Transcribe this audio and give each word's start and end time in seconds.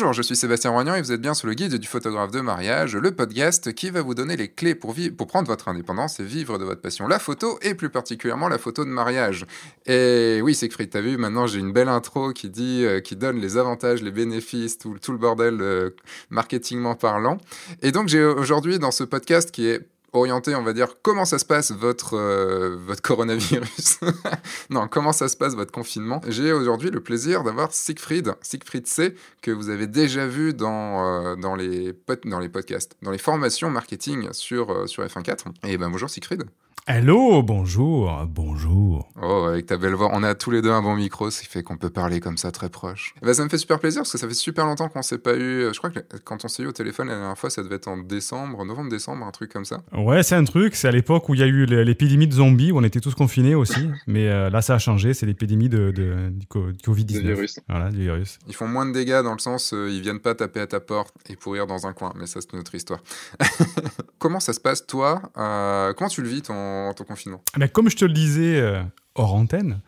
Bonjour, 0.00 0.12
je 0.12 0.22
suis 0.22 0.36
Sébastien 0.36 0.70
Roignan 0.70 0.94
et 0.94 1.02
vous 1.02 1.10
êtes 1.10 1.20
bien 1.20 1.34
sur 1.34 1.48
le 1.48 1.54
guide 1.54 1.74
du 1.74 1.88
photographe 1.88 2.30
de 2.30 2.40
mariage, 2.40 2.94
le 2.94 3.10
podcast 3.10 3.72
qui 3.72 3.90
va 3.90 4.00
vous 4.00 4.14
donner 4.14 4.36
les 4.36 4.46
clés 4.46 4.76
pour, 4.76 4.94
prendre 5.26 5.48
votre 5.48 5.66
indépendance 5.66 6.20
et 6.20 6.22
vivre 6.22 6.56
de 6.56 6.64
votre 6.64 6.80
passion, 6.80 7.08
la 7.08 7.18
photo 7.18 7.58
et 7.62 7.74
plus 7.74 7.90
particulièrement 7.90 8.48
la 8.48 8.58
photo 8.58 8.84
de 8.84 8.90
mariage. 8.90 9.44
Et 9.86 10.38
oui, 10.40 10.54
Siegfried, 10.54 10.90
t'as 10.90 11.00
vu, 11.00 11.16
maintenant 11.16 11.48
j'ai 11.48 11.58
une 11.58 11.72
belle 11.72 11.88
intro 11.88 12.32
qui 12.32 12.48
dit, 12.48 12.84
euh, 12.84 13.00
qui 13.00 13.16
donne 13.16 13.40
les 13.40 13.56
avantages, 13.56 14.00
les 14.00 14.12
bénéfices, 14.12 14.78
tout, 14.78 14.94
tout 15.02 15.10
le 15.10 15.18
bordel 15.18 15.60
euh, 15.60 15.90
marketingment 16.30 16.94
parlant. 16.94 17.38
Et 17.82 17.90
donc 17.90 18.06
j'ai 18.06 18.24
aujourd'hui 18.24 18.78
dans 18.78 18.92
ce 18.92 19.02
podcast 19.02 19.50
qui 19.50 19.66
est 19.66 19.84
orienté, 20.12 20.54
on 20.54 20.62
va 20.62 20.72
dire, 20.72 20.88
comment 21.02 21.24
ça 21.24 21.38
se 21.38 21.44
passe 21.44 21.70
votre, 21.72 22.14
euh, 22.14 22.76
votre 22.86 23.02
coronavirus. 23.02 24.00
non, 24.70 24.88
comment 24.88 25.12
ça 25.12 25.28
se 25.28 25.36
passe 25.36 25.54
votre 25.54 25.72
confinement. 25.72 26.20
J'ai 26.26 26.52
aujourd'hui 26.52 26.90
le 26.90 27.00
plaisir 27.00 27.42
d'avoir 27.44 27.72
Siegfried, 27.72 28.34
Siegfried 28.42 28.86
C, 28.86 29.14
que 29.42 29.50
vous 29.50 29.68
avez 29.68 29.86
déjà 29.86 30.26
vu 30.26 30.54
dans, 30.54 31.04
euh, 31.04 31.36
dans, 31.36 31.54
les, 31.54 31.94
dans 32.24 32.40
les 32.40 32.48
podcasts, 32.48 32.96
dans 33.02 33.10
les 33.10 33.18
formations 33.18 33.70
marketing 33.70 34.28
sur, 34.32 34.70
euh, 34.70 34.86
sur 34.86 35.04
F1.4. 35.04 35.46
Et 35.64 35.76
ben 35.76 35.90
bonjour 35.90 36.08
Siegfried. 36.08 36.44
Hello, 36.90 37.42
bonjour, 37.42 38.24
bonjour. 38.26 39.10
Oh, 39.20 39.44
avec 39.50 39.66
ta 39.66 39.76
belle 39.76 39.92
voix, 39.92 40.08
on 40.14 40.22
a 40.22 40.34
tous 40.34 40.50
les 40.50 40.62
deux 40.62 40.70
un 40.70 40.80
bon 40.80 40.96
micro, 40.96 41.30
ce 41.30 41.42
qui 41.42 41.46
fait 41.46 41.62
qu'on 41.62 41.76
peut 41.76 41.90
parler 41.90 42.18
comme 42.18 42.38
ça 42.38 42.50
très 42.50 42.70
proche. 42.70 43.14
Bah, 43.20 43.34
ça 43.34 43.44
me 43.44 43.50
fait 43.50 43.58
super 43.58 43.78
plaisir 43.78 44.00
parce 44.00 44.12
que 44.12 44.16
ça 44.16 44.26
fait 44.26 44.32
super 44.32 44.64
longtemps 44.64 44.88
qu'on 44.88 45.02
s'est 45.02 45.18
pas 45.18 45.36
eu. 45.36 45.68
Je 45.70 45.76
crois 45.76 45.90
que 45.90 46.00
quand 46.24 46.46
on 46.46 46.48
s'est 46.48 46.62
eu 46.62 46.66
au 46.66 46.72
téléphone 46.72 47.08
la 47.08 47.16
dernière 47.16 47.36
fois, 47.36 47.50
ça 47.50 47.62
devait 47.62 47.74
être 47.74 47.88
en 47.88 47.98
décembre, 47.98 48.64
novembre-décembre, 48.64 49.26
un 49.26 49.30
truc 49.32 49.52
comme 49.52 49.66
ça. 49.66 49.82
Ouais, 49.92 50.22
c'est 50.22 50.34
un 50.34 50.44
truc. 50.44 50.74
C'est 50.76 50.88
à 50.88 50.90
l'époque 50.90 51.28
où 51.28 51.34
il 51.34 51.40
y 51.40 51.42
a 51.42 51.46
eu 51.46 51.66
l'épidémie 51.66 52.26
de 52.26 52.32
zombies, 52.32 52.72
où 52.72 52.78
on 52.78 52.84
était 52.84 53.00
tous 53.00 53.14
confinés 53.14 53.54
aussi. 53.54 53.90
Mais 54.06 54.30
euh, 54.30 54.48
là, 54.48 54.62
ça 54.62 54.76
a 54.76 54.78
changé. 54.78 55.12
C'est 55.12 55.26
l'épidémie 55.26 55.68
de, 55.68 55.90
du, 55.90 56.46
Covid-19. 56.46 57.20
virus. 57.20 57.60
Voilà, 57.68 57.90
du 57.90 58.00
virus. 58.00 58.38
Ils 58.48 58.54
font 58.54 58.66
moins 58.66 58.86
de 58.86 58.92
dégâts 58.92 59.20
dans 59.22 59.34
le 59.34 59.40
sens, 59.40 59.74
euh, 59.74 59.90
ils 59.90 60.00
viennent 60.00 60.20
pas 60.20 60.34
taper 60.34 60.60
à 60.60 60.66
ta 60.66 60.80
porte 60.80 61.14
et 61.28 61.36
pourrir 61.36 61.66
dans 61.66 61.86
un 61.86 61.92
coin. 61.92 62.14
Mais 62.16 62.24
ça, 62.24 62.40
c'est 62.40 62.54
une 62.54 62.60
autre 62.60 62.74
histoire. 62.74 63.00
comment 64.18 64.40
ça 64.40 64.54
se 64.54 64.60
passe, 64.60 64.86
toi 64.86 65.20
euh, 65.36 65.92
Comment 65.92 66.08
tu 66.08 66.22
le 66.22 66.28
vis, 66.28 66.40
ton, 66.40 66.77
ton 66.94 67.04
confinement? 67.04 67.40
Mais 67.56 67.68
Comme 67.68 67.90
je 67.90 67.96
te 67.96 68.04
le 68.04 68.12
disais 68.12 68.60
euh, 68.60 68.82
hors 69.14 69.34
antenne, 69.34 69.80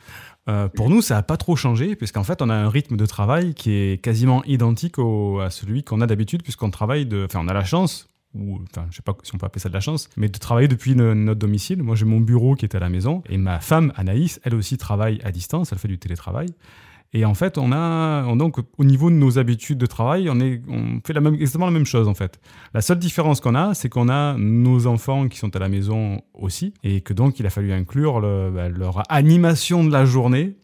euh, 0.49 0.69
pour 0.69 0.91
nous, 0.91 1.03
ça 1.03 1.15
n'a 1.15 1.23
pas 1.23 1.37
trop 1.37 1.57
changé, 1.57 1.97
puisqu'en 1.97 2.25
fait, 2.25 2.43
on 2.43 2.49
a 2.49 2.55
un 2.55 2.69
rythme 2.69 2.97
de 2.97 3.07
travail 3.07 3.55
qui 3.55 3.73
est 3.73 4.03
quasiment 4.03 4.43
identique 4.45 4.99
au, 4.99 5.41
à 5.41 5.51
celui 5.51 5.85
qu'on 5.85 6.01
a 6.01 6.07
d'habitude, 6.07 6.43
puisqu'on 6.43 6.71
travaille 6.71 7.07
de. 7.07 7.25
Enfin, 7.27 7.41
on 7.43 7.49
a 7.49 7.53
la 7.53 7.65
chance, 7.65 8.09
ou 8.35 8.59
enfin, 8.71 8.87
je 8.91 8.97
sais 8.97 9.03
pas 9.03 9.17
si 9.23 9.35
on 9.35 9.39
peut 9.39 9.47
appeler 9.47 9.61
ça 9.61 9.69
de 9.69 9.75
la 9.75 9.81
chance, 9.81 10.09
mais 10.17 10.29
de 10.29 10.39
travailler 10.39 10.69
depuis 10.69 10.95
notre 10.95 11.39
domicile. 11.39 11.83
Moi, 11.83 11.95
j'ai 11.95 12.07
mon 12.07 12.21
bureau 12.21 12.55
qui 12.55 12.65
est 12.65 12.75
à 12.75 12.81
la 12.81 12.89
maison, 12.89 13.23
et 13.29 13.37
ma 13.37 13.61
femme, 13.61 13.93
Anaïs, 13.97 14.41
elle 14.45 14.55
aussi 14.55 14.79
travaille 14.79 15.21
à 15.25 15.31
distance, 15.31 15.73
elle 15.73 15.79
fait 15.79 15.89
du 15.89 15.99
télétravail. 15.99 16.49
Et 17.12 17.25
en 17.25 17.34
fait, 17.34 17.58
on 17.58 17.72
a, 17.72 18.34
donc, 18.36 18.58
au 18.78 18.84
niveau 18.84 19.11
de 19.11 19.16
nos 19.16 19.39
habitudes 19.39 19.78
de 19.78 19.86
travail, 19.86 20.30
on, 20.30 20.39
est, 20.39 20.62
on 20.69 21.00
fait 21.05 21.12
la 21.12 21.20
même, 21.20 21.34
exactement 21.34 21.66
la 21.66 21.72
même 21.72 21.86
chose 21.86 22.06
en 22.06 22.14
fait. 22.14 22.41
La 22.72 22.80
seule 22.80 23.00
différence 23.00 23.41
qu'on 23.41 23.56
a, 23.56 23.75
c'est 23.75 23.89
qu'on 23.89 24.08
a 24.08 24.36
nos 24.39 24.86
enfants 24.86 25.27
qui 25.27 25.36
sont 25.38 25.55
à 25.56 25.58
la 25.58 25.69
maison 25.69 26.22
aussi, 26.34 26.72
et 26.84 27.00
que 27.00 27.12
donc 27.12 27.41
il 27.41 27.47
a 27.47 27.50
fallu 27.50 27.72
inclure 27.72 28.20
bah, 28.53 28.69
leur 28.69 29.03
animation 29.11 29.83
de 29.83 29.91
la 29.91 30.05
journée 30.05 30.55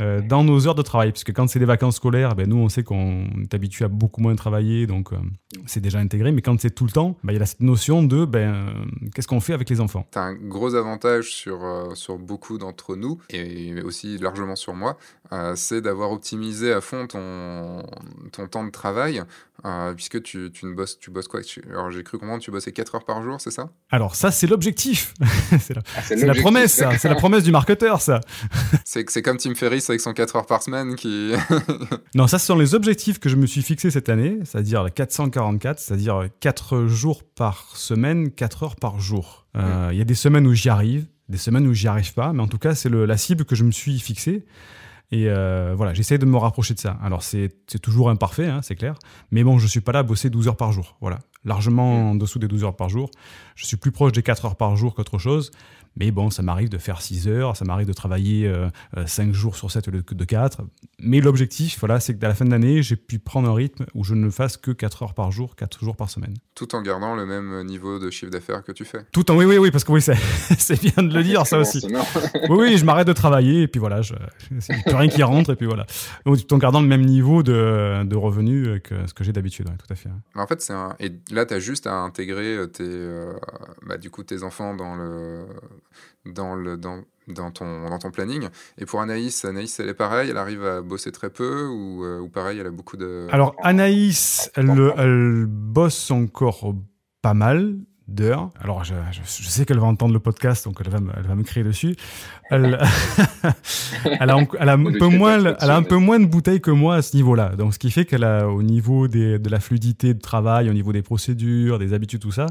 euh, 0.00 0.20
dans 0.20 0.44
nos 0.44 0.66
heures 0.66 0.74
de 0.74 0.82
travail. 0.82 1.12
Puisque 1.12 1.32
quand 1.32 1.48
c'est 1.48 1.58
des 1.58 1.64
vacances 1.64 1.96
scolaires, 1.96 2.34
ben, 2.34 2.48
nous, 2.48 2.56
on 2.56 2.68
sait 2.68 2.82
qu'on 2.82 3.26
est 3.42 3.54
habitué 3.54 3.84
à 3.84 3.88
beaucoup 3.88 4.20
moins 4.20 4.34
travailler, 4.34 4.86
donc 4.86 5.12
euh, 5.12 5.16
c'est 5.66 5.80
déjà 5.80 5.98
intégré. 5.98 6.32
Mais 6.32 6.42
quand 6.42 6.60
c'est 6.60 6.70
tout 6.70 6.84
le 6.84 6.90
temps, 6.90 7.16
ben, 7.24 7.32
il 7.32 7.38
y 7.38 7.42
a 7.42 7.46
cette 7.46 7.60
notion 7.60 8.02
de 8.02 8.24
ben, 8.24 8.54
euh, 8.54 8.84
qu'est-ce 9.14 9.28
qu'on 9.28 9.40
fait 9.40 9.54
avec 9.54 9.68
les 9.70 9.80
enfants? 9.80 10.06
Tu 10.12 10.18
as 10.18 10.22
un 10.22 10.34
gros 10.34 10.74
avantage 10.74 11.32
sur, 11.32 11.60
sur 11.94 12.18
beaucoup 12.18 12.58
d'entre 12.58 12.96
nous, 12.96 13.18
et 13.30 13.80
aussi 13.82 14.18
largement 14.18 14.56
sur 14.56 14.74
moi, 14.74 14.96
c'est 15.54 15.80
d'avoir 15.80 16.10
optimisé 16.10 16.72
à 16.72 16.80
fond 16.80 17.06
ton, 17.06 17.82
ton 18.32 18.46
temps 18.48 18.64
de 18.64 18.70
travail 18.70 19.22
euh, 19.64 19.94
puisque 19.94 20.22
tu, 20.22 20.50
tu, 20.52 20.66
ne 20.66 20.74
bosses, 20.74 20.98
tu 20.98 21.10
bosses 21.10 21.28
quoi? 21.28 21.40
Alors 21.70 21.90
j'ai 21.90 22.02
cru 22.02 22.18
comprendre, 22.18 22.42
tu 22.42 22.50
bossais 22.50 22.72
4 22.72 22.94
heures 22.94 23.04
par 23.04 23.22
jour, 23.22 23.40
c'est 23.40 23.50
ça? 23.50 23.70
Alors 23.90 24.14
ça, 24.14 24.30
c'est 24.30 24.46
l'objectif. 24.46 25.14
c'est 25.60 25.74
la, 25.74 25.82
ah, 25.96 26.14
la, 26.14 26.34
promesse, 26.34 26.74
ça. 26.74 26.96
C'est 26.98 27.08
la 27.08 27.14
promesse 27.14 27.44
du 27.44 27.52
marketeur, 27.52 28.00
ça. 28.00 28.20
c'est 28.84 29.22
comme 29.22 29.36
Tim 29.36 29.54
Ferriss 29.54 29.88
avec 29.90 30.00
son 30.00 30.12
4 30.12 30.36
heures 30.36 30.46
par 30.46 30.62
semaine 30.62 30.96
qui... 30.96 31.32
non, 32.14 32.26
ça, 32.26 32.38
ce 32.38 32.46
sont 32.46 32.56
les 32.56 32.74
objectifs 32.74 33.18
que 33.18 33.28
je 33.28 33.36
me 33.36 33.46
suis 33.46 33.62
fixés 33.62 33.90
cette 33.90 34.08
année, 34.08 34.38
c'est-à-dire 34.44 34.86
444, 34.94 35.78
c'est-à-dire 35.78 36.28
4 36.40 36.86
jours 36.86 37.22
par 37.24 37.76
semaine, 37.76 38.30
4 38.30 38.62
heures 38.62 38.76
par 38.76 39.00
jour. 39.00 39.46
Euh, 39.56 39.90
il 39.92 39.98
y 39.98 40.02
a 40.02 40.04
des 40.04 40.14
semaines 40.14 40.46
où 40.46 40.54
j'y 40.54 40.68
arrive, 40.68 41.06
des 41.28 41.38
semaines 41.38 41.66
où 41.66 41.74
j'y 41.74 41.88
arrive 41.88 42.14
pas, 42.14 42.32
mais 42.32 42.42
en 42.42 42.48
tout 42.48 42.58
cas, 42.58 42.74
c'est 42.74 42.88
la 42.88 43.16
cible 43.16 43.44
que 43.44 43.54
je 43.54 43.64
me 43.64 43.72
suis 43.72 43.98
fixée. 43.98 44.44
Et 45.12 45.28
euh, 45.28 45.74
voilà, 45.76 45.92
j'essaie 45.92 46.18
de 46.18 46.26
me 46.26 46.36
rapprocher 46.36 46.74
de 46.74 46.78
ça. 46.78 46.96
Alors, 47.02 47.22
c'est 47.22 47.50
toujours 47.82 48.10
imparfait, 48.10 48.46
hein, 48.46 48.60
c'est 48.62 48.76
clair. 48.76 48.94
Mais 49.30 49.42
bon, 49.42 49.58
je 49.58 49.66
suis 49.66 49.80
pas 49.80 49.92
là 49.92 50.00
à 50.00 50.02
bosser 50.02 50.30
12 50.30 50.48
heures 50.48 50.56
par 50.56 50.72
jour. 50.72 50.96
Voilà. 51.00 51.18
Largement 51.44 52.10
en 52.10 52.14
dessous 52.14 52.38
des 52.38 52.48
12 52.48 52.64
heures 52.64 52.76
par 52.76 52.88
jour. 52.88 53.10
Je 53.56 53.66
suis 53.66 53.76
plus 53.76 53.90
proche 53.90 54.12
des 54.12 54.22
4 54.22 54.44
heures 54.44 54.56
par 54.56 54.76
jour 54.76 54.94
qu'autre 54.94 55.18
chose. 55.18 55.50
Mais 55.96 56.10
bon, 56.10 56.30
ça 56.30 56.42
m'arrive 56.42 56.68
de 56.68 56.78
faire 56.78 57.02
6 57.02 57.28
heures, 57.28 57.56
ça 57.56 57.64
m'arrive 57.64 57.86
de 57.86 57.92
travailler 57.92 58.50
5 59.06 59.22
euh, 59.22 59.30
euh, 59.30 59.32
jours 59.32 59.56
sur 59.56 59.70
7 59.70 59.88
au 59.88 59.90
lieu 59.90 60.02
de 60.08 60.24
4. 60.24 60.62
Mais 61.00 61.20
l'objectif, 61.20 61.78
voilà, 61.80 62.00
c'est 62.00 62.18
qu'à 62.18 62.28
la 62.28 62.34
fin 62.34 62.44
de 62.44 62.50
l'année, 62.50 62.82
j'ai 62.82 62.96
pu 62.96 63.18
prendre 63.18 63.48
un 63.48 63.54
rythme 63.54 63.86
où 63.94 64.04
je 64.04 64.14
ne 64.14 64.30
fasse 64.30 64.56
que 64.56 64.70
4 64.70 65.02
heures 65.02 65.14
par 65.14 65.30
jour, 65.32 65.56
4 65.56 65.84
jours 65.84 65.96
par 65.96 66.10
semaine. 66.10 66.34
Tout 66.54 66.74
en 66.74 66.82
gardant 66.82 67.14
le 67.14 67.26
même 67.26 67.64
niveau 67.64 67.98
de 67.98 68.10
chiffre 68.10 68.30
d'affaires 68.30 68.62
que 68.62 68.72
tu 68.72 68.84
fais. 68.84 69.04
Tout 69.12 69.30
en, 69.30 69.36
oui, 69.36 69.44
oui, 69.44 69.58
oui, 69.58 69.70
parce 69.70 69.84
que 69.84 69.92
oui, 69.92 70.02
c'est 70.02 70.80
bien 70.80 71.02
de 71.02 71.14
le 71.14 71.22
dire, 71.22 71.46
ça 71.46 71.58
aussi. 71.58 71.84
oui, 72.48 72.56
oui, 72.58 72.78
je 72.78 72.84
m'arrête 72.84 73.06
de 73.06 73.12
travailler 73.12 73.62
et 73.62 73.68
puis 73.68 73.80
voilà, 73.80 74.02
je, 74.02 74.14
plus 74.86 74.94
rien 74.94 75.08
qui 75.08 75.22
rentre 75.22 75.50
et 75.50 75.56
puis 75.56 75.66
voilà. 75.66 75.86
Tout 76.24 76.54
en 76.54 76.58
gardant 76.58 76.80
le 76.80 76.88
même 76.88 77.04
niveau 77.04 77.42
de, 77.42 78.04
de 78.04 78.16
revenus 78.16 78.80
que 78.82 79.06
ce 79.06 79.14
que 79.14 79.24
j'ai 79.24 79.32
d'habitude, 79.32 79.66
tout 79.66 79.92
à 79.92 79.96
fait. 79.96 80.10
En 80.34 80.46
fait, 80.46 80.60
c'est 80.60 80.72
un... 80.72 80.94
et 81.00 81.12
là, 81.30 81.46
tu 81.46 81.54
as 81.54 81.58
juste 81.58 81.86
à 81.86 81.94
intégrer 81.94 82.58
tes, 82.72 82.84
euh, 82.84 83.32
bah, 83.86 83.96
du 83.96 84.10
coup, 84.10 84.22
tes 84.22 84.42
enfants 84.42 84.74
dans 84.74 84.94
le 84.96 85.46
dans, 86.26 86.54
le, 86.54 86.76
dans, 86.76 87.02
dans, 87.28 87.50
ton, 87.50 87.88
dans 87.88 87.98
ton 87.98 88.10
planning. 88.10 88.48
Et 88.78 88.86
pour 88.86 89.00
Anaïs, 89.00 89.44
Anaïs, 89.44 89.78
elle 89.80 89.88
est 89.88 89.94
pareille, 89.94 90.30
elle 90.30 90.36
arrive 90.36 90.64
à 90.64 90.82
bosser 90.82 91.12
très 91.12 91.30
peu 91.30 91.66
ou, 91.66 92.04
euh, 92.04 92.20
ou 92.20 92.28
pareil, 92.28 92.58
elle 92.58 92.66
a 92.66 92.70
beaucoup 92.70 92.96
de... 92.96 93.26
Alors 93.30 93.54
Anaïs, 93.62 94.50
elle, 94.54 94.70
elle 94.96 95.46
bosse 95.46 96.10
encore 96.10 96.74
pas 97.22 97.34
mal 97.34 97.76
d'heures. 98.10 98.50
Alors, 98.60 98.84
je, 98.84 98.94
je, 99.12 99.48
sais 99.48 99.64
qu'elle 99.64 99.78
va 99.78 99.86
entendre 99.86 100.12
le 100.12 100.20
podcast, 100.20 100.64
donc 100.64 100.78
elle 100.84 100.90
va, 100.90 101.00
me, 101.00 101.10
elle 101.16 101.26
va 101.26 101.34
me 101.34 101.42
crier 101.42 101.64
dessus. 101.64 101.96
Elle, 102.50 102.78
elle, 104.04 104.30
a, 104.30 104.38
elle, 104.58 104.68
a, 104.68 104.72
un 104.72 104.92
peu 104.98 105.06
moins, 105.06 105.38
elle 105.38 105.70
a 105.70 105.76
un 105.76 105.82
peu 105.82 105.96
moins 105.96 106.18
de 106.18 106.26
bouteilles 106.26 106.60
que 106.60 106.70
moi 106.70 106.96
à 106.96 107.02
ce 107.02 107.16
niveau-là. 107.16 107.50
Donc, 107.56 107.72
ce 107.72 107.78
qui 107.78 107.90
fait 107.90 108.04
qu'elle 108.04 108.24
a, 108.24 108.48
au 108.48 108.62
niveau 108.62 109.08
des, 109.08 109.38
de 109.38 109.48
la 109.48 109.60
fluidité 109.60 110.14
de 110.14 110.20
travail, 110.20 110.68
au 110.68 110.72
niveau 110.72 110.92
des 110.92 111.02
procédures, 111.02 111.78
des 111.78 111.92
habitudes, 111.92 112.20
tout 112.20 112.32
ça, 112.32 112.46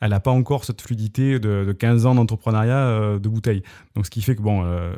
elle 0.00 0.10
n'a 0.10 0.20
pas 0.20 0.30
encore 0.30 0.64
cette 0.64 0.80
fluidité 0.80 1.38
de, 1.38 1.64
de 1.64 1.72
15 1.72 2.06
ans 2.06 2.14
d'entrepreneuriat 2.14 2.76
euh, 2.76 3.18
de 3.18 3.28
bouteilles. 3.28 3.62
Donc, 3.94 4.06
ce 4.06 4.10
qui 4.10 4.22
fait 4.22 4.34
que, 4.34 4.42
bon, 4.42 4.64
euh, 4.64 4.94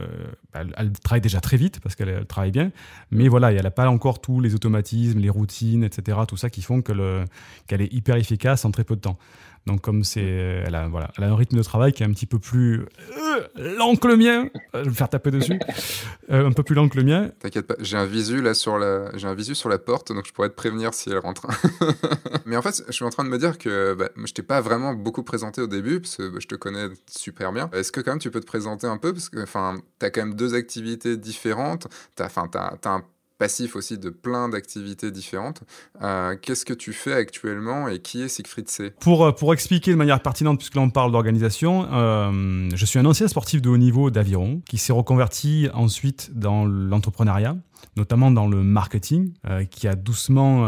elle, 0.54 0.72
elle, 0.76 0.92
travaille 0.92 1.20
déjà 1.20 1.40
très 1.40 1.56
vite 1.56 1.80
parce 1.80 1.96
qu'elle 1.96 2.24
travaille 2.26 2.52
bien, 2.52 2.70
mais 3.10 3.28
voilà, 3.28 3.52
elle 3.52 3.62
n'a 3.62 3.70
pas 3.70 3.88
encore 3.88 4.20
tous 4.20 4.40
les 4.40 4.54
automatismes, 4.54 5.18
les 5.18 5.30
routines, 5.30 5.82
etc., 5.82 6.18
tout 6.28 6.36
ça 6.36 6.50
qui 6.50 6.62
font 6.62 6.82
qu'elle 6.82 7.80
est 7.80 7.92
hyper 7.92 8.16
efficace 8.16 8.64
en 8.64 8.70
très 8.70 8.84
peu 8.84 8.96
de 8.96 9.00
temps. 9.00 9.18
Donc 9.66 9.80
comme 9.80 10.04
c'est, 10.04 10.20
elle 10.22 10.74
a, 10.74 10.88
voilà, 10.88 11.10
elle 11.16 11.24
a 11.24 11.28
un 11.28 11.36
rythme 11.36 11.56
de 11.56 11.62
travail 11.62 11.92
qui 11.92 12.02
est 12.02 12.06
un 12.06 12.12
petit 12.12 12.26
peu 12.26 12.38
plus 12.38 12.84
euh, 13.36 13.76
lent 13.78 13.96
que 13.96 14.08
le 14.08 14.16
mien. 14.16 14.48
Je 14.74 14.80
vais 14.80 14.84
me 14.84 14.94
faire 14.94 15.08
taper 15.08 15.30
dessus. 15.30 15.58
Euh, 16.30 16.46
un 16.46 16.52
peu 16.52 16.62
plus 16.62 16.74
lent 16.74 16.88
que 16.88 16.96
le 16.96 17.04
mien. 17.04 17.30
T'inquiète 17.38 17.66
pas, 17.66 17.74
j'ai 17.80 17.96
un 17.96 18.06
visu 18.06 18.42
là 18.42 18.54
sur 18.54 18.78
la, 18.78 19.16
j'ai 19.16 19.26
un 19.26 19.34
visu 19.34 19.54
sur 19.54 19.68
la 19.68 19.78
porte, 19.78 20.12
donc 20.12 20.26
je 20.26 20.32
pourrais 20.32 20.48
te 20.48 20.54
prévenir 20.54 20.94
si 20.94 21.10
elle 21.10 21.18
rentre. 21.18 21.46
Mais 22.46 22.56
en 22.56 22.62
fait, 22.62 22.82
je 22.86 22.92
suis 22.92 23.04
en 23.04 23.10
train 23.10 23.24
de 23.24 23.28
me 23.28 23.38
dire 23.38 23.58
que 23.58 23.94
bah, 23.94 24.08
je 24.24 24.32
t'ai 24.32 24.42
pas 24.42 24.60
vraiment 24.60 24.94
beaucoup 24.94 25.22
présenté 25.22 25.60
au 25.60 25.66
début 25.66 26.00
parce 26.00 26.16
que 26.16 26.28
bah, 26.28 26.38
je 26.40 26.46
te 26.46 26.54
connais 26.54 26.88
super 27.06 27.52
bien. 27.52 27.70
Est-ce 27.72 27.92
que 27.92 28.00
quand 28.00 28.12
même 28.12 28.18
tu 28.18 28.30
peux 28.30 28.40
te 28.40 28.46
présenter 28.46 28.86
un 28.86 28.98
peu? 28.98 29.12
Parce 29.12 29.28
que 29.28 29.42
enfin, 29.42 29.76
t'as 29.98 30.10
quand 30.10 30.22
même 30.22 30.34
deux 30.34 30.54
activités 30.54 31.16
différentes. 31.16 31.88
T'as, 32.16 32.26
enfin, 32.26 32.48
t'as, 32.50 32.76
t'as 32.80 33.00
passif 33.38 33.76
aussi 33.76 33.98
de 33.98 34.10
plein 34.10 34.48
d'activités 34.48 35.10
différentes. 35.10 35.62
Euh, 36.02 36.36
qu'est-ce 36.40 36.64
que 36.64 36.74
tu 36.74 36.92
fais 36.92 37.12
actuellement 37.12 37.88
et 37.88 38.00
qui 38.00 38.22
est 38.22 38.28
Siegfried 38.28 38.68
C? 38.68 38.92
Pour, 39.00 39.24
euh, 39.24 39.32
pour 39.32 39.52
expliquer 39.52 39.90
de 39.90 39.96
manière 39.96 40.20
pertinente, 40.20 40.58
puisque 40.58 40.76
là 40.76 40.82
on 40.82 40.90
parle 40.90 41.12
d'organisation, 41.12 41.88
euh, 41.92 42.68
je 42.74 42.86
suis 42.86 42.98
un 42.98 43.04
ancien 43.06 43.28
sportif 43.28 43.60
de 43.60 43.68
haut 43.68 43.76
niveau 43.76 44.10
d'aviron 44.10 44.62
qui 44.68 44.78
s'est 44.78 44.92
reconverti 44.92 45.68
ensuite 45.74 46.30
dans 46.34 46.64
l'entrepreneuriat 46.64 47.56
notamment 47.96 48.30
dans 48.30 48.48
le 48.48 48.62
marketing, 48.62 49.34
qui 49.70 49.86
a 49.86 49.94
doucement 49.94 50.66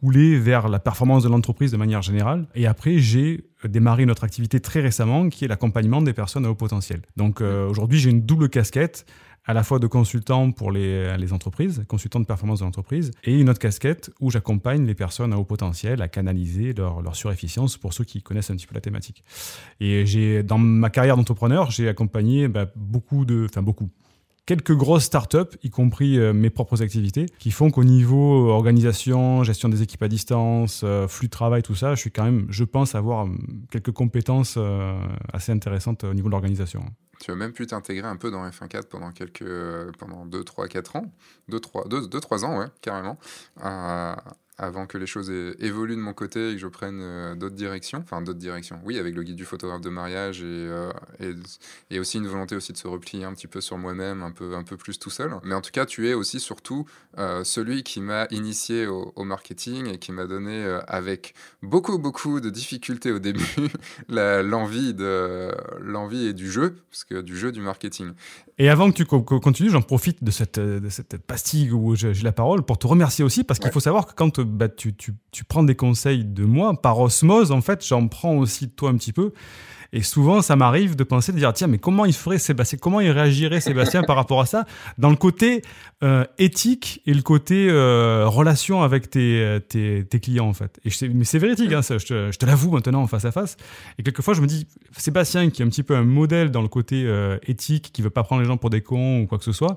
houlé 0.00 0.38
vers 0.38 0.68
la 0.68 0.78
performance 0.78 1.22
de 1.22 1.28
l'entreprise 1.28 1.70
de 1.70 1.76
manière 1.76 2.00
générale. 2.00 2.46
Et 2.54 2.66
après, 2.66 2.98
j'ai 2.98 3.44
démarré 3.64 4.06
notre 4.06 4.24
activité 4.24 4.60
très 4.60 4.80
récemment, 4.80 5.28
qui 5.28 5.44
est 5.44 5.48
l'accompagnement 5.48 6.00
des 6.00 6.14
personnes 6.14 6.46
à 6.46 6.50
haut 6.50 6.54
potentiel. 6.54 7.02
Donc 7.16 7.42
aujourd'hui, 7.42 7.98
j'ai 7.98 8.08
une 8.08 8.22
double 8.22 8.48
casquette 8.48 9.04
à 9.44 9.54
la 9.54 9.62
fois 9.62 9.78
de 9.78 9.86
consultant 9.86 10.52
pour 10.52 10.70
les, 10.70 11.16
les 11.16 11.32
entreprises, 11.32 11.84
consultant 11.88 12.20
de 12.20 12.26
performance 12.26 12.60
de 12.60 12.64
l'entreprise, 12.64 13.10
et 13.24 13.38
une 13.38 13.50
autre 13.50 13.58
casquette 13.58 14.10
où 14.20 14.30
j'accompagne 14.30 14.86
les 14.86 14.94
personnes 14.94 15.32
à 15.32 15.38
haut 15.38 15.44
potentiel 15.44 16.02
à 16.02 16.08
canaliser 16.08 16.72
leur, 16.72 17.02
leur 17.02 17.16
surefficience 17.16 17.76
pour 17.76 17.92
ceux 17.92 18.04
qui 18.04 18.22
connaissent 18.22 18.50
un 18.50 18.56
petit 18.56 18.66
peu 18.66 18.74
la 18.74 18.80
thématique. 18.80 19.24
Et 19.80 20.06
j'ai, 20.06 20.42
dans 20.42 20.58
ma 20.58 20.90
carrière 20.90 21.16
d'entrepreneur, 21.16 21.70
j'ai 21.70 21.88
accompagné 21.88 22.48
bah, 22.48 22.66
beaucoup 22.76 23.24
de, 23.24 23.46
enfin 23.48 23.62
beaucoup, 23.62 23.90
quelques 24.46 24.74
grosses 24.74 25.04
startups, 25.04 25.56
y 25.62 25.70
compris 25.70 26.18
euh, 26.18 26.32
mes 26.32 26.50
propres 26.50 26.82
activités, 26.82 27.26
qui 27.38 27.50
font 27.50 27.70
qu'au 27.70 27.84
niveau 27.84 28.50
organisation, 28.50 29.44
gestion 29.44 29.68
des 29.68 29.82
équipes 29.82 30.02
à 30.02 30.08
distance, 30.08 30.82
euh, 30.84 31.08
flux 31.08 31.28
de 31.28 31.32
travail, 31.32 31.62
tout 31.62 31.74
ça, 31.74 31.94
je 31.94 32.00
suis 32.00 32.10
quand 32.10 32.24
même, 32.24 32.46
je 32.48 32.64
pense, 32.64 32.94
avoir 32.94 33.24
hum, 33.24 33.38
quelques 33.70 33.92
compétences 33.92 34.54
euh, 34.56 35.00
assez 35.32 35.52
intéressantes 35.52 36.04
au 36.04 36.14
niveau 36.14 36.28
de 36.28 36.32
l'organisation. 36.32 36.84
Tu 37.22 37.30
as 37.30 37.36
même 37.36 37.52
pu 37.52 37.68
t'intégrer 37.68 38.08
un 38.08 38.16
peu 38.16 38.32
dans 38.32 38.44
F1.4 38.44 38.88
pendant 38.88 39.12
quelques, 39.12 39.44
pendant 39.96 40.26
2, 40.26 40.42
3, 40.42 40.66
4 40.66 40.96
ans. 40.96 41.12
2, 41.48 41.60
3, 41.60 41.86
2, 41.86 42.08
2 42.08 42.20
3 42.20 42.44
ans, 42.44 42.58
ouais, 42.58 42.66
carrément 42.80 43.16
avant 44.58 44.86
que 44.86 44.98
les 44.98 45.06
choses 45.06 45.30
évoluent 45.30 45.96
de 45.96 46.00
mon 46.00 46.12
côté 46.12 46.50
et 46.50 46.54
que 46.54 46.60
je 46.60 46.66
prenne 46.66 47.00
euh, 47.00 47.34
d'autres 47.34 47.54
directions. 47.54 48.00
Enfin, 48.00 48.20
d'autres 48.20 48.38
directions. 48.38 48.78
Oui, 48.84 48.98
avec 48.98 49.14
le 49.14 49.22
guide 49.22 49.36
du 49.36 49.46
photographe 49.46 49.80
de 49.80 49.88
mariage 49.88 50.42
et, 50.42 50.44
euh, 50.44 50.92
et, 51.90 51.98
aussi 51.98 52.18
une 52.18 52.26
volonté 52.26 52.54
aussi 52.54 52.72
de 52.72 52.78
se 52.78 52.86
replier 52.86 53.24
un 53.24 53.32
petit 53.32 53.46
peu 53.46 53.60
sur 53.60 53.78
moi-même, 53.78 54.22
un 54.22 54.30
peu, 54.30 54.54
un 54.54 54.62
peu 54.62 54.76
plus 54.76 54.98
tout 54.98 55.10
seul. 55.10 55.34
Mais 55.44 55.54
en 55.54 55.62
tout 55.62 55.70
cas, 55.70 55.86
tu 55.86 56.08
es 56.08 56.14
aussi 56.14 56.38
surtout 56.38 56.86
euh, 57.18 57.44
celui 57.44 57.82
qui 57.82 58.00
m'a 58.00 58.26
initié 58.30 58.86
au, 58.86 59.12
marketing 59.24 59.86
et 59.86 59.98
qui 59.98 60.10
m'a 60.10 60.26
donné, 60.26 60.64
avec 60.88 61.34
beaucoup, 61.62 61.96
beaucoup 61.98 62.40
de 62.40 62.50
difficultés 62.50 63.12
au 63.12 63.20
début, 63.20 63.46
l'envie 64.08 64.94
de 64.94 65.52
l'envie 65.80 66.26
et 66.26 66.32
du 66.32 66.50
jeu, 66.50 66.76
parce 66.90 67.04
que 67.04 67.20
du 67.20 67.36
jeu 67.36 67.52
du 67.52 67.60
marketing. 67.60 68.10
Et 68.58 68.68
avant 68.68 68.90
que 68.90 68.96
tu 68.96 69.04
continues, 69.06 69.70
j'en 69.70 69.80
profite 69.80 70.22
de 70.24 70.30
cette, 70.30 70.58
de 70.58 70.88
cette 70.88 71.18
pastille 71.18 71.70
où 71.70 71.94
j'ai 71.94 72.12
la 72.14 72.32
parole 72.32 72.62
pour 72.64 72.78
te 72.78 72.86
remercier 72.86 73.24
aussi, 73.24 73.44
parce 73.44 73.60
qu'il 73.60 73.70
faut 73.70 73.80
savoir 73.80 74.06
que 74.06 74.12
quand 74.14 74.40
bah, 74.52 74.68
tu, 74.68 74.94
tu, 74.94 75.14
tu, 75.30 75.44
prends 75.44 75.62
des 75.62 75.74
conseils 75.74 76.24
de 76.24 76.44
moi, 76.44 76.80
par 76.80 77.00
osmose, 77.00 77.52
en 77.52 77.60
fait, 77.60 77.84
j'en 77.86 78.08
prends 78.08 78.36
aussi 78.36 78.66
de 78.66 78.72
toi 78.72 78.90
un 78.90 78.96
petit 78.96 79.12
peu. 79.12 79.32
Et 79.92 80.02
souvent, 80.02 80.40
ça 80.40 80.56
m'arrive 80.56 80.96
de 80.96 81.04
penser, 81.04 81.32
de 81.32 81.38
dire, 81.38 81.52
tiens, 81.52 81.66
mais 81.66 81.78
comment 81.78 82.06
il 82.06 82.14
ferait 82.14 82.38
Sébastien 82.38 82.78
Comment 82.80 83.00
il 83.00 83.10
réagirait 83.10 83.60
Sébastien 83.60 84.02
par 84.06 84.16
rapport 84.16 84.40
à 84.40 84.46
ça 84.46 84.64
Dans 84.96 85.10
le 85.10 85.16
côté 85.16 85.62
euh, 86.02 86.24
éthique 86.38 87.02
et 87.06 87.12
le 87.12 87.22
côté 87.22 87.68
euh, 87.68 88.26
relation 88.26 88.82
avec 88.82 89.10
tes, 89.10 89.58
tes, 89.68 90.04
tes, 90.04 90.18
clients, 90.18 90.48
en 90.48 90.54
fait. 90.54 90.80
Et 90.84 90.90
je 90.90 91.04
mais 91.06 91.24
c'est 91.24 91.38
véridique, 91.38 91.72
hein, 91.72 91.82
ça, 91.82 91.98
je 91.98 92.30
te, 92.30 92.46
l'avoue 92.46 92.70
maintenant 92.70 93.06
face 93.06 93.26
à 93.26 93.32
face. 93.32 93.56
Et 93.98 94.02
quelquefois, 94.02 94.32
je 94.32 94.40
me 94.40 94.46
dis, 94.46 94.66
Sébastien, 94.96 95.50
qui 95.50 95.62
est 95.62 95.64
un 95.64 95.68
petit 95.68 95.82
peu 95.82 95.94
un 95.94 96.04
modèle 96.04 96.50
dans 96.50 96.62
le 96.62 96.68
côté 96.68 97.04
euh, 97.04 97.38
éthique, 97.46 97.90
qui 97.92 98.00
veut 98.00 98.10
pas 98.10 98.22
prendre 98.22 98.40
les 98.40 98.48
gens 98.48 98.56
pour 98.56 98.70
des 98.70 98.80
cons 98.80 99.20
ou 99.20 99.26
quoi 99.26 99.36
que 99.36 99.44
ce 99.44 99.52
soit, 99.52 99.76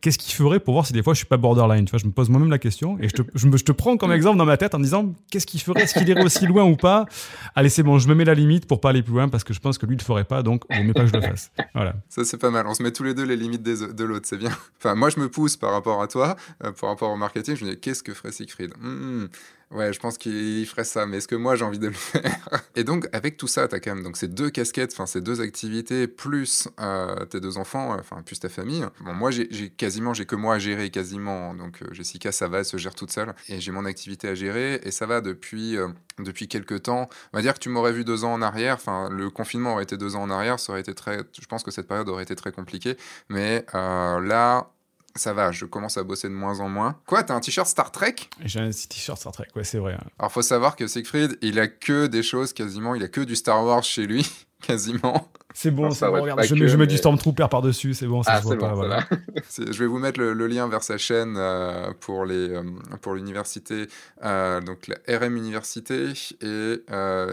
qu'est-ce 0.00 0.18
qu'il 0.18 0.34
ferait 0.34 0.58
pour 0.58 0.74
voir 0.74 0.86
si 0.86 0.92
des 0.92 1.02
fois 1.02 1.12
je 1.12 1.18
suis 1.18 1.26
pas 1.26 1.36
borderline 1.36 1.84
Tu 1.84 1.90
vois, 1.90 1.98
je 1.98 2.06
me 2.06 2.10
pose 2.10 2.28
moi-même 2.28 2.50
la 2.50 2.58
question 2.58 2.98
et 3.00 3.08
je 3.08 3.14
te, 3.14 3.22
je, 3.34 3.46
me, 3.46 3.56
je 3.56 3.64
te 3.64 3.72
prends 3.72 3.96
comme 3.96 4.10
exemple 4.10 4.38
dans 4.38 4.44
ma 4.44 4.56
tête 4.56 4.74
en 4.74 4.78
me 4.78 4.84
disant, 4.84 5.14
qu'est-ce 5.30 5.46
qu'il 5.46 5.60
ferait? 5.60 5.82
Est-ce 5.82 5.94
qu'il 5.94 6.08
irait 6.08 6.24
aussi 6.24 6.46
loin 6.46 6.64
ou 6.64 6.76
pas? 6.76 7.06
Allez, 7.54 7.68
c'est 7.68 7.82
bon, 7.82 7.98
je 7.98 8.08
me 8.08 8.14
mets 8.14 8.24
la 8.24 8.34
limite 8.34 8.66
pour 8.66 8.80
pas 8.80 8.92
plus 9.02 9.12
loin 9.12 9.28
parce 9.28 9.44
que 9.44 9.52
je 9.54 9.60
pense 9.60 9.78
que 9.78 9.86
lui 9.86 9.96
ne 9.96 10.00
le 10.00 10.04
ferait 10.04 10.24
pas, 10.24 10.42
donc 10.42 10.62
il 10.70 10.86
ne 10.86 10.92
pas 10.92 11.00
que 11.00 11.06
je 11.08 11.12
le 11.14 11.20
fasse. 11.20 11.50
Voilà. 11.74 11.94
Ça, 12.08 12.24
c'est 12.24 12.38
pas 12.38 12.50
mal. 12.50 12.66
On 12.66 12.74
se 12.74 12.82
met 12.82 12.92
tous 12.92 13.02
les 13.02 13.12
deux 13.14 13.24
les 13.24 13.36
limites 13.36 13.62
de 13.62 14.04
l'autre, 14.04 14.26
c'est 14.28 14.38
bien. 14.38 14.50
Enfin, 14.78 14.94
moi, 14.94 15.10
je 15.10 15.20
me 15.20 15.28
pousse 15.28 15.56
par 15.56 15.72
rapport 15.72 16.00
à 16.02 16.08
toi, 16.08 16.36
euh, 16.64 16.72
par 16.72 16.90
rapport 16.90 17.10
au 17.10 17.16
marketing. 17.16 17.56
Je 17.56 17.64
me 17.64 17.70
dis, 17.72 17.80
qu'est-ce 17.80 18.02
que 18.02 18.14
ferait 18.14 18.32
Siegfried? 18.32 18.72
Hmm, 18.80 19.26
Ouais, 19.72 19.92
je 19.92 19.98
pense 19.98 20.16
qu'il 20.16 20.64
ferait 20.66 20.84
ça, 20.84 21.06
mais 21.06 21.16
est-ce 21.16 21.26
que 21.26 21.34
moi 21.34 21.56
j'ai 21.56 21.64
envie 21.64 21.80
de 21.80 21.88
le 21.88 21.92
faire? 21.92 22.38
Et 22.76 22.84
donc, 22.84 23.08
avec 23.12 23.36
tout 23.36 23.48
ça, 23.48 23.66
tu 23.66 23.74
as 23.74 23.80
quand 23.80 23.94
même 23.94 24.04
donc, 24.04 24.16
ces 24.16 24.28
deux 24.28 24.48
casquettes, 24.48 24.92
enfin 24.92 25.06
ces 25.06 25.20
deux 25.20 25.40
activités, 25.40 26.06
plus 26.06 26.68
euh, 26.80 27.24
tes 27.24 27.40
deux 27.40 27.58
enfants, 27.58 27.92
euh, 27.94 27.96
enfin 27.98 28.22
plus 28.22 28.38
ta 28.38 28.48
famille. 28.48 28.86
Bon, 29.00 29.12
moi 29.12 29.32
j'ai 29.32 29.70
quasiment, 29.70 30.14
j'ai 30.14 30.24
que 30.24 30.36
moi 30.36 30.54
à 30.54 30.58
gérer 30.60 30.90
quasiment, 30.90 31.52
donc 31.54 31.82
euh, 31.82 31.92
Jessica, 31.92 32.30
ça 32.30 32.46
va, 32.46 32.58
elle 32.60 32.64
se 32.64 32.76
gère 32.76 32.94
toute 32.94 33.10
seule, 33.10 33.34
et 33.48 33.60
j'ai 33.60 33.72
mon 33.72 33.84
activité 33.86 34.28
à 34.28 34.36
gérer, 34.36 34.80
et 34.84 34.92
ça 34.92 35.06
va 35.06 35.20
depuis, 35.20 35.76
depuis 36.18 36.48
quelques 36.48 36.84
temps. 36.84 37.08
On 37.32 37.38
va 37.38 37.42
dire 37.42 37.54
que 37.54 37.58
tu 37.58 37.68
m'aurais 37.68 37.92
vu 37.92 38.04
deux 38.04 38.24
ans 38.24 38.32
en 38.32 38.42
arrière, 38.42 38.74
enfin 38.74 39.08
le 39.10 39.30
confinement 39.30 39.72
aurait 39.72 39.84
été 39.84 39.96
deux 39.96 40.16
ans 40.16 40.22
en 40.22 40.30
arrière, 40.30 40.58
ça 40.58 40.72
aurait 40.72 40.80
été 40.80 40.94
très, 40.94 41.20
je 41.38 41.46
pense 41.46 41.62
que 41.62 41.70
cette 41.70 41.88
période 41.88 42.08
aurait 42.08 42.22
été 42.22 42.36
très 42.36 42.52
compliquée, 42.52 42.96
mais 43.28 43.64
là, 43.72 44.70
ça 45.16 45.32
va, 45.32 45.52
je 45.52 45.64
commence 45.64 45.96
à 45.96 46.04
bosser 46.04 46.28
de 46.28 46.34
moins 46.34 46.60
en 46.60 46.68
moins. 46.68 46.98
Quoi, 47.06 47.22
t'as 47.22 47.34
un 47.34 47.40
t-shirt 47.40 47.66
Star 47.68 47.90
Trek? 47.90 48.14
J'ai 48.44 48.60
un 48.60 48.70
t-shirt 48.70 49.18
Star 49.18 49.32
Trek, 49.32 49.48
ouais, 49.56 49.64
c'est 49.64 49.78
vrai. 49.78 49.94
Hein. 49.94 50.06
Alors, 50.18 50.32
faut 50.32 50.42
savoir 50.42 50.76
que 50.76 50.86
Siegfried, 50.86 51.38
il 51.42 51.58
a 51.58 51.68
que 51.68 52.06
des 52.06 52.22
choses 52.22 52.52
quasiment, 52.52 52.94
il 52.94 53.02
a 53.02 53.08
que 53.08 53.20
du 53.20 53.36
Star 53.36 53.64
Wars 53.64 53.82
chez 53.82 54.06
lui, 54.06 54.28
quasiment. 54.62 55.28
C'est 55.58 55.70
bon, 55.70 55.90
ça 55.90 56.10
regarde, 56.10 56.44
je, 56.44 56.54
mets, 56.54 56.68
je 56.68 56.76
mets 56.76 56.86
du 56.86 56.98
Stormtrooper 56.98 57.46
par-dessus, 57.50 57.94
c'est 57.94 58.06
bon, 58.06 58.22
ça 58.22 58.32
ah, 58.34 58.38
se 58.40 58.42
voit 58.42 58.58
pas. 58.58 58.74
voilà. 58.74 59.08
je 59.56 59.78
vais 59.78 59.86
vous 59.86 59.98
mettre 59.98 60.20
le, 60.20 60.46
lien 60.46 60.68
vers 60.68 60.82
sa 60.82 60.98
chaîne 60.98 61.36
euh, 61.38 61.94
pour 61.98 62.26
les 62.26 62.50
euh, 62.50 62.62
pour 63.00 63.14
l'université, 63.14 63.86
euh, 64.22 64.60
donc 64.60 64.86
la 64.86 65.18
RM 65.18 65.34
Université, 65.34 66.12
et 66.42 66.76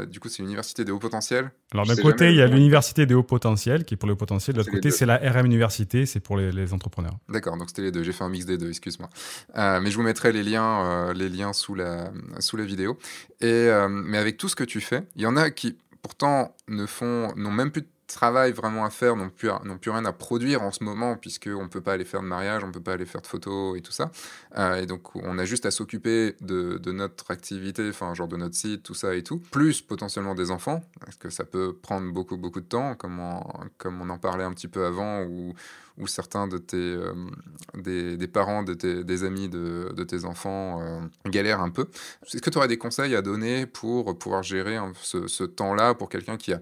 du 0.10 0.22
coup, 0.22 0.30
c'est 0.30 0.42
l'université 0.42 0.86
des 0.86 0.94
hauts 0.94 1.00
potentiels. 1.00 1.52
Alors, 1.74 1.86
d'un 1.86 1.98
côté, 1.98 2.30
il 2.30 2.38
y 2.38 2.42
a 2.42 2.48
l'université 2.48 3.06
des 3.06 3.14
hauts 3.14 3.24
potentiels, 3.24 3.84
qui 3.84 3.96
est 3.96 3.98
pour 3.98 4.08
les 4.08 4.14
hauts 4.14 4.16
potentiels, 4.16 4.54
de 4.54 4.62
l'autre 4.62 4.72
côté, 4.72 4.90
c'est 4.90 5.06
la 5.06 5.18
RM 5.18 5.46
Université, 5.48 6.06
c'est 6.06 6.22
pour 6.22 6.38
les, 6.38 6.54
les 6.54 6.74
entrepreneurs. 6.74 7.18
D'accord, 7.28 7.58
donc 7.58 7.68
c'était 7.68 7.82
les 7.82 7.92
deux, 7.92 8.04
j'ai 8.04 8.14
fait 8.14 8.24
un 8.24 8.30
mix 8.30 8.46
des 8.46 8.58
deux, 8.58 8.70
excuse-moi. 8.70 9.10
mais 9.54 9.92
je 9.92 9.98
vous 9.98 10.04
mettrai 10.04 10.32
les 10.32 10.44
liens, 10.44 11.12
les 11.12 11.28
liens 11.28 11.52
sous 11.52 11.76
la, 11.76 12.10
sous 12.40 12.56
la 12.56 12.64
vidéo. 12.64 12.98
Et, 13.42 13.70
mais 13.90 14.18
avec 14.18 14.38
tout 14.38 14.48
ce 14.48 14.56
que 14.56 14.64
tu 14.64 14.80
fais, 14.80 15.04
il 15.18 15.24
y 15.24 15.26
en 15.26 15.36
a 15.36 15.52
qui 15.52 15.78
pourtant 16.02 16.56
ne 16.68 16.86
font, 16.86 17.34
n'ont 17.36 17.52
même 17.52 17.72
plus 17.72 17.82
de 17.82 17.88
travail 18.08 18.52
vraiment 18.52 18.86
à 18.86 18.90
faire, 18.90 19.16
n'ont 19.16 19.30
plus, 19.30 19.50
plus 19.82 19.92
rien 19.92 20.06
à 20.06 20.14
produire 20.14 20.62
en 20.62 20.72
ce 20.72 20.84
moment, 20.84 21.16
puisqu'on 21.16 21.64
ne 21.64 21.68
peut 21.68 21.82
pas 21.82 21.94
aller 21.94 22.06
faire 22.06 22.22
de 22.22 22.28
mariage, 22.28 22.64
on 22.64 22.68
ne 22.68 22.72
peut 22.72 22.82
pas 22.82 22.94
aller 22.94 23.06
faire 23.06 23.22
de 23.22 23.28
photos 23.28 23.78
et 23.78 23.82
tout 23.82 23.92
ça. 23.92 24.12
Euh, 24.58 24.76
et 24.76 24.86
donc, 24.86 25.16
on 25.16 25.38
a 25.38 25.46
juste 25.46 25.66
à 25.66 25.72
s'occuper 25.72 26.36
de, 26.42 26.78
de, 26.78 26.92
notre 26.92 27.32
activité, 27.32 27.88
enfin, 27.90 28.14
genre 28.14 28.28
de 28.28 28.38
notre 28.38 28.56
site, 28.56 28.84
tout 28.84 28.94
ça 28.94 29.16
et 29.16 29.24
tout, 29.24 29.40
plus 29.40 29.82
potentiellement 29.82 30.36
des 30.36 30.52
enfants, 30.52 30.84
parce 31.00 31.16
que 31.16 31.30
ça 31.30 31.46
peut 31.46 31.76
prendre 31.82 32.12
beaucoup, 32.12 32.38
beaucoup 32.38 32.62
de 32.62 32.66
temps, 32.66 32.96
comme 32.96 33.20
on, 33.20 33.42
on 33.86 34.10
en 34.10 34.18
parlait 34.18 34.44
un 34.44 34.54
petit 34.54 34.68
peu 34.68 34.86
avant, 34.86 35.24
ou, 35.24 35.54
certains 36.08 36.48
de 36.48 36.58
tes, 36.58 36.78
euh, 36.78 37.14
des, 37.76 38.28
parents, 38.28 38.64
de 38.64 38.74
tes, 38.74 39.04
des 39.04 39.24
amis 39.24 39.48
de, 39.48 39.94
de 39.96 40.04
tes 40.04 40.26
enfants 40.26 40.82
euh, 40.82 41.00
galèrent 41.28 41.62
un 41.62 41.70
peu. 41.70 41.88
Est-ce 42.26 42.42
que 42.42 42.50
tu 42.50 42.58
aurais 42.58 42.68
des 42.68 42.80
conseils 42.80 43.16
à 43.16 43.22
donner 43.22 43.68
pour 43.68 44.18
pouvoir 44.18 44.42
gérer 44.42 44.78
ce, 45.02 45.28
ce 45.28 45.44
temps-là 45.44 45.94
pour 45.94 46.10
quelqu'un 46.10 46.36
qui 46.36 46.52
a 46.52 46.60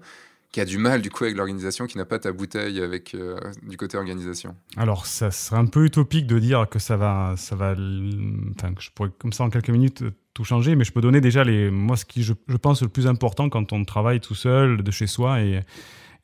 qui 0.52 0.60
a 0.60 0.64
du 0.64 0.78
mal 0.78 1.02
du 1.02 1.10
coup 1.10 1.24
avec 1.24 1.36
l'organisation, 1.36 1.86
qui 1.86 1.98
n'a 1.98 2.04
pas 2.04 2.18
ta 2.18 2.32
bouteille 2.32 2.80
avec 2.80 3.14
euh, 3.14 3.36
du 3.62 3.76
côté 3.76 3.96
organisation 3.96 4.54
Alors, 4.76 5.06
ça 5.06 5.30
serait 5.30 5.56
un 5.56 5.66
peu 5.66 5.84
utopique 5.84 6.26
de 6.26 6.38
dire 6.38 6.68
que 6.70 6.78
ça 6.78 6.96
va, 6.96 7.34
ça 7.36 7.56
va, 7.56 7.72
enfin, 7.72 8.74
que 8.74 8.82
je 8.82 8.90
pourrais 8.94 9.10
comme 9.18 9.32
ça 9.32 9.44
en 9.44 9.50
quelques 9.50 9.70
minutes 9.70 10.04
tout 10.34 10.44
changer, 10.44 10.76
mais 10.76 10.84
je 10.84 10.92
peux 10.92 11.00
donner 11.00 11.20
déjà 11.20 11.44
les, 11.44 11.70
moi 11.70 11.96
ce 11.96 12.04
qui 12.04 12.22
je, 12.22 12.32
je 12.46 12.56
pense 12.56 12.82
le 12.82 12.88
plus 12.88 13.06
important 13.06 13.48
quand 13.48 13.72
on 13.72 13.84
travaille 13.84 14.20
tout 14.20 14.34
seul 14.34 14.82
de 14.82 14.90
chez 14.90 15.06
soi 15.06 15.40
et 15.40 15.60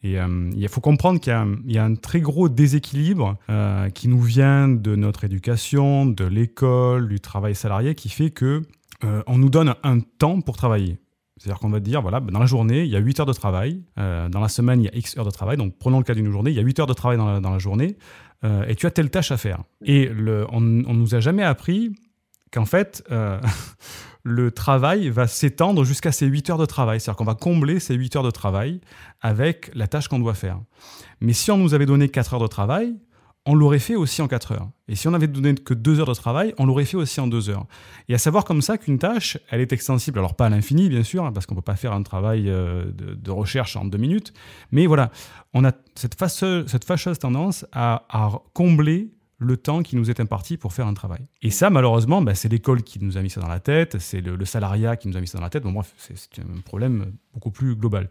euh, 0.04 0.50
il 0.54 0.68
faut 0.68 0.80
comprendre 0.80 1.20
qu'il 1.20 1.32
y, 1.66 1.78
a 1.78 1.84
un 1.84 1.94
très 1.94 2.20
gros 2.20 2.48
déséquilibre 2.48 3.36
euh, 3.50 3.90
qui 3.90 4.08
nous 4.08 4.20
vient 4.20 4.68
de 4.68 4.94
notre 4.94 5.24
éducation, 5.24 6.06
de 6.06 6.24
l'école, 6.24 7.08
du 7.08 7.20
travail 7.20 7.54
salarié, 7.54 7.94
qui 7.94 8.08
fait 8.08 8.30
que 8.30 8.62
euh, 9.04 9.22
on 9.26 9.38
nous 9.38 9.50
donne 9.50 9.74
un 9.82 10.00
temps 10.00 10.40
pour 10.40 10.56
travailler. 10.56 10.98
C'est-à-dire 11.38 11.60
qu'on 11.60 11.70
va 11.70 11.80
dire, 11.80 12.02
voilà, 12.02 12.20
dans 12.20 12.40
la 12.40 12.46
journée, 12.46 12.82
il 12.82 12.90
y 12.90 12.96
a 12.96 12.98
8 12.98 13.20
heures 13.20 13.26
de 13.26 13.32
travail. 13.32 13.82
Euh, 13.98 14.28
dans 14.28 14.40
la 14.40 14.48
semaine, 14.48 14.80
il 14.80 14.84
y 14.86 14.88
a 14.88 14.96
X 14.96 15.16
heures 15.16 15.24
de 15.24 15.30
travail. 15.30 15.56
Donc, 15.56 15.74
prenons 15.78 15.98
le 15.98 16.04
cas 16.04 16.14
d'une 16.14 16.30
journée, 16.30 16.50
il 16.50 16.56
y 16.56 16.60
a 16.60 16.62
8 16.62 16.80
heures 16.80 16.86
de 16.86 16.94
travail 16.94 17.16
dans 17.16 17.26
la, 17.26 17.40
dans 17.40 17.50
la 17.50 17.58
journée. 17.58 17.96
Euh, 18.44 18.64
et 18.66 18.74
tu 18.74 18.86
as 18.86 18.90
telle 18.90 19.10
tâche 19.10 19.30
à 19.30 19.36
faire. 19.36 19.62
Et 19.84 20.06
le, 20.06 20.46
on 20.50 20.60
ne 20.60 20.82
nous 20.92 21.14
a 21.14 21.20
jamais 21.20 21.42
appris 21.42 21.94
qu'en 22.52 22.64
fait, 22.64 23.04
euh, 23.10 23.40
le 24.24 24.50
travail 24.50 25.10
va 25.10 25.26
s'étendre 25.26 25.84
jusqu'à 25.84 26.12
ces 26.12 26.26
8 26.26 26.50
heures 26.50 26.58
de 26.58 26.66
travail. 26.66 27.00
C'est-à-dire 27.00 27.16
qu'on 27.16 27.24
va 27.24 27.34
combler 27.34 27.78
ces 27.78 27.94
8 27.94 28.16
heures 28.16 28.22
de 28.22 28.30
travail 28.30 28.80
avec 29.20 29.70
la 29.74 29.86
tâche 29.86 30.08
qu'on 30.08 30.18
doit 30.18 30.34
faire. 30.34 30.60
Mais 31.20 31.32
si 31.32 31.50
on 31.50 31.56
nous 31.56 31.74
avait 31.74 31.86
donné 31.86 32.08
4 32.08 32.34
heures 32.34 32.40
de 32.40 32.46
travail, 32.48 32.96
on 33.48 33.54
l'aurait 33.54 33.78
fait 33.78 33.94
aussi 33.94 34.20
en 34.20 34.28
4 34.28 34.52
heures. 34.52 34.68
Et 34.88 34.94
si 34.94 35.08
on 35.08 35.14
avait 35.14 35.26
donné 35.26 35.54
que 35.54 35.72
2 35.72 36.00
heures 36.00 36.06
de 36.06 36.12
travail, 36.12 36.54
on 36.58 36.66
l'aurait 36.66 36.84
fait 36.84 36.98
aussi 36.98 37.18
en 37.18 37.26
2 37.26 37.48
heures. 37.48 37.64
Et 38.10 38.14
à 38.14 38.18
savoir 38.18 38.44
comme 38.44 38.60
ça 38.60 38.76
qu'une 38.76 38.98
tâche, 38.98 39.38
elle 39.48 39.62
est 39.62 39.72
extensible, 39.72 40.18
alors 40.18 40.34
pas 40.34 40.46
à 40.46 40.48
l'infini 40.50 40.90
bien 40.90 41.02
sûr, 41.02 41.24
hein, 41.24 41.32
parce 41.32 41.46
qu'on 41.46 41.54
ne 41.54 41.60
peut 41.60 41.64
pas 41.64 41.74
faire 41.74 41.94
un 41.94 42.02
travail 42.02 42.50
euh, 42.50 42.84
de, 42.92 43.30
recherche 43.30 43.74
en 43.74 43.86
2 43.86 43.96
minutes, 43.96 44.34
mais 44.70 44.84
voilà, 44.84 45.10
on 45.54 45.64
a 45.64 45.72
cette, 45.94 46.22
cette 46.68 46.84
fâcheuse 46.84 47.18
tendance 47.18 47.64
à, 47.72 48.04
combler 48.52 49.12
le 49.38 49.56
temps 49.56 49.82
qui 49.82 49.96
nous 49.96 50.10
est 50.10 50.20
imparti 50.20 50.58
pour 50.58 50.74
faire 50.74 50.86
un 50.86 50.94
travail. 50.94 51.24
Et 51.40 51.50
ça, 51.50 51.70
malheureusement, 51.70 52.20
bah, 52.20 52.34
c'est 52.34 52.50
l'école 52.50 52.82
qui 52.82 53.02
nous 53.02 53.16
a 53.16 53.22
mis 53.22 53.30
ça 53.30 53.40
dans 53.40 53.48
la 53.48 53.60
tête, 53.60 53.98
c'est 53.98 54.20
le, 54.20 54.44
salariat 54.44 54.98
qui 54.98 55.08
nous 55.08 55.16
a 55.16 55.22
mis 55.22 55.28
ça 55.28 55.38
dans 55.38 55.44
la 55.44 55.50
tête. 55.50 55.62
Bon, 55.62 55.72
bref, 55.72 55.94
c'est 55.96 56.42
un 56.42 56.60
problème 56.60 57.12
beaucoup 57.32 57.50
plus 57.50 57.76
global. 57.76 58.10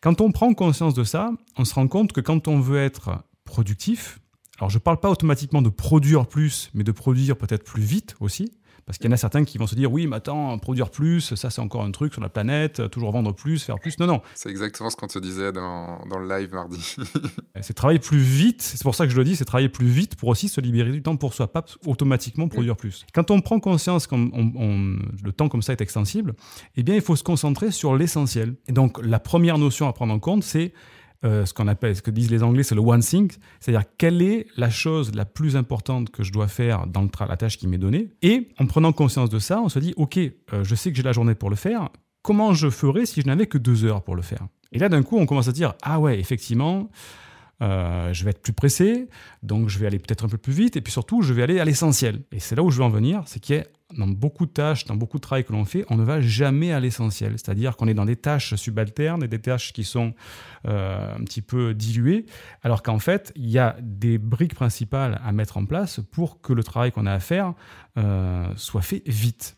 Quand 0.00 0.20
on 0.20 0.30
prend 0.30 0.54
conscience 0.54 0.94
de 0.94 1.02
ça, 1.02 1.32
on 1.56 1.64
se 1.64 1.74
rend 1.74 1.88
compte 1.88 2.12
que 2.12 2.20
quand 2.20 2.46
on 2.46 2.60
veut 2.60 2.78
être 2.78 3.24
productif, 3.44 4.20
alors 4.58 4.70
je 4.70 4.76
ne 4.76 4.80
parle 4.80 4.98
pas 4.98 5.10
automatiquement 5.10 5.62
de 5.62 5.68
produire 5.68 6.26
plus, 6.26 6.70
mais 6.74 6.84
de 6.84 6.92
produire 6.92 7.36
peut-être 7.36 7.64
plus 7.64 7.82
vite 7.82 8.16
aussi. 8.20 8.50
Parce 8.86 8.98
qu'il 8.98 9.06
y 9.06 9.08
en 9.10 9.14
a 9.14 9.16
certains 9.16 9.44
qui 9.44 9.58
vont 9.58 9.66
se 9.66 9.74
dire 9.74 9.90
oui, 9.90 10.06
mais 10.06 10.14
attends, 10.14 10.56
produire 10.58 10.90
plus, 10.90 11.34
ça 11.34 11.50
c'est 11.50 11.60
encore 11.60 11.82
un 11.82 11.90
truc 11.90 12.12
sur 12.12 12.22
la 12.22 12.28
planète, 12.28 12.88
toujours 12.90 13.10
vendre 13.10 13.34
plus, 13.34 13.64
faire 13.64 13.80
plus. 13.80 13.98
Non, 13.98 14.06
non. 14.06 14.22
C'est 14.36 14.48
exactement 14.48 14.90
ce 14.90 14.96
qu'on 14.96 15.08
te 15.08 15.18
disait 15.18 15.50
dans, 15.50 16.06
dans, 16.08 16.20
le 16.20 16.28
live 16.28 16.54
mardi. 16.54 16.94
c'est 17.62 17.74
travailler 17.74 17.98
plus 17.98 18.20
vite, 18.20 18.62
c'est 18.62 18.80
pour 18.84 18.94
ça 18.94 19.04
que 19.06 19.10
je 19.10 19.16
le 19.16 19.24
dis, 19.24 19.34
c'est 19.34 19.44
travailler 19.44 19.68
plus 19.68 19.88
vite 19.88 20.14
pour 20.14 20.28
aussi 20.28 20.48
se 20.48 20.60
libérer 20.60 20.92
du 20.92 21.02
temps 21.02 21.16
pour 21.16 21.34
soi, 21.34 21.52
pas 21.52 21.64
automatiquement 21.84 22.46
produire 22.46 22.76
plus. 22.76 23.04
Quand 23.12 23.32
on 23.32 23.40
prend 23.40 23.58
conscience 23.58 24.06
que 24.06 24.14
le 24.14 25.32
temps 25.32 25.48
comme 25.48 25.62
ça 25.62 25.72
est 25.72 25.80
extensible, 25.80 26.34
eh 26.76 26.84
bien 26.84 26.94
il 26.94 27.02
faut 27.02 27.16
se 27.16 27.24
concentrer 27.24 27.72
sur 27.72 27.96
l'essentiel. 27.96 28.54
Et 28.68 28.72
donc 28.72 29.04
la 29.04 29.18
première 29.18 29.58
notion 29.58 29.88
à 29.88 29.92
prendre 29.92 30.14
en 30.14 30.20
compte, 30.20 30.44
c'est 30.44 30.72
ce 31.22 31.52
qu'on 31.52 31.68
appelle, 31.68 31.96
ce 31.96 32.02
que 32.02 32.10
disent 32.10 32.30
les 32.30 32.42
Anglais, 32.42 32.62
c'est 32.62 32.74
le 32.74 32.80
one 32.80 33.00
thing, 33.00 33.30
c'est-à-dire 33.60 33.84
quelle 33.98 34.22
est 34.22 34.46
la 34.56 34.70
chose 34.70 35.14
la 35.14 35.24
plus 35.24 35.56
importante 35.56 36.10
que 36.10 36.22
je 36.22 36.32
dois 36.32 36.48
faire 36.48 36.86
dans 36.86 37.08
la 37.28 37.36
tâche 37.36 37.58
qui 37.58 37.66
m'est 37.66 37.78
donnée. 37.78 38.10
Et 38.22 38.48
en 38.58 38.66
prenant 38.66 38.92
conscience 38.92 39.30
de 39.30 39.38
ça, 39.38 39.60
on 39.60 39.68
se 39.68 39.78
dit, 39.78 39.94
ok, 39.96 40.18
je 40.62 40.74
sais 40.74 40.90
que 40.90 40.96
j'ai 40.96 41.02
la 41.02 41.12
journée 41.12 41.34
pour 41.34 41.50
le 41.50 41.56
faire. 41.56 41.88
Comment 42.22 42.54
je 42.54 42.70
ferais 42.70 43.06
si 43.06 43.20
je 43.22 43.26
n'avais 43.26 43.46
que 43.46 43.58
deux 43.58 43.84
heures 43.84 44.02
pour 44.02 44.16
le 44.16 44.22
faire? 44.22 44.46
Et 44.72 44.78
là, 44.78 44.88
d'un 44.88 45.02
coup, 45.02 45.16
on 45.16 45.26
commence 45.26 45.48
à 45.48 45.52
dire, 45.52 45.74
ah 45.82 46.00
ouais, 46.00 46.18
effectivement, 46.18 46.90
euh, 47.62 48.12
je 48.12 48.24
vais 48.24 48.30
être 48.30 48.42
plus 48.42 48.52
pressé, 48.52 49.08
donc 49.42 49.68
je 49.68 49.78
vais 49.78 49.86
aller 49.86 49.98
peut-être 49.98 50.24
un 50.24 50.28
peu 50.28 50.38
plus 50.38 50.52
vite, 50.52 50.76
et 50.76 50.80
puis 50.80 50.92
surtout, 50.92 51.22
je 51.22 51.32
vais 51.32 51.42
aller 51.42 51.58
à 51.58 51.64
l'essentiel. 51.64 52.22
Et 52.32 52.40
c'est 52.40 52.54
là 52.54 52.62
où 52.62 52.70
je 52.70 52.78
veux 52.78 52.84
en 52.84 52.90
venir, 52.90 53.22
c'est 53.26 53.40
qu'il 53.40 53.56
y 53.56 53.58
a 53.58 53.64
dans 53.96 54.08
beaucoup 54.08 54.46
de 54.46 54.50
tâches, 54.50 54.84
dans 54.84 54.96
beaucoup 54.96 55.18
de 55.18 55.22
travail 55.22 55.44
que 55.44 55.52
l'on 55.52 55.64
fait, 55.64 55.84
on 55.88 55.96
ne 55.96 56.02
va 56.02 56.20
jamais 56.20 56.72
à 56.72 56.80
l'essentiel. 56.80 57.32
C'est-à-dire 57.32 57.76
qu'on 57.76 57.86
est 57.86 57.94
dans 57.94 58.04
des 58.04 58.16
tâches 58.16 58.54
subalternes 58.56 59.22
et 59.22 59.28
des 59.28 59.38
tâches 59.38 59.72
qui 59.72 59.84
sont 59.84 60.12
euh, 60.66 61.16
un 61.16 61.24
petit 61.24 61.42
peu 61.42 61.72
diluées, 61.72 62.26
alors 62.62 62.82
qu'en 62.82 62.98
fait, 62.98 63.32
il 63.36 63.48
y 63.48 63.58
a 63.58 63.76
des 63.80 64.18
briques 64.18 64.54
principales 64.54 65.20
à 65.24 65.32
mettre 65.32 65.56
en 65.56 65.64
place 65.64 66.00
pour 66.12 66.40
que 66.40 66.52
le 66.52 66.64
travail 66.64 66.92
qu'on 66.92 67.06
a 67.06 67.12
à 67.12 67.20
faire 67.20 67.54
euh, 67.96 68.46
soit 68.56 68.82
fait 68.82 69.02
vite. 69.06 69.56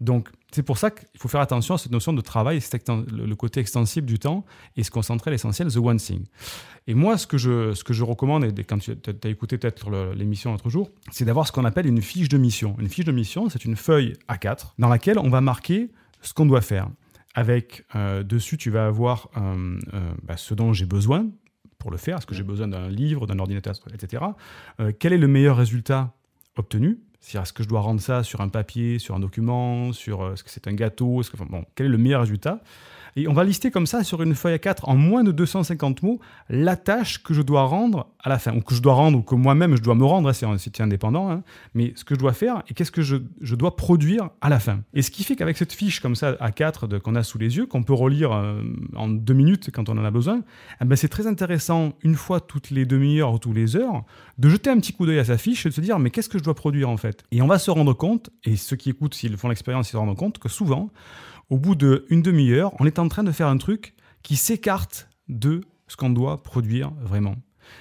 Donc, 0.00 0.30
c'est 0.50 0.62
pour 0.62 0.78
ça 0.78 0.90
qu'il 0.90 1.18
faut 1.18 1.28
faire 1.28 1.40
attention 1.40 1.74
à 1.74 1.78
cette 1.78 1.92
notion 1.92 2.12
de 2.12 2.20
travail, 2.20 2.60
le 2.88 3.34
côté 3.34 3.60
extensible 3.60 4.06
du 4.06 4.18
temps, 4.18 4.44
et 4.76 4.82
se 4.82 4.90
concentrer 4.90 5.30
à 5.30 5.32
l'essentiel, 5.32 5.68
the 5.68 5.76
one 5.76 5.98
thing. 5.98 6.24
Et 6.86 6.94
moi, 6.94 7.18
ce 7.18 7.26
que 7.26 7.38
je, 7.38 7.74
ce 7.74 7.84
que 7.84 7.92
je 7.92 8.02
recommande, 8.02 8.44
et 8.44 8.64
quand 8.64 8.78
tu 8.78 8.92
as 8.92 9.28
écouté 9.28 9.58
peut-être 9.58 9.90
l'émission 10.14 10.52
l'autre 10.52 10.70
jour, 10.70 10.90
c'est 11.10 11.24
d'avoir 11.24 11.46
ce 11.46 11.52
qu'on 11.52 11.64
appelle 11.64 11.86
une 11.86 12.02
fiche 12.02 12.28
de 12.28 12.38
mission. 12.38 12.76
Une 12.78 12.88
fiche 12.88 13.04
de 13.04 13.12
mission, 13.12 13.48
c'est 13.48 13.64
une 13.64 13.76
feuille 13.76 14.14
A4 14.28 14.72
dans 14.78 14.88
laquelle 14.88 15.18
on 15.18 15.28
va 15.28 15.40
marquer 15.40 15.90
ce 16.22 16.32
qu'on 16.32 16.46
doit 16.46 16.62
faire. 16.62 16.88
Avec 17.34 17.84
euh, 17.94 18.22
dessus, 18.24 18.56
tu 18.56 18.70
vas 18.70 18.86
avoir 18.86 19.28
euh, 19.36 19.78
euh, 19.94 20.12
bah, 20.22 20.36
ce 20.36 20.54
dont 20.54 20.72
j'ai 20.72 20.86
besoin 20.86 21.26
pour 21.78 21.90
le 21.90 21.96
faire. 21.96 22.18
Est-ce 22.18 22.26
que 22.26 22.34
j'ai 22.34 22.42
besoin 22.42 22.68
d'un 22.68 22.88
livre, 22.88 23.26
d'un 23.26 23.38
ordinateur, 23.38 23.74
etc. 23.94 24.24
quel 24.98 25.12
est 25.12 25.18
le 25.18 25.28
meilleur 25.28 25.56
résultat 25.56 26.12
obtenu? 26.56 26.98
C'est-à-dire, 27.20 27.42
est-ce 27.42 27.52
que 27.52 27.62
je 27.62 27.68
dois 27.68 27.80
rendre 27.80 28.00
ça 28.00 28.22
sur 28.22 28.40
un 28.40 28.48
papier, 28.48 28.98
sur 28.98 29.14
un 29.14 29.20
document, 29.20 29.92
sur 29.92 30.22
euh, 30.22 30.32
est-ce 30.32 30.42
que 30.42 30.50
c'est 30.50 30.66
un 30.66 30.72
gâteau 30.72 31.20
que, 31.20 31.36
bon, 31.36 31.64
Quel 31.74 31.86
est 31.86 31.90
le 31.90 31.98
meilleur 31.98 32.22
résultat? 32.22 32.60
Et 33.16 33.28
on 33.28 33.32
va 33.32 33.44
lister 33.44 33.70
comme 33.70 33.86
ça 33.86 34.04
sur 34.04 34.22
une 34.22 34.34
feuille 34.34 34.56
A4 34.56 34.84
en 34.84 34.96
moins 34.96 35.24
de 35.24 35.32
250 35.32 36.02
mots 36.02 36.20
la 36.48 36.76
tâche 36.76 37.22
que 37.22 37.34
je 37.34 37.42
dois 37.42 37.64
rendre 37.64 38.08
à 38.22 38.28
la 38.28 38.38
fin, 38.38 38.54
ou 38.54 38.60
que 38.60 38.74
je 38.74 38.82
dois 38.82 38.94
rendre, 38.94 39.18
ou 39.18 39.22
que 39.22 39.34
moi-même 39.34 39.76
je 39.76 39.82
dois 39.82 39.94
me 39.94 40.04
rendre, 40.04 40.28
hein, 40.28 40.56
c'est 40.58 40.80
indépendant, 40.80 41.30
hein. 41.30 41.42
mais 41.74 41.92
ce 41.96 42.04
que 42.04 42.14
je 42.14 42.20
dois 42.20 42.32
faire 42.32 42.62
et 42.68 42.74
qu'est-ce 42.74 42.92
que 42.92 43.02
je, 43.02 43.16
dois 43.54 43.76
produire 43.76 44.30
à 44.40 44.48
la 44.48 44.58
fin. 44.58 44.80
Et 44.94 45.02
ce 45.02 45.10
qui 45.10 45.24
fait 45.24 45.36
qu'avec 45.36 45.56
cette 45.56 45.72
fiche 45.72 46.00
comme 46.00 46.14
ça 46.14 46.32
A4 46.32 47.00
qu'on 47.00 47.14
a 47.14 47.22
sous 47.22 47.38
les 47.38 47.56
yeux, 47.56 47.66
qu'on 47.66 47.82
peut 47.82 47.92
relire 47.92 48.32
euh, 48.32 48.62
en 48.94 49.08
deux 49.08 49.34
minutes 49.34 49.70
quand 49.72 49.88
on 49.88 49.98
en 49.98 50.04
a 50.04 50.10
besoin, 50.10 50.42
eh 50.80 50.84
ben 50.84 50.96
c'est 50.96 51.08
très 51.08 51.26
intéressant 51.26 51.92
une 52.02 52.14
fois 52.14 52.40
toutes 52.40 52.70
les 52.70 52.86
demi-heures 52.86 53.34
ou 53.34 53.38
toutes 53.38 53.54
les 53.54 53.76
heures 53.76 54.04
de 54.38 54.48
jeter 54.48 54.70
un 54.70 54.78
petit 54.78 54.92
coup 54.92 55.06
d'œil 55.06 55.18
à 55.18 55.24
sa 55.24 55.36
fiche 55.36 55.66
et 55.66 55.68
de 55.68 55.74
se 55.74 55.80
dire 55.80 55.98
mais 55.98 56.10
qu'est-ce 56.10 56.28
que 56.28 56.38
je 56.38 56.44
dois 56.44 56.54
produire 56.54 56.88
en 56.88 56.96
fait? 56.96 57.24
Et 57.32 57.42
on 57.42 57.46
va 57.46 57.58
se 57.58 57.70
rendre 57.70 57.92
compte, 57.92 58.30
et 58.44 58.56
ceux 58.56 58.76
qui 58.76 58.90
écoutent 58.90 59.14
s'ils 59.14 59.36
font 59.36 59.48
l'expérience, 59.48 59.88
ils 59.88 59.92
se 59.92 59.96
rendent 59.96 60.16
compte 60.16 60.38
que 60.38 60.48
souvent 60.48 60.90
au 61.50 61.58
bout 61.58 61.74
d'une 61.74 62.22
demi-heure, 62.22 62.72
on 62.80 62.86
est 62.86 62.98
en 62.98 63.08
train 63.08 63.24
de 63.24 63.32
faire 63.32 63.48
un 63.48 63.58
truc 63.58 63.94
qui 64.22 64.36
s'écarte 64.36 65.08
de 65.28 65.60
ce 65.88 65.96
qu'on 65.96 66.10
doit 66.10 66.42
produire 66.42 66.90
vraiment. 67.02 67.34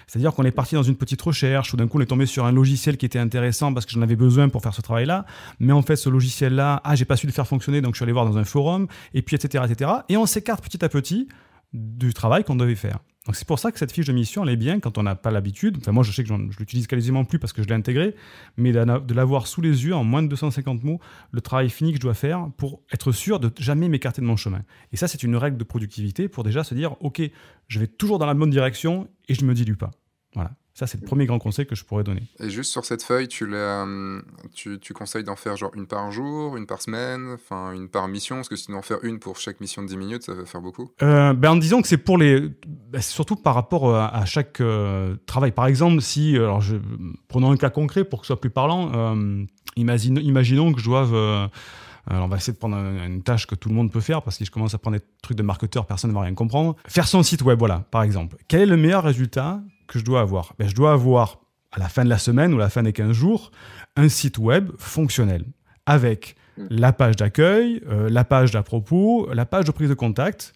C'est-à-dire 0.07 0.33
qu'on 0.33 0.43
est 0.43 0.51
parti 0.51 0.75
dans 0.75 0.83
une 0.83 0.95
petite 0.95 1.21
recherche, 1.21 1.73
ou 1.73 1.77
d'un 1.77 1.88
coup 1.88 1.97
on 1.97 2.01
est 2.01 2.05
tombé 2.05 2.25
sur 2.25 2.45
un 2.45 2.51
logiciel 2.51 2.97
qui 2.97 3.05
était 3.05 3.19
intéressant 3.19 3.73
parce 3.73 3.85
que 3.85 3.91
j'en 3.91 4.01
avais 4.01 4.15
besoin 4.15 4.49
pour 4.49 4.61
faire 4.61 4.73
ce 4.73 4.81
travail-là, 4.81 5.25
mais 5.59 5.73
en 5.73 5.81
fait 5.81 5.95
ce 5.95 6.09
logiciel-là, 6.09 6.81
ah 6.83 6.95
j'ai 6.95 7.05
pas 7.05 7.15
su 7.15 7.27
le 7.27 7.31
faire 7.31 7.47
fonctionner, 7.47 7.81
donc 7.81 7.95
je 7.95 7.99
suis 7.99 8.03
allé 8.03 8.11
voir 8.11 8.25
dans 8.25 8.38
un 8.38 8.43
forum, 8.43 8.88
et 9.13 9.21
puis 9.21 9.35
etc. 9.35 9.63
etc. 9.67 9.91
Et 10.09 10.17
on 10.17 10.25
s'écarte 10.25 10.63
petit 10.63 10.83
à 10.83 10.89
petit 10.89 11.27
du 11.73 12.13
travail 12.13 12.43
qu'on 12.43 12.55
devait 12.55 12.75
faire. 12.75 12.99
Donc 13.25 13.35
c'est 13.35 13.47
pour 13.47 13.59
ça 13.59 13.71
que 13.71 13.77
cette 13.77 13.91
fiche 13.91 14.07
de 14.07 14.13
mission, 14.13 14.43
elle 14.43 14.49
est 14.49 14.55
bien 14.55 14.79
quand 14.79 14.97
on 14.97 15.03
n'a 15.03 15.13
pas 15.13 15.29
l'habitude. 15.29 15.77
Enfin 15.77 15.91
moi 15.91 16.03
je 16.03 16.11
sais 16.11 16.23
que 16.23 16.29
je 16.29 16.57
l'utilise 16.57 16.88
quasiment 16.88 17.25
plus 17.25 17.38
parce 17.38 17.53
que 17.53 17.61
je 17.61 17.67
l'ai 17.67 17.75
intégré, 17.75 18.15
mais 18.57 18.71
de 18.71 19.13
l'avoir 19.13 19.45
sous 19.45 19.61
les 19.61 19.85
yeux 19.85 19.93
en 19.93 20.03
moins 20.03 20.23
de 20.23 20.27
250 20.29 20.83
mots, 20.83 20.99
le 21.31 21.41
travail 21.41 21.69
fini 21.69 21.91
que 21.91 21.97
je 21.97 22.01
dois 22.01 22.15
faire 22.15 22.49
pour 22.57 22.81
être 22.91 23.11
sûr 23.11 23.39
de 23.39 23.51
jamais 23.59 23.88
m'écarter 23.88 24.21
de 24.21 24.25
mon 24.25 24.35
chemin. 24.35 24.63
Et 24.91 24.97
ça 24.97 25.07
c'est 25.07 25.21
une 25.21 25.35
règle 25.35 25.57
de 25.57 25.63
productivité 25.63 26.27
pour 26.27 26.43
déjà 26.43 26.63
se 26.63 26.73
dire 26.73 26.95
ok, 27.01 27.21
je 27.67 27.79
vais 27.79 27.88
toujours 27.88 28.17
dans 28.17 28.25
la 28.25 28.33
bonne 28.33 28.49
direction 28.49 29.07
et 29.27 29.35
je 29.35 29.43
ne 29.43 29.47
me 29.47 29.53
dilue 29.53 29.75
pas. 29.75 29.91
Voilà. 30.33 30.51
Ça, 30.73 30.88
c'est 30.88 31.01
le 31.01 31.05
premier 31.05 31.25
grand 31.25 31.39
conseil 31.39 31.65
que 31.65 31.75
je 31.75 31.83
pourrais 31.83 32.03
donner. 32.03 32.23
Et 32.39 32.49
juste 32.49 32.71
sur 32.71 32.85
cette 32.85 33.03
feuille, 33.03 33.27
tu, 33.27 33.53
hum, 33.53 34.23
tu, 34.53 34.79
tu 34.79 34.93
conseilles 34.93 35.23
d'en 35.23 35.35
faire 35.35 35.57
genre 35.57 35.71
une 35.75 35.88
par 35.88 36.11
jour, 36.11 36.55
une 36.55 36.65
par 36.65 36.81
semaine, 36.81 37.33
enfin 37.33 37.73
une 37.73 37.89
par 37.89 38.07
mission 38.07 38.38
Parce 38.38 38.49
que 38.49 38.55
si 38.55 38.67
tu 38.67 38.73
en 38.73 38.81
faire 38.81 39.03
une 39.03 39.19
pour 39.19 39.38
chaque 39.38 39.59
mission 39.59 39.81
de 39.81 39.88
10 39.88 39.97
minutes, 39.97 40.23
ça 40.23 40.33
va 40.33 40.45
faire 40.45 40.61
beaucoup 40.61 40.91
euh, 41.01 41.33
ben, 41.33 41.51
En 41.51 41.55
disant 41.57 41.81
que 41.81 41.88
c'est 41.88 41.97
pour 41.97 42.17
les. 42.17 42.49
Ben, 42.65 43.01
surtout 43.01 43.35
par 43.35 43.55
rapport 43.55 43.89
euh, 43.89 43.99
à, 43.99 44.25
chaque 44.25 44.61
euh, 44.61 45.15
travail. 45.25 45.51
Par 45.51 45.67
exemple, 45.67 46.01
si. 46.01 46.35
Alors, 46.35 46.61
je, 46.61 46.77
prenons 47.27 47.51
un 47.51 47.57
cas 47.57 47.69
concret 47.69 48.03
pour 48.05 48.21
que 48.21 48.25
ce 48.25 48.33
soit 48.33 48.41
plus 48.41 48.49
parlant. 48.49 48.91
Euh, 48.95 49.45
imaginons 49.75 50.71
que 50.73 50.79
je 50.79 50.85
doive. 50.85 51.49
On 52.10 52.28
va 52.28 52.38
essayer 52.38 52.54
de 52.54 52.58
prendre 52.58 52.78
une 52.78 53.22
tâche 53.22 53.46
que 53.46 53.56
tout 53.56 53.70
le 53.70 53.75
monde 53.75 53.92
peut 53.92 54.01
faire 54.01 54.22
parce 54.24 54.38
que 54.38 54.46
je 54.46 54.51
commence 54.51 54.74
à 54.74 54.78
prendre 54.80 54.98
des 54.98 55.04
trucs 55.22 55.38
de 55.38 55.44
marketeur, 55.44 55.86
personne 55.86 56.10
ne 56.10 56.16
va 56.16 56.22
rien 56.22 56.34
comprendre. 56.34 56.75
Faire 56.88 57.08
son 57.08 57.22
site 57.24 57.44
web, 57.44 57.60
voilà, 57.60 57.86
par 57.92 58.04
exemple. 58.04 58.38
Quel 58.48 58.62
est 58.62 58.66
le 58.66 58.78
meilleur 58.78 59.04
résultat 59.04 59.62
que 59.88 60.00
je 60.00 60.04
dois 60.04 60.22
avoir? 60.22 60.54
Ben, 60.58 60.68
Je 60.68 60.75
dois 60.75 60.94
avoir, 60.94 61.39
à 61.72 61.80
la 61.80 61.88
fin 61.88 62.04
de 62.04 62.10
la 62.10 62.18
semaine 62.18 62.54
ou 62.54 62.58
à 62.58 62.62
la 62.62 62.70
fin 62.70 62.84
des 62.84 62.94
15 62.94 63.12
jours, 63.12 63.51
un 63.96 64.10
site 64.10 64.38
web 64.38 64.72
fonctionnel 64.78 65.46
avec. 65.86 66.36
La 66.70 66.94
page 66.94 67.16
d'accueil, 67.16 67.82
euh, 67.89 68.10
la 68.10 68.24
page 68.24 68.51
d'à 68.51 68.63
propos, 68.63 69.30
la 69.34 69.46
page 69.46 69.66
de 69.66 69.72
prise 69.72 69.89
de 69.89 69.94
contact, 69.94 70.54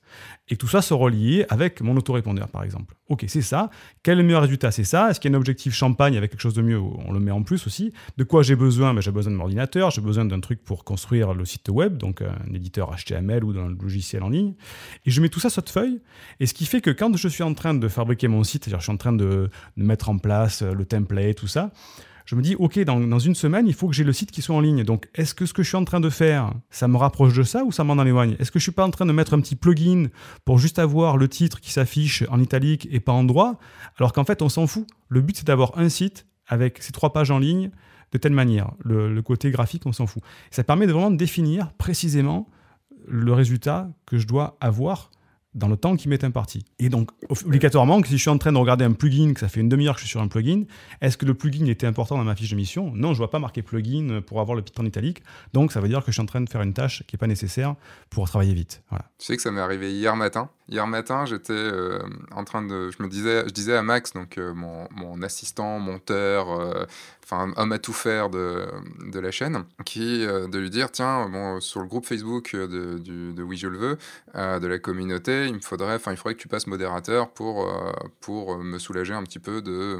et 0.50 0.58
tout 0.58 0.68
ça 0.68 0.82
se 0.82 0.94
relier 0.94 1.46
avec 1.50 1.82
mon 1.82 1.96
autorépondeur, 1.96 2.50
par 2.50 2.64
exemple. 2.64 2.96
Ok, 3.08 3.26
c'est 3.28 3.42
ça. 3.42 3.70
Quel 4.04 4.20
est 4.20 4.22
le 4.22 4.28
meilleur 4.28 4.42
résultat? 4.42 4.72
C'est 4.72 4.84
ça. 4.84 5.10
Est-ce 5.10 5.20
qu'il 5.20 5.32
y 5.32 5.34
a 5.34 5.38
un 5.38 5.40
objectif 5.40 5.74
champagne 5.74 6.18
avec 6.18 6.32
quelque 6.32 6.42
chose 6.42 6.54
de 6.54 6.62
mieux? 6.62 6.80
On 6.80 7.12
le 7.14 7.20
met 7.20 7.32
en 7.32 7.44
plus 7.44 7.66
aussi. 7.66 7.94
De 8.18 8.24
quoi 8.24 8.44
j'ai 8.44 8.56
besoin? 8.56 8.94
Ben, 8.94 9.02
J'ai 9.02 9.12
besoin 9.12 9.32
de 9.32 9.38
mon 9.38 9.44
ordinateur, 9.44 9.92
j'ai 9.92 10.02
besoin 10.02 10.26
d'un 10.26 10.40
truc 10.42 10.64
pour 10.64 10.84
construire 10.84 11.34
le 11.34 11.46
site 11.46 11.70
web, 11.70 11.98
donc 11.98 12.22
un 12.22 12.54
éditeur 12.54 12.94
HTML 12.96 13.44
ou 13.44 13.54
d'un 13.54 13.70
logiciel 13.70 14.24
en 14.24 14.30
ligne. 14.30 14.54
Et 15.06 15.12
je 15.12 15.22
mets 15.22 15.30
tout 15.30 15.40
ça 15.40 15.50
sur 15.50 15.62
cette 15.64 15.70
feuille. 15.70 16.02
Et 16.40 16.46
ce 16.46 16.54
qui 16.54 16.66
fait 16.66 16.82
que 16.82 16.92
quand 16.92 17.16
je 17.16 17.28
suis 17.28 17.44
en 17.44 17.54
train 17.54 17.74
de 17.74 17.88
fabriquer 17.88 18.28
mon 18.28 18.44
site, 18.44 18.66
c'est-à-dire 18.66 18.80
je 18.80 18.86
suis 18.86 18.94
en 18.94 18.98
train 18.98 19.14
de 19.14 19.50
mettre 19.78 20.10
en 20.10 20.18
place 20.18 20.62
le 20.62 20.86
template, 20.86 21.38
tout 21.38 21.48
ça, 21.48 21.72
je 22.26 22.36
me 22.36 22.42
dis, 22.42 22.56
OK, 22.56 22.80
dans, 22.80 23.20
une 23.20 23.36
semaine, 23.36 23.68
il 23.68 23.74
faut 23.74 23.88
que 23.88 23.94
j'ai 23.94 24.04
le 24.04 24.14
site 24.14 24.32
qui 24.32 24.42
soit 24.42 24.56
en 24.56 24.62
ligne. 24.62 24.84
Donc, 24.84 25.10
est-ce 25.14 25.34
que 25.34 25.46
ce 25.46 25.54
que 25.54 25.64
je 25.64 25.68
suis 25.68 25.78
en 25.78 25.86
train 25.86 26.00
de 26.00 26.10
faire, 26.10 26.54
ça 26.70 26.88
me 26.88 26.98
rapproche 26.98 27.34
de 27.34 27.44
ça 27.44 27.64
ou 27.64 27.72
ça 27.72 27.84
m'en 27.84 28.02
éloigne? 28.04 28.36
Est-ce 28.40 28.52
que 28.52 28.60
je 28.60 28.64
suis 28.64 28.72
pas 28.72 28.86
en 28.86 28.92
train 28.92 29.06
de 29.06 29.12
mettre 29.12 29.34
un 29.34 29.42
petit 29.42 29.56
plugin 29.56 30.08
pour 30.46 30.58
juste 30.58 30.80
avoir 30.80 31.18
le 31.18 31.28
titre 31.28 31.60
qui 31.60 31.72
s'affiche 31.72 32.24
en 32.30 32.40
italique 32.40 32.88
et 32.92 33.00
pas 33.00 33.12
en 33.12 33.24
droit? 33.24 33.60
Alors 33.98 34.14
qu'en 34.14 34.24
fait, 34.24 34.42
on 34.42 34.50
s'en 34.50 34.68
fout. 34.68 34.88
Le 35.10 35.22
but, 35.22 35.38
c'est 35.38 35.48
d'avoir 35.48 35.78
un 35.78 35.90
site 35.90 36.26
avec 36.48 36.82
ces 36.82 36.92
trois 36.92 37.14
pages 37.14 37.32
en 37.32 37.40
ligne 37.40 37.72
de 38.12 38.18
telle 38.18 38.34
manière. 38.34 38.72
Le, 38.84 39.22
côté 39.22 39.52
graphique, 39.52 39.86
on 39.86 39.92
s'en 39.92 40.08
fout. 40.08 40.24
Ça 40.52 40.64
permet 40.64 40.88
de 40.88 40.94
vraiment 40.94 41.12
définir 41.12 41.74
précisément 41.74 42.48
le 43.08 43.34
résultat 43.34 43.90
que 44.06 44.18
je 44.18 44.28
dois 44.28 44.56
avoir 44.62 45.12
dans 45.56 45.68
le 45.68 45.78
temps 45.78 45.96
qui 45.96 46.10
m'est 46.10 46.24
imparti. 46.24 46.66
Et 46.80 46.90
donc, 46.90 47.12
obligatoirement, 47.46 48.02
si 48.04 48.12
je 48.12 48.22
suis 48.22 48.30
en 48.30 48.38
train 48.38 48.52
de 48.52 48.58
regarder 48.58 48.86
un 48.86 48.94
plugin, 48.94 49.34
que 49.34 49.40
ça 49.40 49.48
fait 49.48 49.60
une 49.60 49.70
demi-heure 49.70 49.96
que 49.96 50.02
je 50.02 50.06
suis 50.06 50.12
sur 50.12 50.22
un 50.22 50.28
plugin, 50.28 50.64
est-ce 51.02 51.18
que 51.18 51.26
le 51.26 51.34
plugin 51.34 51.66
était 51.68 51.88
important 51.88 52.18
dans 52.18 52.24
ma 52.24 52.36
fiche 52.36 52.50
de 52.50 52.56
mission? 52.56 52.92
Non, 52.96 53.10
je 53.10 53.14
ne 53.14 53.18
vois 53.18 53.30
pas 53.30 53.40
marqué 53.40 53.62
plugin 53.62 54.22
pour 54.22 54.42
avoir 54.42 54.56
le 54.56 54.64
titre 54.64 54.82
en 54.82 54.86
italique. 54.86 55.24
Donc, 55.54 55.72
ça 55.72 55.80
veut 55.80 55.88
dire 55.88 56.00
que 56.00 56.08
je 56.08 56.14
suis 56.14 56.22
en 56.22 56.26
train 56.26 56.42
de 56.42 56.50
faire 56.50 56.62
une 56.62 56.74
tâche 56.74 57.04
qui 57.08 57.16
n'est 57.16 57.20
pas 57.20 57.28
nécessaire 57.28 57.76
pour 58.10 58.28
travailler 58.28 58.54
vite. 58.54 58.84
Voilà. 58.90 59.06
Tu 59.20 59.26
sais 59.26 59.36
que 59.36 59.42
ça 59.42 59.52
m'est 59.52 59.62
arrivé 59.62 59.94
hier 59.94 60.16
matin. 60.16 60.50
Hier 60.70 60.88
matin, 60.88 61.26
j'étais 61.26 61.52
euh, 61.52 62.00
en 62.32 62.46
train 62.46 62.62
de. 62.62 62.90
Je 62.90 63.04
me 63.04 63.10
disais, 63.10 63.44
je 63.46 63.54
disais 63.54 63.76
à 63.76 63.84
Max, 63.84 64.14
donc 64.14 64.38
euh, 64.38 64.54
mon, 64.54 64.88
mon, 64.92 65.22
assistant, 65.22 65.78
monteur, 65.78 66.50
euh, 66.52 66.86
enfin 67.22 67.52
homme 67.58 67.74
à 67.74 67.80
tout 67.80 67.92
faire 67.92 68.30
de, 68.30 68.66
de 69.12 69.20
la 69.20 69.32
chaîne, 69.32 69.66
qui 69.84 70.26
de 70.26 70.58
lui 70.58 70.70
dire 70.70 70.90
tiens, 70.90 71.28
bon, 71.28 71.60
sur 71.60 71.82
le 71.82 71.88
groupe 71.88 72.06
Facebook 72.06 72.56
de, 72.56 72.98
de 72.98 73.44
Oui 73.44 73.58
je 73.58 73.68
le 73.68 73.78
veux, 73.78 73.98
de 74.36 74.66
la 74.66 74.80
communauté, 74.80 75.43
il 75.48 75.56
me 75.56 75.60
faudrait, 75.60 75.96
enfin 75.96 76.12
il 76.12 76.18
faudrait 76.18 76.36
que 76.36 76.42
tu 76.42 76.48
passes 76.48 76.68
modérateur 76.68 77.32
pour 77.32 77.72
pour 78.22 78.58
me 78.58 78.80
soulager 78.80 79.14
un 79.14 79.24
petit 79.24 79.40
peu 79.40 79.62
de 79.62 80.00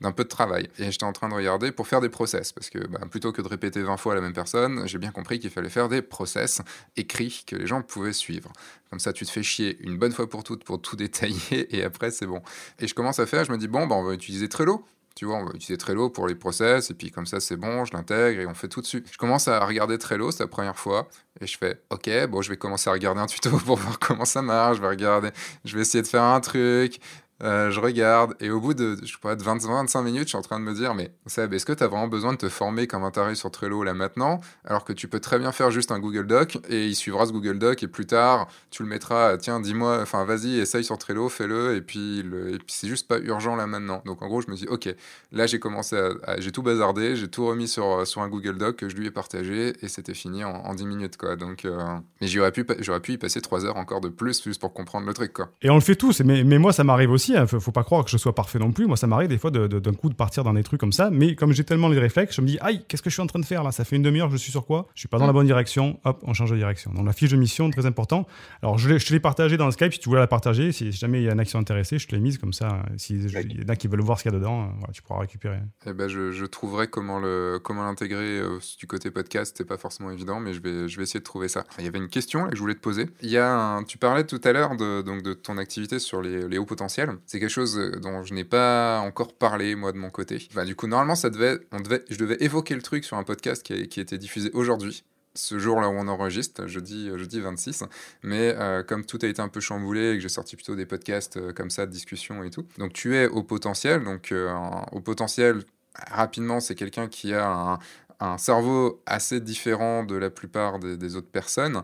d'un 0.00 0.12
peu 0.12 0.24
de 0.24 0.28
travail. 0.28 0.68
Et 0.78 0.90
j'étais 0.90 1.04
en 1.04 1.12
train 1.12 1.28
de 1.28 1.34
regarder 1.34 1.72
pour 1.72 1.86
faire 1.86 2.00
des 2.00 2.08
process, 2.08 2.52
parce 2.52 2.70
que 2.70 2.78
bah, 2.86 3.00
plutôt 3.10 3.32
que 3.32 3.42
de 3.42 3.48
répéter 3.48 3.82
20 3.82 3.96
fois 3.96 4.14
la 4.14 4.20
même 4.20 4.32
personne, 4.32 4.86
j'ai 4.86 4.98
bien 4.98 5.12
compris 5.12 5.38
qu'il 5.38 5.50
fallait 5.50 5.68
faire 5.68 5.88
des 5.88 6.02
process 6.02 6.62
écrits 6.96 7.44
que 7.46 7.56
les 7.56 7.66
gens 7.66 7.82
pouvaient 7.82 8.12
suivre. 8.12 8.52
Comme 8.88 8.98
ça, 8.98 9.12
tu 9.12 9.24
te 9.24 9.30
fais 9.30 9.42
chier 9.42 9.78
une 9.80 9.98
bonne 9.98 10.12
fois 10.12 10.28
pour 10.28 10.42
toutes 10.42 10.64
pour 10.64 10.80
tout 10.80 10.96
détailler, 11.04 11.76
et 11.76 11.84
après, 11.84 12.10
c'est 12.10 12.26
bon. 12.26 12.42
Et 12.78 12.88
je 12.88 12.94
commence 12.94 13.18
à 13.18 13.26
faire, 13.26 13.44
je 13.44 13.52
me 13.52 13.58
dis, 13.58 13.68
bon, 13.68 13.86
bah, 13.86 13.96
on 13.96 14.04
va 14.04 14.14
utiliser 14.14 14.48
Trello. 14.48 14.84
Tu 15.16 15.24
vois, 15.24 15.36
on 15.36 15.44
va 15.44 15.50
utiliser 15.54 15.76
Trello 15.76 16.08
pour 16.08 16.28
les 16.28 16.34
process, 16.34 16.90
et 16.90 16.94
puis 16.94 17.10
comme 17.10 17.26
ça, 17.26 17.40
c'est 17.40 17.56
bon, 17.56 17.84
je 17.84 17.92
l'intègre 17.92 18.40
et 18.40 18.46
on 18.46 18.54
fait 18.54 18.68
tout 18.68 18.80
dessus. 18.80 19.04
Je 19.10 19.18
commence 19.18 19.48
à 19.48 19.64
regarder 19.64 19.98
Trello, 19.98 20.30
c'est 20.30 20.42
la 20.42 20.48
première 20.48 20.78
fois, 20.78 21.08
et 21.40 21.46
je 21.46 21.58
fais, 21.58 21.82
ok, 21.90 22.08
bon, 22.28 22.42
je 22.42 22.50
vais 22.50 22.56
commencer 22.56 22.88
à 22.88 22.92
regarder 22.92 23.20
un 23.20 23.26
tuto 23.26 23.50
pour 23.66 23.76
voir 23.76 23.98
comment 23.98 24.24
ça 24.24 24.42
marche, 24.42 24.76
je 24.76 24.82
vais 24.82 24.88
regarder, 24.88 25.30
je 25.64 25.74
vais 25.74 25.82
essayer 25.82 26.02
de 26.02 26.08
faire 26.08 26.22
un 26.22 26.40
truc, 26.40 27.00
Euh, 27.42 27.70
je 27.70 27.80
regarde 27.80 28.34
et 28.40 28.50
au 28.50 28.60
bout 28.60 28.74
de, 28.74 28.96
je 29.02 29.12
sais 29.12 29.18
pas, 29.20 29.34
de 29.34 29.42
20, 29.42 29.64
25 29.66 30.02
minutes, 30.02 30.24
je 30.24 30.28
suis 30.28 30.38
en 30.38 30.42
train 30.42 30.60
de 30.60 30.64
me 30.64 30.74
dire, 30.74 30.94
mais 30.94 31.10
Seb, 31.26 31.54
est-ce 31.54 31.64
que 31.64 31.72
tu 31.72 31.82
as 31.82 31.88
vraiment 31.88 32.08
besoin 32.08 32.32
de 32.32 32.38
te 32.38 32.48
former 32.48 32.86
comme 32.86 33.02
un 33.02 33.10
taré 33.10 33.34
sur 33.34 33.50
Trello 33.50 33.82
là 33.82 33.94
maintenant, 33.94 34.40
alors 34.64 34.84
que 34.84 34.92
tu 34.92 35.08
peux 35.08 35.20
très 35.20 35.38
bien 35.38 35.52
faire 35.52 35.70
juste 35.70 35.90
un 35.90 35.98
Google 35.98 36.26
Doc 36.26 36.58
et 36.68 36.86
il 36.86 36.94
suivra 36.94 37.26
ce 37.26 37.32
Google 37.32 37.58
Doc 37.58 37.82
et 37.82 37.88
plus 37.88 38.06
tard, 38.06 38.48
tu 38.70 38.82
le 38.82 38.88
mettras, 38.88 39.38
tiens, 39.38 39.60
dis-moi, 39.60 40.00
enfin, 40.02 40.24
vas-y, 40.24 40.58
essaye 40.58 40.84
sur 40.84 40.98
Trello, 40.98 41.28
fais-le 41.28 41.76
et 41.76 41.80
puis, 41.80 42.24
c'est 42.66 42.88
juste 42.88 43.08
pas 43.08 43.18
urgent 43.18 43.56
là 43.56 43.66
maintenant. 43.66 44.02
Donc 44.04 44.22
en 44.22 44.28
gros, 44.28 44.42
je 44.42 44.50
me 44.50 44.56
dis, 44.56 44.66
ok, 44.68 44.94
là 45.32 45.46
j'ai 45.46 45.58
commencé 45.58 45.96
à, 45.96 46.40
j'ai 46.40 46.52
tout 46.52 46.62
bazardé, 46.62 47.16
j'ai 47.16 47.28
tout 47.28 47.46
remis 47.46 47.68
sur, 47.68 48.06
sur 48.06 48.20
un 48.20 48.28
Google 48.28 48.58
Doc 48.58 48.76
que 48.76 48.88
je 48.88 48.96
lui 48.96 49.06
ai 49.06 49.10
partagé 49.10 49.72
et 49.82 49.88
c'était 49.88 50.14
fini 50.14 50.44
en, 50.44 50.74
10 50.74 50.86
minutes, 50.86 51.16
quoi. 51.16 51.36
Donc, 51.36 51.64
euh, 51.64 51.78
mais 52.20 52.26
j'aurais 52.26 52.52
pu, 52.52 52.64
pu 52.64 53.12
y 53.12 53.18
passer 53.18 53.40
3 53.40 53.64
heures 53.64 53.76
encore 53.76 54.00
de 54.00 54.08
plus 54.08 54.42
juste 54.44 54.60
pour 54.60 54.72
comprendre 54.72 55.06
le 55.06 55.14
truc, 55.14 55.32
quoi. 55.32 55.48
Et 55.62 55.70
on 55.70 55.74
le 55.74 55.80
fait 55.80 55.96
tous, 55.96 56.20
mais, 56.20 56.44
mais 56.44 56.58
moi 56.58 56.72
ça 56.72 56.84
m'arrive 56.84 57.10
aussi, 57.10 57.29
hein. 57.36 57.46
faut, 57.46 57.72
pas 57.72 57.84
croire 57.84 58.04
que 58.04 58.10
je 58.10 58.16
sois 58.16 58.34
parfait 58.34 58.58
non 58.58 58.72
plus. 58.72 58.86
Moi, 58.86 58.96
ça 58.96 59.06
m'arrive 59.06 59.28
des 59.28 59.38
fois 59.38 59.50
d'un 59.50 59.92
coup 59.94 60.08
de 60.08 60.14
partir 60.14 60.44
dans 60.44 60.52
des 60.52 60.62
trucs 60.62 60.80
comme 60.80 60.92
ça. 60.92 61.10
Mais 61.10 61.34
comme 61.34 61.52
j'ai 61.52 61.64
tellement 61.64 61.88
les 61.88 61.98
réflexes, 61.98 62.36
je 62.36 62.40
me 62.40 62.46
dis, 62.46 62.58
aïe, 62.60 62.84
qu'est-ce 62.88 63.02
que 63.02 63.10
je 63.10 63.14
suis 63.14 63.22
en 63.22 63.26
train 63.26 63.38
de 63.38 63.44
faire 63.44 63.62
là? 63.62 63.72
Ça 63.72 63.84
fait 63.84 63.96
une 63.96 64.02
demi-heure, 64.02 64.30
je 64.30 64.36
suis 64.36 64.52
sur 64.52 64.66
quoi? 64.66 64.88
Je 64.94 65.00
suis 65.00 65.08
pas 65.08 65.18
dans 65.18 65.26
la 65.26 65.32
bonne 65.32 65.46
direction. 65.46 66.00
Hop, 66.04 66.20
on 66.22 66.34
change 66.34 66.50
de 66.50 66.56
direction. 66.56 66.92
Donc 66.92 67.06
la 67.06 67.12
fiche 67.12 67.30
de 67.30 67.36
mission, 67.36 67.70
très 67.70 67.86
important. 67.86 68.26
Alors 68.62 68.78
je, 68.78 68.98
je 68.98 69.06
te 69.06 69.12
l'ai 69.12 69.20
partagée 69.20 69.56
dans 69.56 69.66
le 69.66 69.72
Skype. 69.72 69.92
Si 69.92 70.00
tu 70.00 70.08
voulais 70.08 70.20
la 70.20 70.26
partager, 70.26 70.72
si 70.72 70.92
jamais 70.92 71.22
il 71.22 71.26
y 71.26 71.32
en 71.32 71.38
a 71.38 71.44
qui 71.44 71.50
sont 71.50 71.58
intéressés, 71.58 71.98
je 71.98 72.06
te 72.06 72.14
l'ai 72.14 72.20
mise 72.20 72.38
comme 72.38 72.52
ça. 72.52 72.82
Si 72.96 73.14
il 73.14 73.60
y 73.60 73.64
en 73.64 73.68
a 73.68 73.76
qui 73.76 73.88
veulent 73.88 74.00
voir 74.00 74.18
ce 74.18 74.24
qu'il 74.24 74.32
y 74.32 74.34
a 74.34 74.38
dedans, 74.38 74.64
euh, 74.64 74.92
tu 74.92 75.02
pourras 75.02 75.20
récupérer. 75.20 75.58
Eh 75.86 75.92
ben, 75.92 76.08
je, 76.08 76.30
je 76.32 76.44
trouverai 76.44 76.88
comment 76.88 77.18
le 77.18 77.60
comment 77.62 77.82
l'intégrer 77.82 78.38
euh, 78.38 78.58
du 78.78 78.86
côté 78.86 79.10
podcast. 79.10 79.54
C'est 79.56 79.64
pas 79.64 79.78
forcément 79.78 80.10
évident, 80.10 80.40
mais 80.40 80.52
je 80.52 80.60
vais 80.60 80.88
je 80.88 80.96
vais 80.96 81.02
essayer 81.04 81.20
de 81.20 81.24
trouver 81.24 81.48
ça. 81.48 81.64
Il 81.78 81.84
y 81.84 81.88
avait 81.88 81.98
une 81.98 82.08
question 82.08 82.44
là, 82.44 82.50
que 82.50 82.56
je 82.56 82.60
voulais 82.60 82.74
te 82.74 82.80
poser. 82.80 83.08
Il 83.22 83.30
y 83.30 83.38
a 83.38 83.82
tu 83.86 83.98
parlais 83.98 84.24
tout 84.24 84.40
à 84.44 84.52
l'heure 84.52 84.76
de 84.76 85.02
donc 85.02 85.22
de 85.22 85.32
ton 85.32 85.58
activité 85.58 85.98
sur 85.98 86.22
les, 86.22 86.48
les 86.48 86.58
hauts 86.58 86.66
potentiels. 86.66 87.10
C'est 87.26 87.40
quelque 87.40 87.48
chose 87.48 87.78
euh, 87.78 87.98
dont 88.00 88.24
je 88.24 88.34
n'ai 88.34 88.44
pas 88.44 89.00
encore 89.00 89.34
parlé, 89.34 89.74
moi, 89.74 89.92
de 89.92 89.98
mon 89.98 90.10
côté. 90.10 90.46
Enfin, 90.50 90.64
du 90.64 90.74
coup, 90.74 90.86
normalement, 90.86 91.14
ça 91.14 91.30
devait, 91.30 91.58
on 91.72 91.80
devait, 91.80 92.04
je 92.10 92.16
devais 92.16 92.36
évoquer 92.40 92.74
le 92.74 92.82
truc 92.82 93.04
sur 93.04 93.16
un 93.16 93.24
podcast 93.24 93.62
qui 93.62 93.72
a, 93.72 94.02
été 94.02 94.18
diffusé 94.18 94.50
aujourd'hui 94.52 95.04
ce 95.34 95.58
jour-là 95.58 95.88
où 95.88 95.92
on 95.92 96.08
enregistre, 96.08 96.66
jeudi, 96.66 97.08
jeudi 97.16 97.40
26. 97.40 97.84
Mais 98.22 98.54
euh, 98.56 98.82
comme 98.82 99.04
tout 99.04 99.18
a 99.22 99.26
été 99.26 99.40
un 99.40 99.48
peu 99.48 99.60
chamboulé 99.60 100.12
et 100.12 100.14
que 100.16 100.20
j'ai 100.20 100.28
sorti 100.28 100.56
plutôt 100.56 100.74
des 100.74 100.86
podcasts 100.86 101.36
euh, 101.36 101.52
comme 101.52 101.70
ça, 101.70 101.86
de 101.86 101.92
discussion 101.92 102.42
et 102.42 102.50
tout. 102.50 102.66
Donc 102.78 102.92
tu 102.92 103.16
es 103.16 103.26
au 103.26 103.42
potentiel. 103.42 104.04
Donc 104.04 104.32
euh, 104.32 104.52
au 104.92 105.00
potentiel, 105.00 105.62
rapidement, 105.94 106.60
c'est 106.60 106.74
quelqu'un 106.74 107.08
qui 107.08 107.32
a 107.34 107.46
un, 107.48 107.78
un, 108.20 108.38
cerveau 108.38 109.02
assez 109.06 109.40
différent 109.40 110.04
de 110.04 110.14
la 110.14 110.30
plupart 110.30 110.78
des, 110.78 111.16
autres 111.16 111.30
personnes 111.30 111.82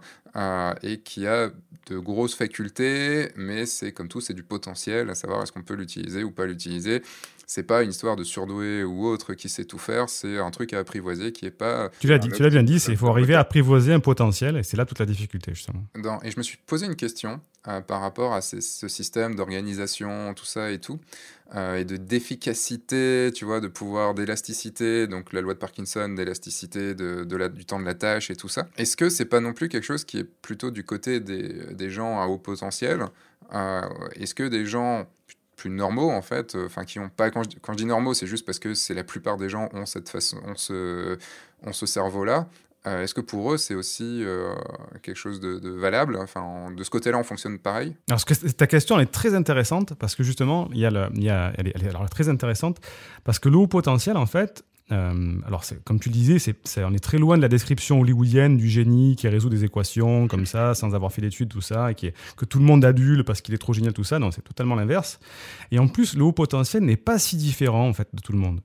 et 0.83 1.01
qui 1.01 1.27
a 1.27 1.51
de 1.87 1.99
grosses 1.99 2.35
facultés, 2.35 3.31
mais 3.37 3.65
c'est 3.65 3.93
comme 3.93 4.09
tout, 4.09 4.21
c'est 4.21 4.35
du 4.35 4.43
potentiel, 4.43 5.09
à 5.09 5.15
savoir 5.15 5.43
est-ce 5.43 5.53
qu'on 5.53 5.63
peut 5.63 5.75
l'utiliser 5.75 6.25
ou 6.25 6.31
pas 6.31 6.47
l'utiliser 6.47 7.03
c'est 7.47 7.63
pas 7.63 7.83
une 7.83 7.91
histoire 7.91 8.17
de 8.17 8.25
surdoué 8.25 8.83
ou 8.83 9.07
autre 9.07 9.35
qui 9.35 9.49
sait 9.49 9.65
tout 9.65 9.79
faire, 9.79 10.09
c'est 10.09 10.39
un 10.39 10.51
truc 10.51 10.73
à 10.73 10.81
apprivoiser 10.81 11.33
qui 11.33 11.47
est 11.47 11.51
pas. 11.51 11.91
Tu 12.01 12.09
l'as 12.09 12.19
dit, 12.19 12.29
tu 12.29 12.43
l'as 12.43 12.51
bien 12.51 12.65
dit, 12.65 12.77
il 12.89 12.97
faut 12.97 13.09
arriver 13.09 13.35
à 13.35 13.41
apprivoiser 13.41 13.93
un 13.93 14.01
potentiel 14.01 14.57
et 14.57 14.63
c'est 14.63 14.77
là 14.77 14.85
toute 14.85 14.99
la 14.99 15.07
difficulté 15.07 15.55
justement. 15.55 15.85
et 16.23 16.31
je 16.31 16.37
me 16.37 16.43
suis 16.43 16.59
posé 16.67 16.87
une 16.87 16.97
question 16.97 17.41
euh, 17.69 17.81
par 17.81 18.01
rapport 18.01 18.33
à 18.33 18.41
ce 18.41 18.61
système 18.61 19.35
d'organisation, 19.35 20.35
tout 20.35 20.45
ça 20.45 20.71
et 20.71 20.79
tout, 20.79 21.01
euh, 21.55 21.77
et 21.77 21.85
de 21.85 21.97
d'efficacité, 21.97 23.31
tu 23.35 23.45
vois, 23.45 23.61
de 23.61 23.69
pouvoir 23.69 24.15
d'élasticité, 24.15 25.07
donc 25.07 25.33
la 25.33 25.41
loi 25.41 25.55
de 25.55 25.59
Parkinson, 25.59 26.09
d'élasticité 26.09 26.95
de, 26.95 27.25
de 27.25 27.49
du 27.49 27.65
temps 27.65 27.81
de 27.81 27.85
la 27.85 27.95
tâche 27.95 28.31
et 28.31 28.37
tout 28.37 28.49
ça. 28.49 28.69
Est-ce 28.77 28.97
que 28.97 29.09
c'est 29.09 29.25
pas 29.25 29.41
non 29.41 29.53
plus 29.53 29.69
quelque 29.69 29.85
chose 29.85 30.05
qui 30.05 30.19
est 30.19 30.25
plutôt 30.25 30.71
du 30.71 30.85
côté 30.85 31.21
des, 31.21 31.75
des 31.75 31.91
gens 31.91 32.21
à 32.21 32.27
haut 32.27 32.39
potentiel 32.39 33.05
euh, 33.53 33.83
Est-ce 34.15 34.35
que 34.35 34.45
des 34.45 34.67
gens 34.67 35.07
plus 35.57 35.71
normaux 35.71 36.11
en 36.11 36.23
fait, 36.23 36.55
euh, 36.55 36.67
enfin 36.67 36.85
qui 36.85 36.99
ont 36.99 37.09
pas 37.09 37.31
quand 37.31 37.43
je, 37.45 37.77
dis 37.77 37.87
normaux, 37.87 38.15
c'est 38.15 38.27
juste 38.27 38.45
parce 38.45 38.59
que 38.59 38.75
c'est 38.75 38.95
la 38.95 39.05
plupart 39.05 39.39
des 39.39 39.49
gens 39.49 39.69
ont 39.73 39.87
cette 39.87 40.09
façon, 40.09 40.37
ont 40.47 40.55
ce, 40.55 41.19
ont 41.65 41.73
ce 41.73 41.87
cerveau-là. 41.87 42.47
Euh, 42.87 43.03
est-ce 43.03 43.15
que 43.15 43.21
pour 43.21 43.53
eux 43.53 43.57
c'est 43.57 43.75
aussi 43.75 44.23
euh, 44.23 44.55
quelque 45.03 45.17
chose 45.17 45.41
de, 45.41 45.71
valable? 45.71 46.17
Enfin, 46.17 46.71
de 46.71 46.85
ce 46.85 46.91
côté-là, 46.91 47.19
on 47.19 47.25
fonctionne 47.25 47.59
pareil? 47.59 47.97
Alors, 48.09 48.23
ta 48.25 48.67
question 48.67 48.97
elle 48.97 49.05
est 49.05 49.13
très 49.13 49.35
intéressante 49.35 49.95
parce 49.95 50.15
que 50.15 50.23
justement, 50.23 50.69
il 50.73 50.79
y 50.79 50.87
a 50.87 50.91
le, 50.91 51.09
il 51.15 51.25
y 51.25 51.31
a, 51.31 51.53
elle, 51.57 51.69
est, 51.69 51.73
elle 51.75 51.87
est 51.87 52.09
très 52.09 52.29
intéressante 52.29 52.79
parce 53.25 53.39
que 53.39 53.49
le 53.49 53.57
haut 53.57 53.67
potentiel, 53.67 54.17
en 54.17 54.27
fait, 54.27 54.63
euh, 54.93 55.41
alors, 55.45 55.65
comme 55.85 55.99
tu 55.99 56.11
le 56.11 56.13
disais, 56.13 56.39
c'est, 56.39 56.85
on 56.85 56.95
est 56.95 57.03
très 57.03 57.19
loin 57.19 57.37
de 57.37 57.43
la 57.43 57.49
description 57.49 58.01
hollywoodienne 58.01 58.57
du 58.57 58.69
génie 58.69 59.17
qui 59.17 59.27
résout 59.27 59.49
des 59.49 59.65
équations 59.65 60.29
comme 60.29 60.47
ça, 60.47 60.75
sans 60.75 60.95
avoir 60.95 61.13
fait 61.13 61.23
d'études, 61.23 61.49
tout 61.49 61.61
ça, 61.61 61.91
et 61.91 61.95
qui 61.95 62.07
est, 62.07 62.15
que 62.37 62.45
tout 62.45 62.59
le 62.59 62.65
monde 62.65 62.85
adule 62.85 63.25
parce 63.25 63.41
qu'il 63.41 63.55
est 63.55 63.59
trop 63.59 63.73
génial, 63.73 63.93
tout 63.93 64.05
ça. 64.05 64.19
Non, 64.19 64.31
c'est 64.31 64.43
totalement 64.43 64.77
l'inverse. 64.77 65.19
Et 65.73 65.79
en 65.79 65.89
plus, 65.89 66.15
le 66.15 66.23
haut 66.23 66.33
potentiel 66.33 66.85
n'est 66.85 66.97
pas 66.97 67.19
si 67.19 67.37
différent 67.37 67.89
en 67.89 67.93
fait 67.93 68.09
de 68.13 68.21
tout 68.21 68.33
le 68.33 68.39
monde. 68.39 68.61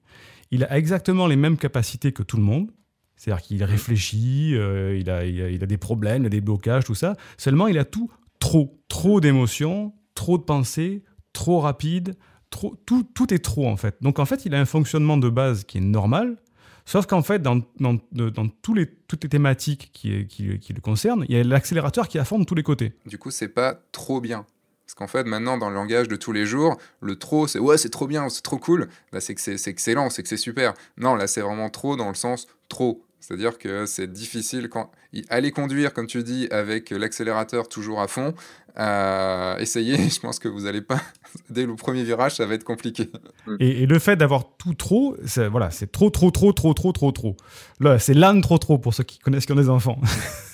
Il 0.51 0.63
a 0.63 0.77
exactement 0.77 1.27
les 1.27 1.37
mêmes 1.37 1.57
capacités 1.57 2.11
que 2.11 2.23
tout 2.23 2.37
le 2.37 2.43
monde. 2.43 2.69
C'est-à-dire 3.15 3.43
qu'il 3.43 3.63
réfléchit, 3.63 4.55
euh, 4.55 4.97
il 4.99 5.09
a 5.09 5.65
des 5.65 5.77
problèmes, 5.77 6.23
il 6.23 6.25
a 6.25 6.29
des 6.29 6.41
blocages, 6.41 6.85
tout 6.85 6.95
ça. 6.95 7.15
Seulement, 7.37 7.67
il 7.67 7.77
a 7.77 7.85
tout 7.85 8.11
trop. 8.39 8.79
Trop 8.89 9.21
d'émotions, 9.21 9.93
trop 10.15 10.37
de 10.37 10.43
pensées, 10.43 11.03
trop 11.31 11.59
rapide, 11.59 12.15
tout, 12.51 13.33
est 13.33 13.43
trop 13.43 13.67
en 13.67 13.77
fait. 13.77 13.95
Donc 14.01 14.19
en 14.19 14.25
fait, 14.25 14.45
il 14.45 14.53
a 14.53 14.59
un 14.59 14.65
fonctionnement 14.65 15.17
de 15.17 15.29
base 15.29 15.63
qui 15.63 15.79
est 15.79 15.81
normal, 15.81 16.37
sauf 16.85 17.05
qu'en 17.05 17.23
fait, 17.23 17.41
dans, 17.41 17.61
toutes 18.61 18.77
les 18.77 19.29
thématiques 19.29 19.89
qui, 19.93 20.09
le 20.09 20.81
concernent, 20.81 21.25
il 21.27 21.35
y 21.35 21.39
a 21.39 21.43
l'accélérateur 21.43 22.07
qui 22.07 22.19
de 22.19 22.43
tous 22.43 22.55
les 22.55 22.63
côtés. 22.63 22.93
Du 23.05 23.17
coup, 23.17 23.31
c'est 23.31 23.47
pas 23.47 23.79
trop 23.91 24.21
bien. 24.21 24.45
Parce 24.85 24.95
qu'en 24.95 25.07
fait, 25.07 25.25
maintenant, 25.25 25.57
dans 25.57 25.69
le 25.69 25.75
langage 25.75 26.09
de 26.09 26.17
tous 26.17 26.33
les 26.33 26.45
jours, 26.45 26.77
le 26.99 27.15
trop, 27.15 27.47
c'est 27.47 27.59
ouais, 27.59 27.77
c'est 27.77 27.89
trop 27.89 28.07
bien, 28.07 28.27
c'est 28.27 28.41
trop 28.41 28.57
cool. 28.57 28.89
Là, 29.13 29.21
c'est 29.21 29.33
que 29.35 29.39
c'est 29.39 29.67
excellent, 29.67 30.09
c'est 30.09 30.21
que 30.21 30.27
c'est 30.27 30.35
super. 30.35 30.73
Non, 30.97 31.15
là, 31.15 31.27
c'est 31.27 31.39
vraiment 31.39 31.69
trop 31.69 31.95
dans 31.95 32.09
le 32.09 32.15
sens 32.15 32.47
trop. 32.67 33.01
C'est-à-dire 33.21 33.57
que 33.57 33.85
c'est 33.85 34.11
difficile 34.11 34.69
aller 35.29 35.51
conduire, 35.51 35.93
comme 35.93 36.07
tu 36.07 36.23
dis, 36.23 36.47
avec 36.51 36.89
l'accélérateur 36.89 37.69
toujours 37.69 38.01
à 38.01 38.07
fond. 38.07 38.33
Euh, 38.77 39.57
essayez, 39.57 39.97
je 40.09 40.19
pense 40.19 40.39
que 40.39 40.47
vous 40.47 40.61
n'allez 40.61 40.81
pas 40.81 41.01
dès 41.49 41.65
le 41.65 41.75
premier 41.75 42.03
virage, 42.03 42.35
ça 42.35 42.45
va 42.45 42.53
être 42.53 42.63
compliqué. 42.63 43.09
Et, 43.59 43.85
le 43.85 43.99
fait 43.99 44.15
d'avoir 44.15 44.55
tout 44.57 44.73
trop, 44.73 45.15
voilà, 45.51 45.71
c'est 45.71 45.91
trop, 45.91 46.09
trop, 46.09 46.31
trop, 46.31 46.53
trop, 46.53 46.73
trop, 46.73 46.91
trop, 46.91 47.11
trop. 47.11 47.37
Là, 47.79 47.99
c'est 47.99 48.13
l'âne 48.13 48.41
trop, 48.41 48.57
trop 48.57 48.77
pour 48.77 48.93
ceux 48.93 49.03
qui 49.03 49.19
connaissent 49.19 49.45
qui 49.45 49.51
ont 49.51 49.55
des 49.55 49.69
enfants. 49.69 49.99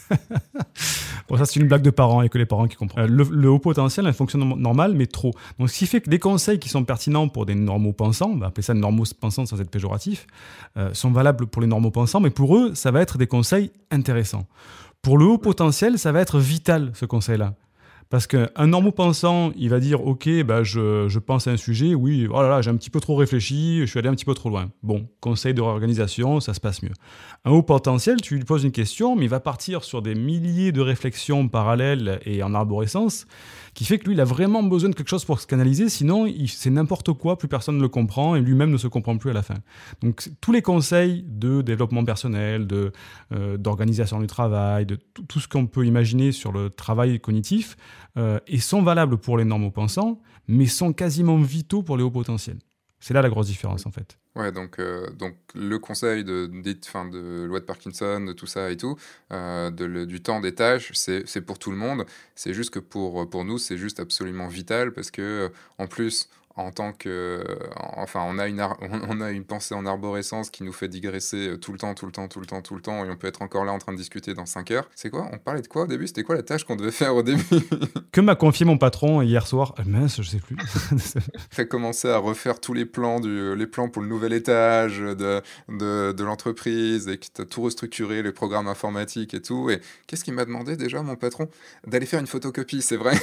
bon, 1.29 1.37
ça, 1.37 1.45
c'est 1.45 1.59
une 1.59 1.67
blague 1.67 1.81
de 1.81 1.89
parents 1.89 2.21
et 2.21 2.29
que 2.29 2.37
les 2.37 2.45
parents 2.45 2.67
qui 2.67 2.75
comprennent. 2.75 3.07
Le, 3.07 3.49
haut 3.49 3.59
potentiel 3.59 4.05
a 4.05 4.09
un 4.09 4.13
fonctionnement 4.13 4.55
normal, 4.55 4.93
mais 4.95 5.05
trop. 5.05 5.33
Donc, 5.59 5.69
ce 5.69 5.77
qui 5.77 5.87
fait 5.87 6.01
que 6.01 6.09
des 6.09 6.19
conseils 6.19 6.59
qui 6.59 6.69
sont 6.69 6.83
pertinents 6.83 7.27
pour 7.27 7.45
des 7.45 7.55
normaux 7.55 7.93
pensants, 7.93 8.31
on 8.31 8.37
va 8.37 8.47
appeler 8.47 8.63
ça 8.63 8.73
normaux 8.73 9.03
pensants 9.19 9.45
sans 9.45 9.59
être 9.61 9.69
péjoratif, 9.69 10.27
euh, 10.77 10.93
sont 10.93 11.11
valables 11.11 11.47
pour 11.47 11.61
les 11.61 11.67
normaux 11.67 11.91
pensants, 11.91 12.19
mais 12.19 12.29
pour 12.29 12.57
eux, 12.57 12.73
ça 12.75 12.91
va 12.91 13.01
être 13.01 13.17
des 13.17 13.27
conseils 13.27 13.71
intéressants. 13.91 14.45
Pour 15.01 15.17
le 15.17 15.25
haut 15.25 15.37
potentiel, 15.37 15.99
ça 15.99 16.11
va 16.11 16.21
être 16.21 16.39
vital, 16.39 16.91
ce 16.93 17.05
conseil-là. 17.05 17.53
Parce 18.09 18.25
qu'un 18.25 18.67
normaux 18.67 18.91
pensant, 18.91 19.51
il 19.57 19.69
va 19.69 19.79
dire 19.79 20.05
Ok, 20.05 20.29
bah, 20.43 20.63
je, 20.63 21.07
je, 21.09 21.19
pense 21.19 21.47
à 21.47 21.51
un 21.51 21.57
sujet, 21.57 21.93
oui, 21.93 22.27
oh 22.31 22.41
là 22.41 22.47
là, 22.47 22.61
j'ai 22.61 22.69
un 22.69 22.75
petit 22.77 22.89
peu 22.89 22.99
trop 22.99 23.15
réfléchi, 23.15 23.81
je 23.81 23.85
suis 23.85 23.99
allé 23.99 24.07
un 24.07 24.13
petit 24.13 24.25
peu 24.25 24.33
trop 24.33 24.49
loin. 24.49 24.69
Bon, 24.83 25.07
conseil 25.19 25.53
de 25.53 25.61
réorganisation, 25.61 26.39
ça 26.39 26.53
se 26.53 26.59
passe 26.59 26.83
mieux. 26.83 26.93
Un 27.47 27.51
haut 27.51 27.63
potentiel, 27.63 28.19
tu 28.19 28.35
lui 28.35 28.43
poses 28.43 28.65
une 28.65 28.73
question, 28.73 29.15
mais 29.15 29.23
il 29.23 29.29
va 29.29 29.39
partir 29.39 29.85
sur 29.85 30.01
des 30.01 30.15
milliers 30.15 30.73
de 30.73 30.81
réflexions 30.81 31.47
parallèles 31.47 32.19
et 32.25 32.43
en 32.43 32.53
arborescence 32.53 33.25
qui 33.73 33.85
fait 33.85 33.99
que 33.99 34.07
lui, 34.07 34.15
il 34.15 34.19
a 34.19 34.25
vraiment 34.25 34.63
besoin 34.63 34.89
de 34.89 34.95
quelque 34.95 35.07
chose 35.07 35.23
pour 35.23 35.39
se 35.39 35.47
canaliser, 35.47 35.87
sinon 35.87 36.27
c'est 36.49 36.69
n'importe 36.69 37.13
quoi, 37.13 37.37
plus 37.37 37.47
personne 37.47 37.77
ne 37.77 37.81
le 37.81 37.87
comprend 37.87 38.35
et 38.35 38.41
lui-même 38.41 38.69
ne 38.69 38.75
se 38.75 38.89
comprend 38.89 39.17
plus 39.17 39.29
à 39.29 39.33
la 39.33 39.43
fin. 39.43 39.53
Donc 40.01 40.29
tous 40.41 40.51
les 40.51 40.61
conseils 40.61 41.23
de 41.25 41.61
développement 41.61 42.03
personnel, 42.03 42.67
euh, 43.31 43.55
d'organisation 43.55 44.19
du 44.19 44.27
travail, 44.27 44.85
de 44.85 44.99
tout 45.29 45.39
ce 45.39 45.47
qu'on 45.47 45.67
peut 45.67 45.85
imaginer 45.85 46.33
sur 46.33 46.51
le 46.51 46.69
travail 46.69 47.17
cognitif, 47.21 47.77
euh, 48.17 48.41
et 48.47 48.59
sont 48.59 48.81
valables 48.81 49.19
pour 49.19 49.37
les 49.37 49.45
normaux 49.45 49.71
pensants, 49.71 50.19
mais 50.49 50.65
sont 50.65 50.91
quasiment 50.91 51.37
vitaux 51.37 51.81
pour 51.81 51.95
les 51.95 52.03
hauts 52.03 52.11
potentiels. 52.11 52.59
C'est 52.99 53.13
là 53.13 53.21
la 53.21 53.29
grosse 53.29 53.47
différence 53.47 53.85
en 53.85 53.91
fait. 53.91 54.19
Ouais, 54.37 54.51
donc, 54.51 54.77
euh, 54.79 55.09
donc 55.13 55.35
le 55.55 55.79
conseil 55.79 56.23
de, 56.23 56.45
de, 56.45 56.73
de 57.11 57.43
loi 57.45 57.59
de 57.59 57.65
Parkinson, 57.65 58.21
de 58.23 58.33
tout 58.33 58.45
ça 58.45 58.69
et 58.69 58.77
tout, 58.77 58.95
euh, 59.31 59.71
de, 59.71 60.05
du 60.05 60.21
temps 60.21 60.39
des 60.41 60.53
tâches, 60.53 60.91
c'est 60.93 61.41
pour 61.41 61.57
tout 61.57 61.71
le 61.71 61.77
monde. 61.77 62.05
C'est 62.35 62.53
juste 62.53 62.69
que 62.69 62.79
pour, 62.79 63.27
pour 63.29 63.45
nous, 63.45 63.57
c'est 63.57 63.77
juste 63.77 63.99
absolument 63.99 64.47
vital 64.47 64.93
parce 64.93 65.09
que, 65.09 65.51
en 65.79 65.87
plus, 65.87 66.29
en 66.57 66.71
tant 66.71 66.91
que. 66.91 67.43
Enfin, 67.95 68.23
on 68.27 68.37
a, 68.39 68.47
une 68.47 68.65
on 69.09 69.21
a 69.21 69.31
une 69.31 69.45
pensée 69.45 69.75
en 69.75 69.85
arborescence 69.85 70.49
qui 70.49 70.63
nous 70.63 70.73
fait 70.73 70.87
digresser 70.87 71.57
tout 71.61 71.71
le 71.71 71.77
temps, 71.77 71.93
tout 71.93 72.05
le 72.05 72.11
temps, 72.11 72.27
tout 72.27 72.39
le 72.39 72.45
temps, 72.45 72.61
tout 72.61 72.75
le 72.75 72.81
temps, 72.81 73.05
et 73.05 73.09
on 73.09 73.15
peut 73.15 73.27
être 73.27 73.41
encore 73.41 73.63
là 73.63 73.71
en 73.71 73.77
train 73.77 73.93
de 73.93 73.97
discuter 73.97 74.33
dans 74.33 74.45
5 74.45 74.71
heures. 74.71 74.89
C'est 74.95 75.09
quoi? 75.09 75.29
On 75.31 75.37
parlait 75.37 75.61
de 75.61 75.67
quoi 75.67 75.83
au 75.83 75.87
début? 75.87 76.07
C'était 76.07 76.23
quoi 76.23 76.35
la 76.35 76.43
tâche 76.43 76.63
qu'on 76.63 76.75
devait 76.75 76.91
faire 76.91 77.15
au 77.15 77.23
début? 77.23 77.43
Que 78.11 78.21
m'a 78.21 78.35
confié 78.35 78.65
mon 78.65 78.77
patron 78.79 79.21
hier 79.21 79.45
soir? 79.45 79.75
Ah, 79.77 79.83
Mince, 79.85 80.21
je 80.21 80.29
sais 80.29 80.39
plus. 80.39 80.57
fait 81.51 81.67
commencer 81.67 82.09
à 82.09 82.17
refaire 82.17 82.59
tous 82.59 82.73
les 82.73 82.85
plans, 82.85 83.19
du, 83.19 83.55
les 83.55 83.67
plans 83.67 83.89
pour 83.89 84.01
le 84.01 84.07
nouvel 84.07 84.33
étage 84.33 84.99
de, 84.99 85.41
de, 85.69 86.11
de 86.13 86.23
l'entreprise, 86.23 87.07
et 87.07 87.19
qui 87.19 87.29
t'a 87.29 87.45
tout 87.45 87.61
restructuré, 87.61 88.23
les 88.23 88.31
programmes 88.31 88.67
informatiques 88.67 89.35
et 89.35 89.41
tout. 89.41 89.69
Et 89.69 89.81
qu'est-ce 90.07 90.23
qu'il 90.23 90.33
m'a 90.33 90.45
demandé 90.45 90.77
déjà, 90.77 91.03
mon 91.03 91.15
patron? 91.15 91.47
D'aller 91.85 92.07
faire 92.07 92.19
une 92.19 92.27
photocopie, 92.27 92.81
c'est 92.81 92.97
vrai? 92.97 93.13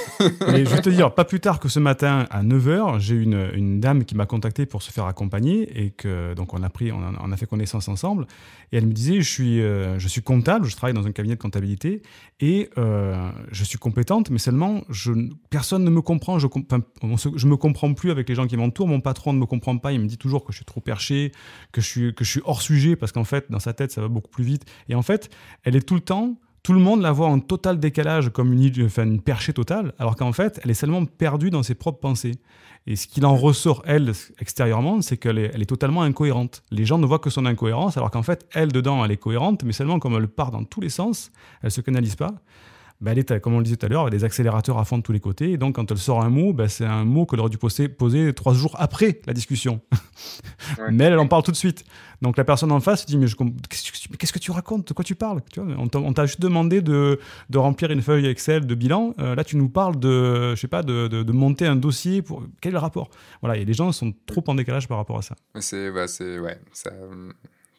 Mais 0.52 0.64
je 0.64 0.70
vais 0.70 0.80
te 0.82 0.90
dire, 0.90 1.12
pas 1.12 1.24
plus 1.24 1.40
tard 1.40 1.58
que 1.58 1.68
ce 1.68 1.80
matin 1.80 2.26
à 2.30 2.42
9h, 2.44 3.00
j'ai 3.00 3.14
une, 3.24 3.80
dame 3.80 4.04
qui 4.04 4.14
m'a 4.14 4.26
contacté 4.26 4.66
pour 4.66 4.82
se 4.82 4.92
faire 4.92 5.06
accompagner 5.06 5.84
et 5.84 5.90
que 5.90 6.34
donc 6.34 6.54
on 6.54 6.62
a 6.62 6.70
pris, 6.70 6.92
on 6.92 7.32
a, 7.32 7.36
fait 7.36 7.46
connaissance 7.46 7.88
ensemble. 7.88 8.26
Et 8.72 8.76
elle 8.76 8.86
me 8.86 8.92
disait, 8.92 9.20
je 9.20 9.28
suis, 9.28 9.60
euh, 9.60 9.98
je 9.98 10.08
suis 10.08 10.22
comptable, 10.22 10.66
je 10.66 10.76
travaille 10.76 10.94
dans 10.94 11.06
un 11.06 11.12
cabinet 11.12 11.34
de 11.34 11.40
comptabilité 11.40 12.02
et 12.40 12.70
euh, 12.78 13.30
je 13.50 13.64
suis 13.64 13.78
compétente, 13.78 14.30
mais 14.30 14.38
seulement 14.38 14.82
je, 14.88 15.12
personne 15.50 15.84
ne 15.84 15.90
me 15.90 16.02
comprend. 16.02 16.38
Je, 16.38 16.46
je 17.36 17.46
me 17.46 17.56
comprends 17.56 17.92
plus 17.94 18.10
avec 18.10 18.28
les 18.28 18.34
gens 18.34 18.46
qui 18.46 18.56
m'entourent. 18.56 18.88
Mon 18.88 19.00
patron 19.00 19.32
ne 19.32 19.38
me 19.38 19.46
comprend 19.46 19.76
pas. 19.78 19.92
Il 19.92 20.00
me 20.00 20.06
dit 20.06 20.18
toujours 20.18 20.44
que 20.44 20.52
je 20.52 20.58
suis 20.58 20.64
trop 20.64 20.80
perché, 20.80 21.32
que 21.72 21.80
je 21.80 21.86
suis, 21.86 22.14
que 22.14 22.24
je 22.24 22.30
suis 22.30 22.42
hors 22.44 22.62
sujet 22.62 22.96
parce 22.96 23.12
qu'en 23.12 23.24
fait, 23.24 23.50
dans 23.50 23.60
sa 23.60 23.72
tête, 23.72 23.92
ça 23.92 24.00
va 24.00 24.08
beaucoup 24.08 24.30
plus 24.30 24.44
vite. 24.44 24.64
Et 24.88 24.94
en 24.94 25.02
fait, 25.02 25.30
elle 25.64 25.76
est 25.76 25.86
tout 25.86 25.94
le 25.94 26.00
temps 26.00 26.36
tout 26.64 26.72
le 26.72 26.80
monde 26.80 27.02
la 27.02 27.12
voit 27.12 27.28
en 27.28 27.40
total 27.40 27.78
décalage, 27.78 28.30
comme 28.30 28.52
une, 28.54 28.72
enfin, 28.86 29.18
perchée 29.18 29.52
totale, 29.52 29.92
alors 29.98 30.16
qu'en 30.16 30.32
fait, 30.32 30.58
elle 30.64 30.70
est 30.70 30.74
seulement 30.74 31.04
perdue 31.04 31.50
dans 31.50 31.62
ses 31.62 31.74
propres 31.74 32.00
pensées. 32.00 32.36
Et 32.86 32.96
ce 32.96 33.06
qu'il 33.06 33.26
en 33.26 33.36
ressort, 33.36 33.82
elle, 33.84 34.12
extérieurement, 34.40 35.02
c'est 35.02 35.18
qu'elle 35.18 35.38
est, 35.38 35.50
elle 35.54 35.60
est 35.60 35.66
totalement 35.66 36.02
incohérente. 36.02 36.62
Les 36.70 36.86
gens 36.86 36.96
ne 36.96 37.04
voient 37.04 37.18
que 37.18 37.28
son 37.28 37.44
incohérence, 37.44 37.98
alors 37.98 38.10
qu'en 38.10 38.22
fait, 38.22 38.46
elle, 38.54 38.72
dedans, 38.72 39.04
elle 39.04 39.10
est 39.10 39.18
cohérente, 39.18 39.62
mais 39.62 39.72
seulement 39.72 39.98
comme 39.98 40.14
elle 40.14 40.26
part 40.26 40.50
dans 40.50 40.64
tous 40.64 40.80
les 40.80 40.88
sens, 40.88 41.30
elle 41.62 41.70
se 41.70 41.82
canalise 41.82 42.16
pas. 42.16 42.32
Bah, 43.00 43.12
elle 43.12 43.18
est, 43.18 43.40
comme 43.40 43.54
on 43.54 43.58
le 43.58 43.64
disait 43.64 43.76
tout 43.76 43.86
à 43.86 43.88
l'heure, 43.88 44.08
des 44.08 44.24
accélérateurs 44.24 44.78
à 44.78 44.84
fond 44.84 44.98
de 44.98 45.02
tous 45.02 45.12
les 45.12 45.20
côtés. 45.20 45.52
Et 45.52 45.56
donc, 45.56 45.74
quand 45.74 45.90
elle 45.90 45.98
sort 45.98 46.22
un 46.22 46.30
mot, 46.30 46.52
bah, 46.52 46.68
c'est 46.68 46.84
un 46.84 47.04
mot 47.04 47.26
qu'elle 47.26 47.40
aurait 47.40 47.50
dû 47.50 47.58
poser, 47.58 47.88
poser 47.88 48.32
trois 48.32 48.54
jours 48.54 48.76
après 48.78 49.20
la 49.26 49.32
discussion. 49.32 49.80
mais 50.90 51.04
elle, 51.04 51.18
en 51.18 51.26
parle 51.26 51.42
tout 51.42 51.50
de 51.50 51.56
suite. 51.56 51.84
Donc, 52.22 52.36
la 52.36 52.44
personne 52.44 52.70
en 52.72 52.80
face 52.80 53.02
se 53.02 53.06
dit 53.06 53.18
Mais 53.18 53.26
qu'est-ce 53.26 54.32
que 54.32 54.38
tu 54.38 54.52
racontes? 54.52 54.88
De 54.88 54.94
quoi 54.94 55.04
tu 55.04 55.16
parles? 55.16 55.40
Tu 55.52 55.60
vois, 55.60 55.74
On 55.76 56.12
t'a 56.12 56.26
juste 56.26 56.40
demandé 56.40 56.82
de, 56.82 57.18
de, 57.50 57.58
remplir 57.58 57.90
une 57.90 58.00
feuille 58.00 58.26
Excel 58.26 58.66
de 58.66 58.74
bilan. 58.74 59.12
Euh, 59.18 59.34
là, 59.34 59.44
tu 59.44 59.56
nous 59.56 59.68
parles 59.68 59.98
de, 59.98 60.54
je 60.54 60.60
sais 60.60 60.68
pas, 60.68 60.82
de, 60.82 61.08
de, 61.08 61.32
monter 61.32 61.66
un 61.66 61.76
dossier. 61.76 62.22
Pour... 62.22 62.44
Quel 62.60 62.70
est 62.70 62.72
le 62.74 62.78
rapport? 62.78 63.10
Voilà, 63.42 63.58
et 63.58 63.64
les 63.64 63.74
gens 63.74 63.90
sont 63.92 64.14
trop 64.26 64.44
en 64.46 64.54
décalage 64.54 64.88
par 64.88 64.98
rapport 64.98 65.18
à 65.18 65.22
ça. 65.22 65.34
C'est 65.60 65.90
bah, 65.90 66.06
ouais, 66.20 66.58
ça, 66.72 66.90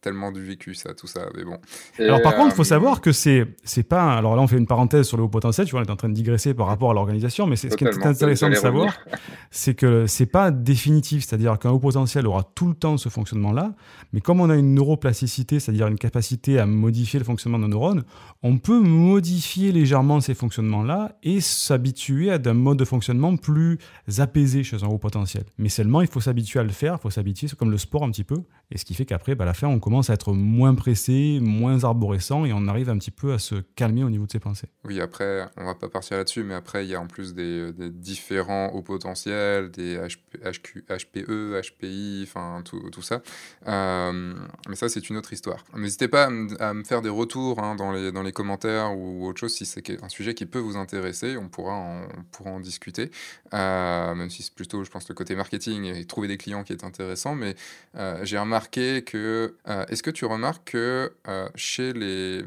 tellement 0.05 0.31
du 0.31 0.43
vécu, 0.43 0.75
ça, 0.75 0.93
tout 0.93 1.07
ça. 1.07 1.21
Mais 1.35 1.43
bon. 1.43 1.57
alors, 1.97 2.21
par 2.21 2.35
contre, 2.35 2.53
il 2.53 2.55
faut 2.55 2.63
savoir 2.63 3.01
que 3.01 3.11
c'est, 3.11 3.47
c'est 3.63 3.81
pas. 3.83 4.13
Alors 4.13 4.35
là, 4.35 4.41
on 4.43 4.47
fait 4.47 4.57
une 4.57 4.67
parenthèse 4.67 5.07
sur 5.07 5.17
le 5.17 5.23
haut 5.23 5.29
potentiel. 5.29 5.65
Tu 5.65 5.71
vois, 5.71 5.81
on 5.81 5.83
est 5.83 5.89
en 5.89 5.95
train 5.95 6.09
de 6.09 6.13
digresser 6.13 6.53
par 6.53 6.67
rapport 6.67 6.91
à 6.91 6.93
l'organisation, 6.93 7.47
mais 7.47 7.55
c'est 7.55 7.71
ce 7.71 7.75
qui 7.75 7.85
est 7.85 8.05
intéressant 8.05 8.49
de 8.49 8.55
savoir, 8.55 8.93
c'est 9.49 9.73
que 9.73 10.05
c'est 10.05 10.27
pas 10.27 10.51
définitif. 10.51 11.25
C'est-à-dire 11.25 11.57
qu'un 11.57 11.71
haut 11.71 11.79
potentiel 11.79 12.27
aura 12.27 12.43
tout 12.43 12.67
le 12.67 12.75
temps 12.75 12.97
ce 12.97 13.09
fonctionnement-là, 13.09 13.73
mais 14.13 14.21
comme 14.21 14.41
on 14.41 14.49
a 14.51 14.55
une 14.55 14.75
neuroplasticité, 14.75 15.59
c'est-à-dire 15.59 15.87
une 15.87 15.97
capacité 15.97 16.59
à 16.59 16.67
modifier 16.67 17.17
le 17.17 17.25
fonctionnement 17.25 17.57
de 17.57 17.63
nos 17.63 17.69
neurones, 17.69 18.03
on 18.43 18.59
peut 18.59 18.79
modifier 18.79 19.71
légèrement 19.71 20.21
ces 20.21 20.35
fonctionnements-là 20.35 21.17
et 21.23 21.41
s'habituer 21.41 22.31
à 22.31 22.37
un 22.45 22.53
mode 22.53 22.77
de 22.77 22.85
fonctionnement 22.85 23.37
plus 23.37 23.79
apaisé 24.19 24.63
chez 24.63 24.83
un 24.83 24.87
haut 24.87 24.99
potentiel. 24.99 25.45
Mais 25.57 25.69
seulement, 25.69 26.01
il 26.01 26.07
faut 26.07 26.21
s'habituer 26.21 26.59
à 26.59 26.63
le 26.63 26.69
faire. 26.69 26.97
Il 26.99 27.01
faut 27.01 27.09
s'habituer, 27.09 27.47
c'est 27.47 27.57
comme 27.57 27.71
le 27.71 27.79
sport 27.79 28.03
un 28.03 28.11
petit 28.11 28.23
peu. 28.23 28.43
Et 28.71 28.77
ce 28.77 28.85
qui 28.85 28.93
fait 28.93 29.05
qu'après, 29.05 29.35
bah, 29.35 29.43
à 29.43 29.47
la 29.47 29.53
fin, 29.53 29.67
on 29.67 29.79
commence 29.79 29.94
à 30.01 30.13
être 30.13 30.34
moins 30.34 30.75
pressé, 30.75 31.39
moins 31.41 31.84
arborescent 31.84 32.45
et 32.45 32.53
on 32.53 32.67
arrive 32.67 32.89
un 32.89 32.97
petit 32.97 33.12
peu 33.12 33.34
à 33.34 33.39
se 33.39 33.55
calmer 33.75 34.03
au 34.03 34.10
niveau 34.10 34.25
de 34.25 34.31
ses 34.31 34.39
pensées. 34.39 34.67
Oui, 34.84 35.01
après, 35.01 35.47
on 35.58 35.65
va 35.65 35.75
pas 35.75 35.89
partir 35.89 36.17
là-dessus, 36.17 36.43
mais 36.43 36.53
après, 36.53 36.86
il 36.86 36.89
y 36.89 36.95
a 36.95 37.01
en 37.01 37.08
plus 37.08 37.34
des, 37.34 37.71
différents 37.89 38.67
hauts 38.69 38.81
potentiels, 38.81 39.71
des 39.71 39.97
HPE, 39.97 41.62
HPI, 41.62 42.23
enfin 42.27 42.62
tout, 42.63 43.01
ça. 43.01 43.21
Euh, 43.67 44.34
mais 44.69 44.75
ça, 44.75 44.89
c'est 44.89 45.10
une 45.10 45.17
autre 45.17 45.34
histoire. 45.34 45.63
N'hésitez 45.75 46.08
pas 46.08 46.25
à, 46.60 46.73
me 46.73 46.84
faire 46.84 47.01
des 47.01 47.10
retours 47.10 47.60
hein, 47.60 47.75
dans, 47.75 47.91
les, 47.91 48.31
commentaires 48.31 48.97
ou 48.97 49.27
autre 49.27 49.39
chose 49.39 49.53
si 49.53 49.65
c'est 49.65 50.03
un 50.03 50.10
sujet 50.10 50.34
qui 50.34 50.45
peut 50.45 50.60
vous 50.60 50.77
intéresser. 50.77 51.38
On 51.38 51.49
pourra 51.49 51.73
en, 51.73 52.60
discuter, 52.60 53.12
euh, 53.53 54.15
même 54.15 54.29
si 54.29 54.43
c'est 54.43 54.53
plutôt, 54.53 54.84
je 54.84 54.89
pense, 54.89 55.08
le 55.10 55.15
côté 55.15 55.36
marketing 55.36 55.86
et 55.86 56.05
trouver 56.05 56.27
des 56.27 56.38
clients 56.38 56.63
qui 56.63 56.73
est 56.73 56.84
intéressant. 56.84 57.36
Mais 57.36 57.55
euh, 57.95 58.19
j'ai 58.23 58.38
remarqué 58.38 59.03
que 59.03 59.55
est-ce 59.89 60.03
que 60.03 60.11
tu 60.11 60.25
remarques 60.25 60.71
que 60.71 61.13
euh, 61.27 61.49
chez 61.55 61.93
les, 61.93 62.43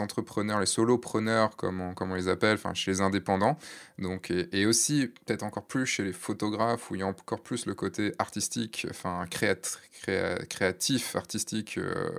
entrepreneurs, 0.00 0.60
les 0.60 0.66
solopreneurs, 0.66 1.56
comme 1.56 1.80
on, 1.80 2.14
les 2.14 2.28
appelle, 2.28 2.54
enfin 2.54 2.74
chez 2.74 2.90
les 2.90 3.00
indépendants, 3.00 3.58
donc, 3.98 4.30
et, 4.30 4.66
aussi 4.66 5.08
peut-être 5.26 5.42
encore 5.42 5.66
plus 5.66 5.86
chez 5.86 6.02
les 6.02 6.12
photographes, 6.12 6.90
où 6.90 6.94
il 6.94 7.00
y 7.00 7.02
a 7.02 7.06
encore 7.06 7.42
plus 7.42 7.66
le 7.66 7.74
côté 7.74 8.12
artistique, 8.18 8.86
enfin 8.90 9.24
créatif, 9.28 11.16
artistique 11.16 11.78
euh, 11.78 12.10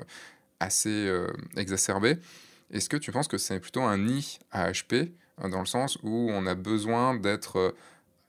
assez 0.59 1.07
euh, 1.07 1.27
exacerbé, 1.57 2.17
est-ce 2.71 2.89
que 2.89 2.97
tu 2.97 3.11
penses 3.11 3.27
que 3.27 3.37
c'est 3.37 3.59
plutôt 3.59 3.83
un 3.83 3.97
nid 3.97 4.39
à 4.51 4.71
HP, 4.71 5.11
dans 5.49 5.59
le 5.59 5.65
sens 5.65 5.97
où 6.03 6.29
on 6.31 6.45
a 6.45 6.55
besoin 6.55 7.15
d'être 7.15 7.75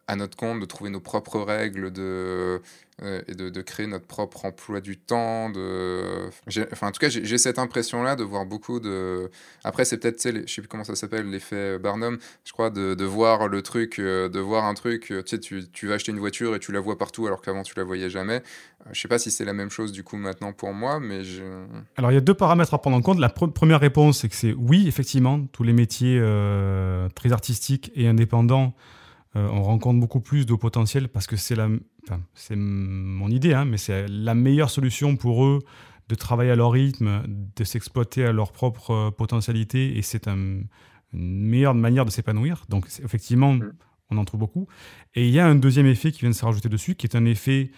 à 0.07 0.17
notre 0.17 0.37
compte, 0.37 0.61
de 0.61 0.67
trouver 0.67 0.91
nos 0.91 1.01
propres 1.01 1.41
règles, 1.41 1.91
de, 1.91 2.61
euh, 3.03 3.23
et 3.27 3.35
de, 3.35 3.63
créer 3.63 3.89
notre 3.89 4.07
propre 4.07 4.45
emploi 4.45 4.81
du 4.81 4.97
temps. 4.97 5.51
De... 5.51 6.31
Enfin, 6.73 6.89
en 6.89 6.93
tout 6.93 7.01
cas, 7.01 7.09
j'ai 7.09 7.39
cette 7.39 7.59
impression-là 7.59 8.15
de 8.15 8.23
voir 8.23 8.47
beaucoup 8.47 8.79
de... 8.79 9.31
Après, 9.65 9.85
c'est 9.85 9.99
peut-être, 9.99 10.23
je 10.23 10.53
sais 10.53 10.61
plus 10.61 10.69
comment 10.69 10.85
ça 10.85 10.95
s'appelle, 10.95 11.29
l'effet 11.29 11.79
Barnum, 11.79 12.19
je 12.45 12.53
crois, 12.53 12.71
de, 12.71 12.95
de, 12.95 13.05
voir 13.05 13.49
le 13.49 13.63
truc, 13.63 13.99
euh, 13.99 14.29
de 14.29 14.39
voir 14.39 14.65
un 14.65 14.75
truc, 14.75 15.07
tu 15.09 15.23
sais, 15.27 15.41
tu, 15.41 15.65
tu, 15.73 15.89
vas 15.89 15.95
acheter 15.95 16.13
une 16.13 16.21
voiture 16.21 16.55
et 16.55 16.61
tu 16.61 16.71
la 16.71 16.79
vois 16.79 16.97
partout 16.97 17.27
alors 17.27 17.43
qu'avant 17.43 17.65
tu 17.65 17.75
la 17.77 17.83
voyais 17.83 18.11
jamais. 18.11 18.43
Euh, 18.87 18.91
je 18.93 19.01
sais 19.01 19.09
pas 19.09 19.19
si 19.19 19.33
c'est 19.33 19.45
la 19.45 19.55
même 19.55 19.71
chose 19.71 19.91
du 19.91 20.05
coup 20.05 20.17
maintenant 20.17 20.53
pour 20.53 20.73
moi, 20.73 21.01
mais. 21.01 21.23
Alors, 21.97 22.13
il 22.13 22.15
y 22.15 22.19
a 22.19 22.21
deux 22.21 22.35
paramètres 22.35 22.75
à 22.75 22.79
prendre 22.79 22.97
en 22.97 23.03
compte. 23.03 23.19
La 23.19 23.29
première 23.29 23.81
réponse, 23.81 24.21
c'est 24.21 24.29
que 24.29 24.37
c'est 24.37 24.53
oui, 24.53 24.87
effectivement, 24.87 25.45
tous 25.53 25.65
les 25.65 25.73
métiers 25.73 26.21
très 27.17 27.33
artistiques 27.33 27.91
et 27.97 28.07
indépendants 28.07 28.75
euh, 29.37 29.49
on 29.51 29.63
rencontre 29.63 29.99
beaucoup 29.99 30.21
plus 30.21 30.47
de 30.47 30.55
potentiel 30.55 31.09
parce 31.09 31.27
que 31.27 31.37
c'est 31.37 31.57
la, 31.57 31.69
c'est 32.35 32.57
mon 32.57 33.29
idée, 33.29 33.55
hein, 33.55 33.65
mais 33.65 33.79
c'est 33.79 34.07
la 34.09 34.35
meilleure 34.35 34.71
solution 34.71 35.17
pour 35.17 35.45
eux 35.45 35.61
de 36.09 36.15
travailler 36.15 36.51
à 36.51 36.57
leur 36.57 36.71
rythme, 36.71 37.23
de 37.27 37.65
s'exploiter 37.65 38.25
à 38.25 38.33
leur 38.33 38.53
propre 38.53 38.91
euh, 38.91 39.11
potentialité, 39.11 39.97
et 39.97 40.03
c'est 40.03 40.29
une 40.29 40.67
meilleure 41.13 41.75
manière 41.75 42.05
de 42.05 42.11
s'épanouir. 42.11 42.65
Donc 42.69 42.87
effectivement, 43.03 43.55
mmh. 43.55 43.73
on 44.11 44.19
en 44.19 44.25
trouve 44.25 44.41
beaucoup. 44.41 44.69
Et 45.15 45.27
il 45.27 45.33
y 45.33 45.41
a 45.41 45.47
un 45.47 45.55
deuxième 45.55 45.87
effet 45.87 46.13
qui 46.13 46.21
vient 46.21 46.31
de 46.31 46.35
se 46.35 46.45
rajouter 46.45 46.69
dessus, 46.69 46.95
qui 46.95 47.07
est 47.07 47.17
un 47.17 47.25
effet 47.25 47.71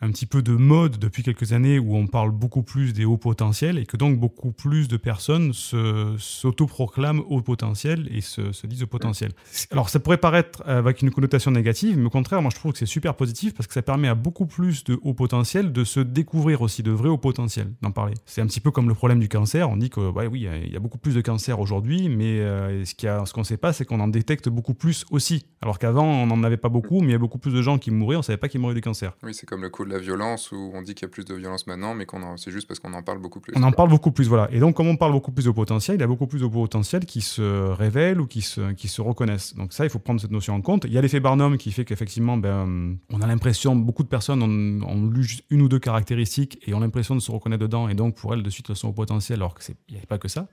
un 0.00 0.10
petit 0.10 0.26
peu 0.26 0.42
de 0.42 0.52
mode 0.52 0.98
depuis 0.98 1.22
quelques 1.22 1.52
années 1.52 1.78
où 1.78 1.96
on 1.96 2.06
parle 2.06 2.30
beaucoup 2.30 2.62
plus 2.62 2.92
des 2.92 3.04
hauts 3.04 3.16
potentiels 3.16 3.78
et 3.78 3.86
que 3.86 3.96
donc 3.96 4.18
beaucoup 4.18 4.52
plus 4.52 4.88
de 4.88 4.96
personnes 4.96 5.52
s'autoproclament 5.52 7.22
hauts 7.28 7.42
potentiels 7.42 8.08
et 8.10 8.20
se, 8.20 8.52
se, 8.52 8.66
disent 8.66 8.82
au 8.82 8.86
potentiel. 8.86 9.32
Alors 9.70 9.88
ça 9.88 10.00
pourrait 10.00 10.18
paraître 10.18 10.62
avec 10.66 11.02
une 11.02 11.10
connotation 11.10 11.50
négative, 11.50 11.96
mais 11.98 12.06
au 12.06 12.10
contraire, 12.10 12.42
moi 12.42 12.50
je 12.52 12.58
trouve 12.58 12.72
que 12.72 12.78
c'est 12.78 12.86
super 12.86 13.14
positif 13.14 13.54
parce 13.54 13.66
que 13.66 13.74
ça 13.74 13.82
permet 13.82 14.08
à 14.08 14.14
beaucoup 14.14 14.46
plus 14.46 14.84
de 14.84 14.98
hauts 15.02 15.14
potentiels 15.14 15.72
de 15.72 15.84
se 15.84 16.00
découvrir 16.00 16.62
aussi, 16.62 16.82
de 16.82 16.90
vrais 16.90 17.08
hauts 17.08 17.18
potentiels, 17.18 17.72
d'en 17.82 17.90
parler. 17.90 18.14
C'est 18.26 18.40
un 18.40 18.46
petit 18.46 18.60
peu 18.60 18.70
comme 18.70 18.88
le 18.88 18.94
problème 18.94 19.20
du 19.20 19.28
cancer. 19.28 19.70
On 19.70 19.76
dit 19.76 19.90
que 19.90 20.00
ouais, 20.00 20.26
oui, 20.26 20.48
il 20.64 20.72
y 20.72 20.76
a 20.76 20.80
beaucoup 20.80 20.98
plus 20.98 21.14
de 21.14 21.20
cancer 21.20 21.60
aujourd'hui, 21.60 22.08
mais 22.08 22.40
euh, 22.40 22.84
ce 22.84 23.32
qu'on 23.32 23.40
ne 23.40 23.44
sait 23.44 23.56
pas, 23.56 23.72
c'est 23.72 23.84
qu'on 23.84 24.00
en 24.00 24.08
détecte 24.08 24.48
beaucoup 24.48 24.74
plus 24.74 25.04
aussi. 25.10 25.46
Alors 25.62 25.78
qu'avant, 25.78 26.04
on 26.04 26.26
n'en 26.26 26.42
avait 26.42 26.56
pas 26.56 26.68
beaucoup, 26.68 27.00
mais 27.00 27.08
il 27.08 27.12
y 27.12 27.16
a 27.16 27.18
beaucoup 27.18 27.38
plus 27.38 27.52
de 27.52 27.62
gens 27.62 27.78
qui 27.78 27.90
mouraient, 27.90 28.16
on 28.16 28.20
ne 28.20 28.24
savait 28.24 28.36
pas 28.36 28.48
qu'ils 28.48 28.60
mouraient 28.60 28.74
du 28.74 28.80
cancer. 28.80 29.16
Oui, 29.22 29.34
c'est 29.34 29.46
comme 29.46 29.62
le 29.62 29.70
coup 29.70 29.83
de 29.84 29.90
la 29.90 29.98
violence 29.98 30.52
où 30.52 30.70
on 30.74 30.82
dit 30.82 30.94
qu'il 30.94 31.06
y 31.06 31.10
a 31.10 31.12
plus 31.12 31.24
de 31.24 31.34
violence 31.34 31.66
maintenant, 31.66 31.94
mais 31.94 32.06
c'est 32.36 32.50
juste 32.50 32.66
parce 32.68 32.80
qu'on 32.80 32.92
en 32.94 33.02
parle 33.02 33.18
beaucoup 33.18 33.40
plus. 33.40 33.52
On 33.56 33.62
en 33.62 33.72
parle 33.72 33.88
beaucoup 33.88 34.12
plus, 34.12 34.28
voilà. 34.28 34.48
Et 34.52 34.60
donc, 34.60 34.76
comme 34.76 34.88
on 34.88 34.96
parle 34.96 35.12
beaucoup 35.12 35.32
plus 35.32 35.44
de 35.44 35.50
potentiel, 35.50 35.96
il 35.96 36.00
y 36.00 36.04
a 36.04 36.06
beaucoup 36.06 36.26
plus 36.26 36.40
de 36.40 36.46
potentiel 36.46 37.04
qui 37.04 37.20
se 37.20 37.42
révèlent 37.72 38.20
ou 38.20 38.26
qui 38.26 38.42
se, 38.42 38.72
qui 38.72 38.88
se 38.88 39.00
reconnaissent. 39.00 39.54
Donc 39.54 39.72
ça, 39.72 39.84
il 39.84 39.90
faut 39.90 39.98
prendre 39.98 40.20
cette 40.20 40.30
notion 40.30 40.54
en 40.54 40.60
compte. 40.60 40.84
Il 40.84 40.92
y 40.92 40.98
a 40.98 41.00
l'effet 41.00 41.20
Barnum 41.20 41.56
qui 41.56 41.72
fait 41.72 41.84
qu'effectivement, 41.84 42.36
ben, 42.36 42.96
on 43.10 43.20
a 43.20 43.26
l'impression, 43.26 43.76
beaucoup 43.76 44.02
de 44.02 44.08
personnes 44.08 44.42
ont, 44.42 44.86
ont, 44.86 45.10
lu 45.10 45.26
une 45.50 45.62
ou 45.62 45.68
deux 45.68 45.78
caractéristiques 45.78 46.58
et 46.66 46.74
ont 46.74 46.80
l'impression 46.80 47.14
de 47.14 47.20
se 47.20 47.30
reconnaître 47.30 47.62
dedans, 47.62 47.88
et 47.88 47.94
donc 47.94 48.16
pour 48.16 48.34
elles, 48.34 48.42
de 48.42 48.50
suite, 48.50 48.70
elles 48.70 48.76
sont 48.76 48.88
au 48.88 48.92
potentiel, 48.92 49.38
alors 49.38 49.54
qu'il 49.58 49.74
n'y 49.90 49.98
a 49.98 50.06
pas 50.06 50.18
que 50.18 50.28
ça. 50.28 50.48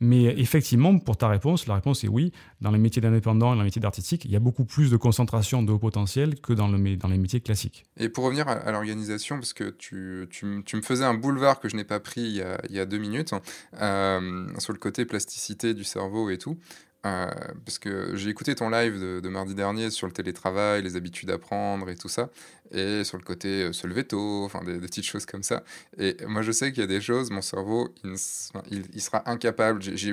Mais 0.00 0.24
effectivement, 0.24 0.98
pour 0.98 1.18
ta 1.18 1.28
réponse, 1.28 1.66
la 1.66 1.74
réponse 1.74 2.04
est 2.04 2.08
oui. 2.08 2.32
Dans 2.62 2.70
les 2.70 2.78
métiers 2.78 3.02
d'indépendant 3.02 3.52
et 3.52 3.56
dans 3.56 3.62
les 3.62 3.66
métiers 3.66 3.82
d'artistique, 3.82 4.24
il 4.24 4.30
y 4.30 4.36
a 4.36 4.40
beaucoup 4.40 4.64
plus 4.64 4.90
de 4.90 4.96
concentration 4.96 5.62
de 5.62 5.72
haut 5.72 5.78
potentiel 5.78 6.40
que 6.40 6.54
dans, 6.54 6.68
le, 6.68 6.96
dans 6.96 7.08
les 7.08 7.18
métiers 7.18 7.40
classiques. 7.40 7.84
Et 7.98 8.08
pour 8.08 8.24
revenir 8.24 8.48
à, 8.48 8.72
l'organisation, 8.72 9.36
parce 9.36 9.52
que 9.52 9.70
tu, 9.70 10.28
me 10.42 10.82
faisais 10.82 11.04
un 11.04 11.14
boulevard 11.14 11.60
que 11.60 11.68
je 11.68 11.76
n'ai 11.76 11.84
pas 11.84 12.00
pris 12.00 12.22
il 12.22 12.74
y 12.74 12.80
a, 12.80 12.86
deux 12.86 12.98
minutes, 12.98 13.34
euh, 13.80 14.46
sur 14.58 14.72
le 14.72 14.78
côté 14.78 15.04
plasticité 15.04 15.74
du 15.74 15.84
cerveau 15.84 16.30
et 16.30 16.38
tout. 16.38 16.58
Euh, 17.06 17.30
parce 17.64 17.78
que 17.78 18.14
j'ai 18.14 18.28
écouté 18.28 18.54
ton 18.54 18.68
live 18.68 19.00
de, 19.00 19.28
mardi 19.30 19.54
dernier 19.54 19.90
sur 19.90 20.06
le 20.06 20.12
télétravail, 20.12 20.82
les 20.82 20.96
habitudes 20.96 21.30
à 21.30 21.38
prendre 21.38 21.88
et 21.88 21.96
tout 21.96 22.08
ça, 22.08 22.28
et 22.72 23.04
sur 23.04 23.16
le 23.16 23.24
côté 23.24 23.64
euh, 23.64 23.72
se 23.72 23.86
lever 23.86 24.04
tôt, 24.04 24.44
enfin 24.44 24.62
des, 24.64 24.78
petites 24.78 25.04
choses 25.04 25.24
comme 25.24 25.42
ça. 25.42 25.64
Et 25.98 26.16
moi, 26.26 26.42
je 26.42 26.52
sais 26.52 26.72
qu'il 26.72 26.82
y 26.82 26.84
a 26.84 26.86
des 26.86 27.00
choses, 27.00 27.30
mon 27.30 27.40
cerveau, 27.40 27.88
il, 28.04 28.18
sera 28.18 29.30
incapable. 29.30 29.80
J'ai 29.80 30.10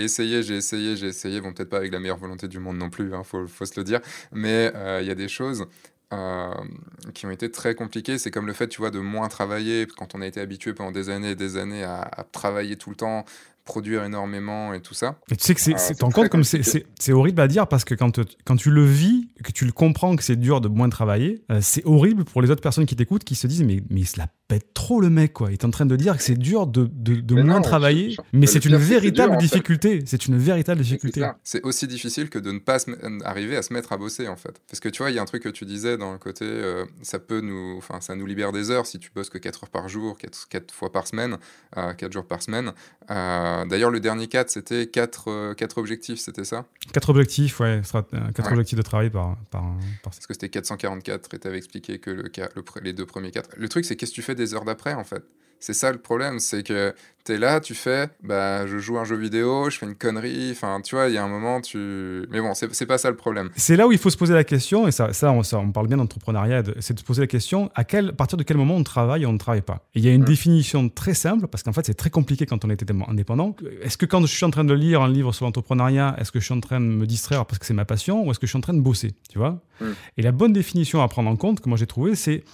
essayé, 0.00 0.44
j'ai 0.44 0.56
essayé, 0.56 0.96
j'ai 0.96 1.08
essayé, 1.08 1.40
bon, 1.40 1.52
peut-être 1.52 1.70
pas 1.70 1.78
avec 1.78 1.92
la 1.92 1.98
meilleure 1.98 2.18
volonté 2.18 2.46
du 2.46 2.60
monde 2.60 2.78
non 2.78 2.90
plus, 2.90 3.08
il 3.08 3.14
hein, 3.14 3.24
faut, 3.24 3.46
se 3.48 3.72
le 3.76 3.82
dire, 3.82 4.00
mais 4.30 4.70
euh, 4.76 5.00
il 5.02 5.08
y 5.08 5.10
a 5.10 5.16
des 5.16 5.28
choses 5.28 5.66
qui 7.12 7.26
ont 7.26 7.30
été 7.30 7.50
très 7.50 7.74
compliqués. 7.74 8.16
C'est 8.16 8.30
comme 8.30 8.46
le 8.46 8.54
fait, 8.54 8.68
tu 8.68 8.80
vois, 8.80 8.90
de 8.90 8.98
moins 8.98 9.28
travailler 9.28 9.86
quand 9.86 10.14
on 10.14 10.22
a 10.22 10.26
été 10.26 10.40
habitué 10.40 10.72
pendant 10.72 10.90
des 10.90 11.10
années 11.10 11.32
et 11.32 11.34
des 11.34 11.58
années 11.58 11.84
à 11.84 12.24
travailler 12.32 12.76
tout 12.76 12.88
le 12.88 12.96
temps, 12.96 13.26
produire 13.68 14.02
énormément 14.02 14.72
et 14.72 14.80
tout 14.80 14.94
ça. 14.94 15.18
Et 15.30 15.36
tu 15.36 15.44
sais 15.44 15.54
que 15.54 15.60
c'est, 15.60 15.74
euh, 15.74 16.06
en 16.06 16.10
compte 16.10 16.30
comme 16.30 16.42
c'est, 16.42 17.12
horrible 17.12 17.40
à 17.42 17.48
dire 17.48 17.68
parce 17.68 17.84
que 17.84 17.94
quand, 17.94 18.18
quand 18.46 18.56
tu 18.56 18.70
le 18.70 18.84
vis, 18.84 19.28
que 19.44 19.52
tu 19.52 19.66
le 19.66 19.72
comprends 19.72 20.16
que 20.16 20.24
c'est 20.24 20.36
dur 20.36 20.62
de 20.62 20.68
moins 20.68 20.88
travailler, 20.88 21.44
euh, 21.52 21.58
c'est 21.60 21.84
horrible 21.84 22.24
pour 22.24 22.40
les 22.40 22.50
autres 22.50 22.62
personnes 22.62 22.86
qui 22.86 22.96
t'écoutent 22.96 23.24
qui 23.24 23.34
se 23.34 23.46
disent 23.46 23.62
mais, 23.62 23.82
mais 23.90 24.00
il 24.00 24.06
se 24.06 24.18
la 24.18 24.26
pète 24.48 24.72
trop 24.72 25.00
le 25.00 25.10
mec 25.10 25.34
quoi. 25.34 25.50
Il 25.50 25.52
est 25.52 25.64
en 25.64 25.70
train 25.70 25.86
de 25.86 25.94
dire 25.94 26.16
que 26.16 26.22
c'est 26.22 26.34
dur 26.34 26.66
de, 26.66 26.88
de, 26.90 27.16
de 27.16 27.34
moins 27.42 27.60
travailler, 27.60 28.16
mais 28.32 28.46
c'est 28.46 28.64
une 28.64 28.76
véritable 28.76 29.36
difficulté. 29.36 30.02
C'est 30.06 30.26
une 30.26 30.38
véritable 30.38 30.80
difficulté. 30.80 31.24
C'est, 31.44 31.62
aussi 31.62 31.86
difficile 31.86 32.30
que 32.30 32.38
de 32.38 32.50
ne 32.50 32.58
pas 32.58 32.78
arriver 33.24 33.56
à 33.56 33.62
se 33.62 33.72
mettre 33.74 33.92
à 33.92 33.98
bosser 33.98 34.26
en 34.26 34.36
fait. 34.36 34.60
Parce 34.68 34.80
que 34.80 34.88
tu 34.88 35.02
vois, 35.02 35.10
il 35.10 35.16
y 35.16 35.18
a 35.18 35.22
un 35.22 35.26
truc 35.26 35.42
que 35.42 35.48
tu 35.50 35.66
disais 35.66 35.98
dans 35.98 36.12
le 36.12 36.18
côté, 36.18 36.46
euh, 36.46 36.86
ça 37.02 37.18
peut 37.18 37.40
nous, 37.40 37.76
enfin 37.76 38.00
ça 38.00 38.16
nous 38.16 38.24
libère 38.24 38.52
des 38.52 38.70
heures 38.70 38.86
si 38.86 38.98
tu 38.98 39.10
bosses 39.14 39.28
que 39.28 39.38
4 39.38 39.64
heures 39.64 39.70
par 39.70 39.88
jour, 39.88 40.16
4, 40.16 40.48
4 40.48 40.74
fois 40.74 40.90
par 40.90 41.06
semaine, 41.06 41.36
4 41.74 42.10
jours 42.12 42.26
par 42.26 42.42
semaine. 42.42 42.72
D'ailleurs, 43.08 43.90
le 43.90 44.00
dernier 44.00 44.28
4, 44.28 44.50
c'était 44.50 44.86
4, 44.86 45.28
euh, 45.28 45.54
objectifs, 45.76 46.20
c'était 46.20 46.44
ça? 46.44 46.64
4 46.92 47.10
objectifs, 47.10 47.60
ouais. 47.60 47.82
4 47.84 48.14
euh, 48.14 48.50
objectifs 48.52 48.78
de 48.78 48.82
travail 48.82 49.10
par, 49.10 49.36
par, 49.50 49.64
Parce 50.02 50.26
que 50.26 50.32
c'était 50.32 50.48
444 50.48 51.34
et 51.34 51.38
tu 51.38 51.48
avais 51.48 51.58
expliqué 51.58 51.98
que 51.98 52.10
le, 52.10 52.22
le, 52.22 52.62
les 52.82 52.92
deux 52.92 53.06
premiers 53.06 53.30
4. 53.30 53.50
Le 53.56 53.68
truc, 53.68 53.84
c'est 53.84 53.96
qu'est-ce 53.96 54.12
que 54.12 54.16
tu 54.16 54.22
fais 54.22 54.34
des 54.38 54.54
heures 54.54 54.64
d'après, 54.64 54.94
en 54.94 55.04
fait 55.04 55.22
c'est 55.60 55.74
ça 55.74 55.92
le 55.92 55.98
problème, 55.98 56.38
c'est 56.38 56.62
que 56.62 56.94
tu 57.24 57.32
es 57.32 57.38
là, 57.38 57.60
tu 57.60 57.74
fais, 57.74 58.08
bah, 58.22 58.66
je 58.66 58.78
joue 58.78 58.98
un 58.98 59.04
jeu 59.04 59.16
vidéo, 59.16 59.70
je 59.70 59.78
fais 59.78 59.86
une 59.86 59.96
connerie, 59.96 60.50
enfin, 60.52 60.80
tu 60.82 60.94
vois, 60.94 61.08
il 61.08 61.14
y 61.14 61.18
a 61.18 61.24
un 61.24 61.28
moment, 61.28 61.60
tu. 61.60 62.26
Mais 62.30 62.40
bon, 62.40 62.52
c'est 62.54 62.86
pas 62.86 62.96
ça 62.96 63.10
le 63.10 63.16
problème. 63.16 63.50
C'est 63.56 63.76
là 63.76 63.86
où 63.86 63.92
il 63.92 63.98
faut 63.98 64.10
se 64.10 64.16
poser 64.16 64.34
la 64.34 64.44
question, 64.44 64.86
et 64.86 64.92
ça, 64.92 65.12
ça, 65.12 65.32
on, 65.32 65.42
on 65.54 65.72
parle 65.72 65.88
bien 65.88 65.96
d'entrepreneuriat, 65.96 66.62
c'est 66.80 66.94
de 66.94 67.00
se 67.00 67.04
poser 67.04 67.22
la 67.22 67.26
question 67.26 67.70
à, 67.74 67.84
quel, 67.84 68.12
partir 68.14 68.38
de 68.38 68.44
quel 68.44 68.56
moment 68.56 68.76
on 68.76 68.84
travaille 68.84 69.26
ou 69.26 69.28
on 69.28 69.32
ne 69.32 69.38
travaille 69.38 69.62
pas? 69.62 69.86
il 69.94 70.04
y 70.04 70.08
a 70.08 70.12
une 70.12 70.24
définition 70.24 70.88
très 70.88 71.14
simple, 71.14 71.48
parce 71.48 71.62
qu'en 71.62 71.72
fait, 71.72 71.84
c'est 71.84 71.94
très 71.94 72.10
compliqué 72.10 72.46
quand 72.46 72.64
on 72.64 72.70
est 72.70 72.90
indépendant. 73.08 73.56
Est-ce 73.82 73.98
que 73.98 74.06
quand 74.06 74.20
je 74.20 74.26
suis 74.26 74.44
en 74.44 74.50
train 74.50 74.64
de 74.64 74.74
lire 74.74 75.02
un 75.02 75.08
livre 75.08 75.32
sur 75.32 75.44
l'entrepreneuriat, 75.44 76.16
est-ce 76.18 76.30
que 76.30 76.38
je 76.38 76.44
suis 76.44 76.54
en 76.54 76.60
train 76.60 76.80
de 76.80 76.86
me 76.86 77.06
distraire 77.06 77.46
parce 77.46 77.58
que 77.58 77.66
c'est 77.66 77.74
ma 77.74 77.84
passion, 77.84 78.24
ou 78.24 78.30
est-ce 78.30 78.38
que 78.38 78.46
je 78.46 78.52
suis 78.52 78.58
en 78.58 78.62
train 78.62 78.74
de 78.74 78.80
bosser, 78.80 79.12
tu 79.30 79.38
vois? 79.38 79.60
Et 80.16 80.22
la 80.22 80.32
bonne 80.32 80.52
définition 80.52 81.02
à 81.02 81.08
prendre 81.08 81.28
en 81.28 81.36
compte, 81.36 81.60
que 81.60 81.68
moi 81.68 81.78
j'ai 81.78 81.86
trouvé, 81.86 82.14
c'est 82.14 82.44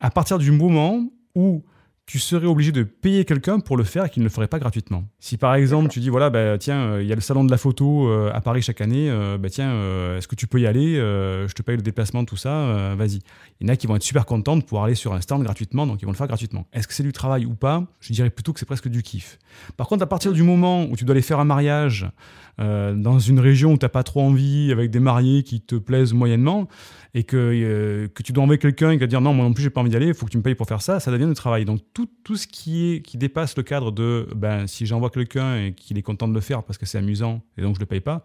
à 0.00 0.10
partir 0.10 0.38
du 0.38 0.50
moment 0.50 1.10
où 1.40 1.62
tu 2.10 2.18
serais 2.18 2.48
obligé 2.48 2.72
de 2.72 2.82
payer 2.82 3.24
quelqu'un 3.24 3.60
pour 3.60 3.76
le 3.76 3.84
faire 3.84 4.06
et 4.06 4.10
qu'il 4.10 4.24
ne 4.24 4.26
le 4.26 4.32
ferait 4.32 4.48
pas 4.48 4.58
gratuitement. 4.58 5.04
Si 5.20 5.36
par 5.36 5.54
exemple 5.54 5.90
tu 5.90 6.00
dis 6.00 6.08
voilà 6.08 6.28
bah, 6.28 6.58
tiens 6.58 6.80
euh, 6.80 7.02
il 7.02 7.08
y 7.08 7.12
a 7.12 7.14
le 7.14 7.20
salon 7.20 7.44
de 7.44 7.52
la 7.52 7.56
photo 7.56 8.08
euh, 8.08 8.32
à 8.34 8.40
Paris 8.40 8.62
chaque 8.62 8.80
année, 8.80 9.08
euh, 9.08 9.38
bah, 9.38 9.48
tiens 9.48 9.70
est-ce 10.16 10.26
que 10.26 10.34
tu 10.34 10.48
peux 10.48 10.60
y 10.60 10.66
aller, 10.66 10.96
je 10.96 11.52
te 11.52 11.62
paye 11.62 11.76
le 11.76 11.82
déplacement 11.82 12.24
tout 12.24 12.36
ça, 12.36 12.96
vas-y. 12.96 13.20
Il 13.60 13.68
y 13.68 13.70
en 13.70 13.72
a 13.72 13.76
qui 13.76 13.86
vont 13.86 13.94
être 13.94 14.02
super 14.02 14.26
contents 14.26 14.56
de 14.56 14.64
pouvoir 14.64 14.84
aller 14.84 14.96
sur 14.96 15.14
un 15.14 15.20
stand 15.20 15.44
gratuitement 15.44 15.86
donc 15.86 16.02
ils 16.02 16.04
vont 16.04 16.10
le 16.10 16.16
faire 16.16 16.26
gratuitement. 16.26 16.66
Est-ce 16.72 16.88
que 16.88 16.94
c'est 16.94 17.04
du 17.04 17.12
travail 17.12 17.46
ou 17.46 17.54
pas? 17.54 17.84
Je 18.00 18.12
dirais 18.12 18.30
plutôt 18.30 18.52
que 18.52 18.58
c'est 18.58 18.66
presque 18.66 18.88
du 18.88 19.04
kiff. 19.04 19.38
Par 19.76 19.86
contre 19.86 20.02
à 20.02 20.08
partir 20.08 20.32
du 20.32 20.42
moment 20.42 20.86
où 20.86 20.96
tu 20.96 21.04
dois 21.04 21.12
aller 21.12 21.22
faire 21.22 21.38
un 21.38 21.44
mariage 21.44 22.10
dans 22.58 23.18
une 23.20 23.38
région 23.38 23.72
où 23.72 23.78
tu 23.78 23.84
n'as 23.84 23.88
pas 23.88 24.02
trop 24.02 24.20
envie 24.20 24.72
avec 24.72 24.90
des 24.90 25.00
mariés 25.00 25.44
qui 25.44 25.60
te 25.60 25.76
plaisent 25.76 26.12
moyennement 26.12 26.66
et 27.14 27.24
que, 27.24 28.08
que 28.12 28.22
tu 28.22 28.32
dois 28.32 28.44
envoyer 28.44 28.58
quelqu'un 28.58 28.92
qui 28.92 28.98
va 28.98 29.06
dire 29.06 29.20
non, 29.20 29.32
moi 29.32 29.44
non 29.44 29.52
plus, 29.52 29.62
j'ai 29.62 29.70
pas 29.70 29.80
envie 29.80 29.90
d'y 29.90 29.96
aller, 29.96 30.08
il 30.08 30.14
faut 30.14 30.26
que 30.26 30.30
tu 30.30 30.38
me 30.38 30.42
payes 30.42 30.54
pour 30.54 30.66
faire 30.66 30.82
ça, 30.82 31.00
ça 31.00 31.10
devient 31.10 31.26
du 31.26 31.34
travail. 31.34 31.64
Donc 31.64 31.80
tout, 32.06 32.36
ce 32.36 32.46
qui, 32.46 32.92
est, 32.92 33.02
qui 33.02 33.18
dépasse 33.18 33.56
le 33.56 33.62
cadre 33.62 33.92
de 33.92 34.28
ben, 34.34 34.66
si 34.66 34.86
j'envoie 34.86 35.10
quelqu'un 35.10 35.56
et 35.56 35.72
qu'il 35.72 35.98
est 35.98 36.02
content 36.02 36.28
de 36.28 36.34
le 36.34 36.40
faire 36.40 36.62
parce 36.62 36.78
que 36.78 36.86
c'est 36.86 36.98
amusant 36.98 37.42
et 37.56 37.62
donc 37.62 37.74
je 37.76 37.80
le 37.80 37.86
paye 37.86 38.00
pas, 38.00 38.22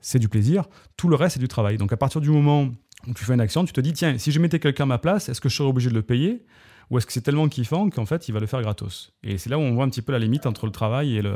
c'est 0.00 0.18
du 0.18 0.28
plaisir. 0.28 0.66
Tout 0.96 1.08
le 1.08 1.16
reste, 1.16 1.34
c'est 1.34 1.40
du 1.40 1.48
travail. 1.48 1.76
Donc 1.76 1.92
à 1.92 1.96
partir 1.96 2.20
du 2.20 2.30
moment 2.30 2.68
où 3.06 3.14
tu 3.14 3.24
fais 3.24 3.34
une 3.34 3.40
action, 3.40 3.64
tu 3.64 3.72
te 3.72 3.80
dis 3.80 3.92
tiens, 3.92 4.18
si 4.18 4.32
je 4.32 4.40
mettais 4.40 4.58
quelqu'un 4.58 4.84
à 4.84 4.86
ma 4.86 4.98
place, 4.98 5.28
est-ce 5.28 5.40
que 5.40 5.48
je 5.48 5.56
serais 5.56 5.68
obligé 5.68 5.90
de 5.90 5.94
le 5.94 6.02
payer 6.02 6.44
ou 6.90 6.98
est-ce 6.98 7.06
que 7.06 7.12
c'est 7.12 7.22
tellement 7.22 7.48
kiffant 7.48 7.88
qu'en 7.88 8.06
fait 8.06 8.28
il 8.28 8.32
va 8.32 8.40
le 8.40 8.46
faire 8.46 8.60
gratos? 8.60 9.12
Et 9.22 9.38
c'est 9.38 9.50
là 9.50 9.58
où 9.58 9.62
on 9.62 9.74
voit 9.74 9.84
un 9.84 9.88
petit 9.88 10.02
peu 10.02 10.12
la 10.12 10.18
limite 10.18 10.46
entre 10.46 10.66
le 10.66 10.72
travail 10.72 11.16
et 11.16 11.22
le. 11.22 11.34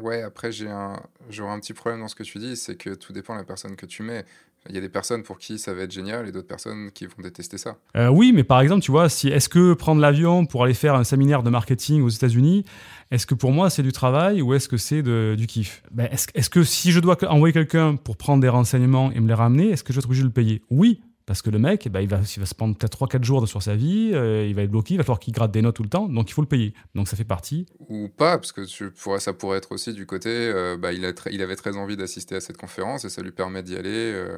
Ouais, 0.00 0.22
après 0.22 0.52
j'ai 0.52 0.68
un, 0.68 1.02
j'aurais 1.30 1.52
un 1.52 1.60
petit 1.60 1.72
problème 1.72 2.00
dans 2.00 2.08
ce 2.08 2.14
que 2.14 2.22
tu 2.22 2.38
dis, 2.38 2.56
c'est 2.56 2.76
que 2.76 2.90
tout 2.90 3.12
dépend 3.12 3.34
de 3.34 3.38
la 3.38 3.44
personne 3.44 3.76
que 3.76 3.86
tu 3.86 4.02
mets. 4.02 4.24
Il 4.68 4.74
y 4.74 4.78
a 4.78 4.80
des 4.80 4.88
personnes 4.88 5.22
pour 5.22 5.38
qui 5.38 5.58
ça 5.58 5.74
va 5.74 5.82
être 5.82 5.92
génial 5.92 6.26
et 6.26 6.32
d'autres 6.32 6.48
personnes 6.48 6.90
qui 6.92 7.06
vont 7.06 7.22
détester 7.22 7.58
ça. 7.58 7.76
Euh, 7.96 8.08
oui, 8.08 8.32
mais 8.34 8.44
par 8.44 8.60
exemple, 8.60 8.82
tu 8.82 8.90
vois, 8.90 9.08
si, 9.08 9.28
est-ce 9.28 9.48
que 9.48 9.74
prendre 9.74 10.00
l'avion 10.00 10.46
pour 10.46 10.64
aller 10.64 10.74
faire 10.74 10.94
un 10.94 11.04
séminaire 11.04 11.42
de 11.42 11.50
marketing 11.50 12.02
aux 12.02 12.08
États-Unis, 12.08 12.64
est-ce 13.10 13.26
que 13.26 13.34
pour 13.34 13.52
moi 13.52 13.68
c'est 13.68 13.82
du 13.82 13.92
travail 13.92 14.40
ou 14.40 14.54
est-ce 14.54 14.68
que 14.68 14.76
c'est 14.76 15.02
du 15.02 15.46
kiff? 15.46 15.82
Ben, 15.90 16.08
est-ce, 16.10 16.50
que 16.50 16.64
si 16.64 16.92
je 16.92 17.00
dois 17.00 17.16
envoyer 17.30 17.52
quelqu'un 17.52 17.96
pour 17.96 18.16
prendre 18.16 18.40
des 18.40 18.48
renseignements 18.48 19.12
et 19.12 19.20
me 19.20 19.28
les 19.28 19.34
ramener, 19.34 19.70
est-ce 19.70 19.84
que 19.84 19.92
je 19.92 19.98
vais 19.98 20.00
être 20.00 20.06
obligé 20.06 20.22
de 20.22 20.28
le 20.28 20.32
payer? 20.32 20.62
Oui, 20.70 21.00
parce 21.26 21.40
que 21.40 21.50
le 21.50 21.58
mec, 21.58 21.86
eh 21.86 21.88
ben, 21.88 22.00
il, 22.00 22.08
va, 22.08 22.18
il 22.18 22.40
va 22.40 22.46
se 22.46 22.54
prendre 22.54 22.76
peut-être 22.76 23.06
3-4 23.06 23.24
jours 23.24 23.48
sur 23.48 23.62
sa 23.62 23.74
vie, 23.74 24.10
euh, 24.12 24.46
il 24.46 24.54
va 24.54 24.62
être 24.62 24.70
bloqué, 24.70 24.94
il 24.94 24.96
va 24.98 25.04
falloir 25.04 25.18
qu'il 25.18 25.32
gratte 25.32 25.52
des 25.52 25.62
notes 25.62 25.76
tout 25.76 25.82
le 25.82 25.88
temps, 25.88 26.06
donc 26.06 26.28
il 26.30 26.34
faut 26.34 26.42
le 26.42 26.48
payer. 26.48 26.74
Donc 26.94 27.08
ça 27.08 27.16
fait 27.16 27.24
partie. 27.24 27.66
Ou 27.88 28.08
pas, 28.08 28.36
parce 28.38 28.52
que 28.52 28.62
tu 28.62 28.90
ça 29.18 29.32
pourrait 29.32 29.58
être 29.58 29.72
aussi 29.72 29.94
du 29.94 30.06
côté, 30.06 30.28
euh, 30.30 30.76
bah, 30.76 30.92
il, 30.92 31.04
a 31.06 31.12
il 31.30 31.42
avait 31.42 31.56
très 31.56 31.76
envie 31.76 31.96
d'assister 31.96 32.36
à 32.36 32.40
cette 32.40 32.58
conférence 32.58 33.04
et 33.04 33.08
ça 33.08 33.22
lui 33.22 33.32
permet 33.32 33.62
d'y 33.62 33.76
aller, 33.76 34.12
euh, 34.14 34.36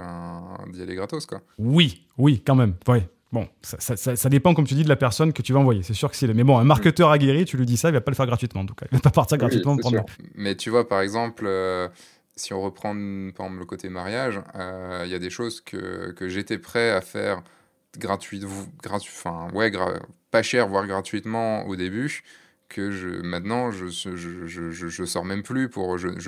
d'y 0.72 0.82
aller 0.82 0.94
gratos. 0.94 1.26
Quoi. 1.26 1.40
Oui, 1.58 2.06
oui, 2.18 2.42
quand 2.46 2.54
même. 2.54 2.74
Ouais. 2.86 3.08
Bon, 3.32 3.48
ça, 3.60 3.96
ça, 3.96 4.14
ça, 4.14 4.28
dépend, 4.28 4.54
comme 4.54 4.66
tu 4.66 4.74
dis, 4.74 4.84
de 4.84 4.88
la 4.88 4.96
personne 4.96 5.32
que 5.32 5.42
tu 5.42 5.52
vas 5.52 5.58
envoyer. 5.58 5.82
C'est 5.82 5.94
sûr 5.94 6.08
que 6.08 6.16
si. 6.16 6.26
Mais 6.28 6.44
bon, 6.44 6.56
un 6.58 6.64
marketeur 6.64 7.10
aguerri, 7.10 7.44
tu 7.44 7.56
lui 7.56 7.66
dis 7.66 7.76
ça, 7.76 7.88
il 7.88 7.92
va 7.92 8.00
pas 8.00 8.12
le 8.12 8.16
faire 8.16 8.26
gratuitement, 8.26 8.60
en 8.60 8.66
tout 8.66 8.74
cas. 8.74 8.86
Il 8.92 8.96
va 8.96 9.00
pas 9.00 9.10
partir 9.10 9.36
gratuitement 9.36 9.76
prendre. 9.76 10.06
Mais 10.36 10.54
tu 10.54 10.70
vois, 10.70 10.88
par 10.88 11.00
exemple 11.00 11.48
si 12.36 12.52
on 12.52 12.60
reprend 12.60 12.92
par 12.92 13.46
exemple 13.46 13.58
le 13.58 13.64
côté 13.64 13.88
mariage, 13.88 14.40
il 14.54 15.10
y 15.10 15.14
a 15.14 15.18
des 15.18 15.30
choses 15.30 15.60
que, 15.60 16.12
que 16.12 16.28
j'étais 16.28 16.58
prêt 16.58 16.90
à 16.90 17.00
faire 17.00 17.42
gratuit, 17.98 18.42
gratuit, 18.82 19.12
enfin 19.14 19.48
ouais, 19.54 19.72
pas 20.30 20.42
cher, 20.42 20.68
voire 20.68 20.86
gratuitement 20.86 21.66
au 21.66 21.76
début, 21.76 22.22
que 22.68 23.22
maintenant 23.22 23.70
je, 23.70 23.86
je, 23.86 24.16
je, 24.16 24.70
je, 24.70 25.04
sors 25.04 25.24
même 25.24 25.42
plus 25.42 25.68
pour, 25.68 25.98
je, 25.98 26.08
ne, 26.08 26.18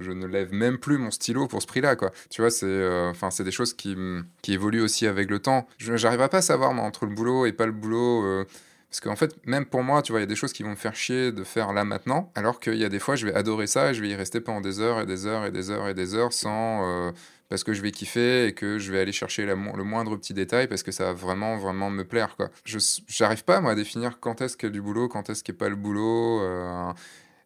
je 0.00 0.12
ne 0.12 0.26
lève 0.26 0.52
même 0.52 0.78
plus 0.78 0.98
mon 0.98 1.10
stylo 1.10 1.46
pour 1.46 1.62
ce 1.62 1.66
prix-là. 1.66 1.96
Tu 2.28 2.42
vois, 2.42 2.50
c'est, 2.50 2.66
euh, 2.66 3.10
enfin, 3.10 3.30
c'est 3.30 3.44
des 3.44 3.52
choses 3.52 3.74
qui, 3.74 3.96
qui 4.42 4.52
évoluent 4.52 4.82
aussi 4.82 5.06
avec 5.06 5.30
le 5.30 5.38
temps. 5.38 5.66
Je 5.78 5.92
n'arrive 5.92 6.28
pas 6.28 6.38
à 6.38 6.42
savoir 6.42 6.70
entre 6.72 7.06
le 7.06 7.14
boulot 7.14 7.46
et 7.46 7.52
pas 7.52 7.66
le 7.66 7.72
boulot. 7.72 8.24
Euh, 8.24 8.44
parce 8.90 9.00
qu'en 9.00 9.14
fait, 9.14 9.36
même 9.46 9.66
pour 9.66 9.84
moi, 9.84 10.02
tu 10.02 10.10
vois, 10.10 10.18
il 10.18 10.22
y 10.22 10.24
a 10.24 10.26
des 10.26 10.34
choses 10.34 10.52
qui 10.52 10.64
vont 10.64 10.70
me 10.70 10.74
faire 10.74 10.96
chier 10.96 11.30
de 11.30 11.44
faire 11.44 11.72
là 11.72 11.84
maintenant, 11.84 12.32
alors 12.34 12.58
qu'il 12.58 12.74
y 12.74 12.84
a 12.84 12.88
des 12.88 12.98
fois, 12.98 13.14
je 13.14 13.24
vais 13.24 13.34
adorer 13.34 13.68
ça 13.68 13.90
et 13.90 13.94
je 13.94 14.02
vais 14.02 14.08
y 14.08 14.16
rester 14.16 14.40
pendant 14.40 14.60
des 14.60 14.80
heures 14.80 15.00
et 15.00 15.06
des 15.06 15.26
heures 15.26 15.46
et 15.46 15.52
des 15.52 15.70
heures 15.70 15.86
et 15.88 15.94
des 15.94 16.16
heures 16.16 16.32
sans. 16.32 17.08
Euh, 17.08 17.12
parce 17.48 17.64
que 17.64 17.72
je 17.72 17.82
vais 17.82 17.90
kiffer 17.90 18.46
et 18.46 18.52
que 18.52 18.78
je 18.78 18.92
vais 18.92 19.00
aller 19.00 19.12
chercher 19.12 19.44
le 19.44 19.56
moindre 19.56 20.16
petit 20.16 20.34
détail 20.34 20.68
parce 20.68 20.84
que 20.84 20.92
ça 20.92 21.06
va 21.06 21.12
vraiment, 21.12 21.56
vraiment 21.56 21.90
me 21.90 22.04
plaire, 22.04 22.36
quoi. 22.36 22.48
Je 22.64 22.78
n'arrive 23.20 23.44
pas, 23.44 23.60
moi, 23.60 23.72
à 23.72 23.74
définir 23.74 24.20
quand 24.20 24.40
est-ce 24.40 24.56
qu'il 24.56 24.68
y 24.68 24.70
a 24.70 24.72
du 24.72 24.80
boulot, 24.80 25.08
quand 25.08 25.28
est-ce 25.30 25.42
qu'il 25.42 25.54
n'y 25.54 25.58
a 25.58 25.60
pas 25.60 25.68
le 25.68 25.74
boulot, 25.74 26.40
euh, 26.42 26.92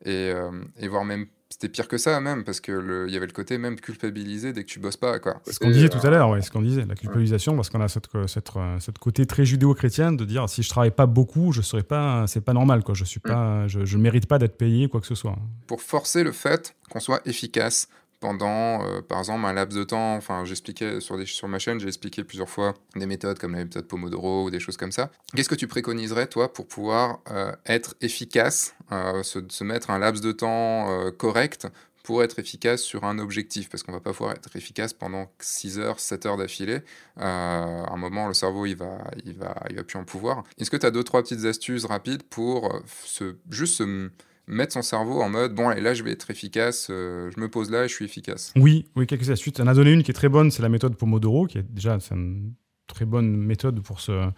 et, 0.05 0.31
euh, 0.31 0.51
et 0.79 0.89
voir 0.89 1.07
même 1.07 1.27
c'était 1.55 1.69
pire 1.69 1.87
que 1.87 1.99
ça 1.99 2.19
même 2.21 2.43
parce 2.43 2.61
que 2.61 3.07
il 3.07 3.15
y 3.15 3.17
avait 3.17 3.27
le 3.27 3.33
côté 3.33 3.59
même 3.59 3.79
culpabilisé 3.79 4.53
dès 4.53 4.65
que 4.65 4.69
tu 4.69 4.81
bosses 4.81 4.97
pas 4.97 5.21
quoi. 5.21 5.41
Ce 5.49 5.61
qu'on 5.61 5.71
disait 5.71 5.89
tout 5.89 6.05
à 6.05 6.11
l'heure, 6.11 6.29
ouais, 6.31 6.43
ce 6.43 6.51
qu'on 6.51 6.63
disait, 6.63 6.85
la 6.85 6.97
culpabilisation 6.97 7.55
parce 7.55 7.71
qu'on 7.71 7.81
a 7.81 7.87
cette, 7.87 8.09
cette, 8.27 8.51
cette, 8.81 8.99
côté 8.99 9.25
très 9.25 9.45
judéo-chrétien 9.45 10.11
de 10.11 10.25
dire 10.25 10.49
si 10.49 10.65
je 10.65 10.69
travaille 10.69 10.91
pas 10.91 11.07
beaucoup, 11.07 11.53
je 11.53 11.63
serais 11.63 11.85
pas, 11.85 12.27
c'est 12.27 12.41
pas 12.41 12.55
normal 12.55 12.83
quoi, 12.83 12.97
je 12.97 13.05
suis 13.05 13.21
mm. 13.25 13.29
pas, 13.29 13.69
je, 13.69 13.85
je 13.85 13.99
mérite 13.99 14.27
pas 14.27 14.39
d'être 14.39 14.59
payé 14.59 14.89
quoi 14.89 15.01
que 15.01 15.07
ce 15.07 15.15
soit. 15.15 15.39
Pour 15.69 15.81
forcer 15.81 16.25
le 16.25 16.33
fait 16.33 16.75
qu'on 16.91 16.99
soit 16.99 17.21
efficace, 17.25 17.87
pendant, 18.25 18.83
euh, 18.83 19.03
par 19.03 19.19
exemple, 19.19 19.45
un 19.45 19.53
laps 19.53 19.79
de 19.79 19.85
temps. 19.85 20.17
Enfin, 20.17 20.47
j'expliquais 20.47 20.99
sur, 21.01 21.21
sur 21.29 21.47
ma 21.47 21.59
chaîne, 21.59 21.79
j'ai 21.79 21.89
expliqué 21.89 22.25
plusieurs 22.25 22.49
fois 22.49 22.73
des 22.97 23.05
méthodes 23.05 23.39
comme 23.39 23.53
la 23.53 23.65
méthode 23.65 23.87
Pomodoro 23.87 24.45
ou 24.45 24.51
des 24.51 24.61
choses 24.61 24.79
comme 24.79 24.93
ça. 24.93 25.11
Qu'est-ce 25.37 25.51
que 25.51 25.55
tu 25.55 25.69
préconiserais, 25.69 26.27
toi, 26.27 26.51
pour 26.51 26.67
pouvoir 26.67 27.21
euh, 27.31 27.53
être 27.67 27.95
efficace, 28.01 28.77
euh, 28.93 29.23
se, 29.23 29.63
mettre 29.63 29.91
un 29.91 29.99
laps 29.99 30.23
de 30.23 30.33
temps 30.33 30.89
correct 31.19 31.69
pour 32.03 32.23
être 32.23 32.39
efficace 32.39 32.81
sur 32.81 33.05
un 33.05 33.19
objectif, 33.19 33.69
parce 33.69 33.83
qu'on 33.83 33.93
va 33.93 34.01
pas 34.01 34.13
pouvoir 34.13 34.33
être 34.33 34.57
efficace 34.57 34.95
pendant 34.95 35.31
6 35.41 35.79
heures, 35.79 36.01
7 36.01 36.25
heures 36.25 36.37
d'affilée. 36.39 36.81
à 37.19 37.93
un 37.93 37.97
moment, 37.99 38.29
le 38.29 38.35
cerveau, 38.35 38.65
il 38.65 38.77
va, 38.77 39.05
il 39.27 39.35
va, 39.35 39.55
il 39.69 39.77
va 39.77 39.85
plus 39.85 39.99
en 39.99 40.05
pouvoir. 40.05 40.45
Est-ce 40.59 40.71
que 40.71 40.79
tu 40.79 40.87
as 40.87 40.91
deux, 40.91 41.05
trois 41.05 41.23
petites 41.23 41.45
astuces 41.45 41.85
rapides 41.85 42.23
pour 42.23 42.75
se, 43.05 43.37
juste 43.51 43.75
se 43.75 44.11
mettre 44.47 44.73
son 44.73 44.83
cerveau 44.83 45.23
en 45.23 45.29
mode 45.29 45.55
bon, 45.55 45.71
et 45.71 45.81
là, 45.81 45.95
je 45.95 46.03
vais 46.03 46.13
être 46.13 46.31
efficace, 46.31 46.89
euh, 46.91 47.31
je 47.35 47.41
me 47.41 47.49
pose 47.49 47.71
là 47.71 47.87
je 47.87 47.95
suis 47.95 48.05
efficace. 48.05 48.53
Oui, 48.57 48.87
oui, 48.97 49.07
quelques 49.07 49.31
astuces. 49.31 49.55
On 49.59 49.67
a 49.67 49.75
donné 49.75 49.93
une 49.93 50.03
qui 50.03 50.11
est 50.11 50.15
très 50.15 50.29
bonne, 50.29 50.51
c'est 50.51 50.63
la 50.63 50.69
méthode 50.69 50.97
Pomodoro, 50.97 51.47
qui 51.47 51.59
est 51.59 51.63
déjà 51.63 51.99
une 52.11 52.53
très 52.87 53.05
bonne 53.05 53.37
méthode 53.37 53.81
pour, 53.81 54.01
se, 54.01 54.29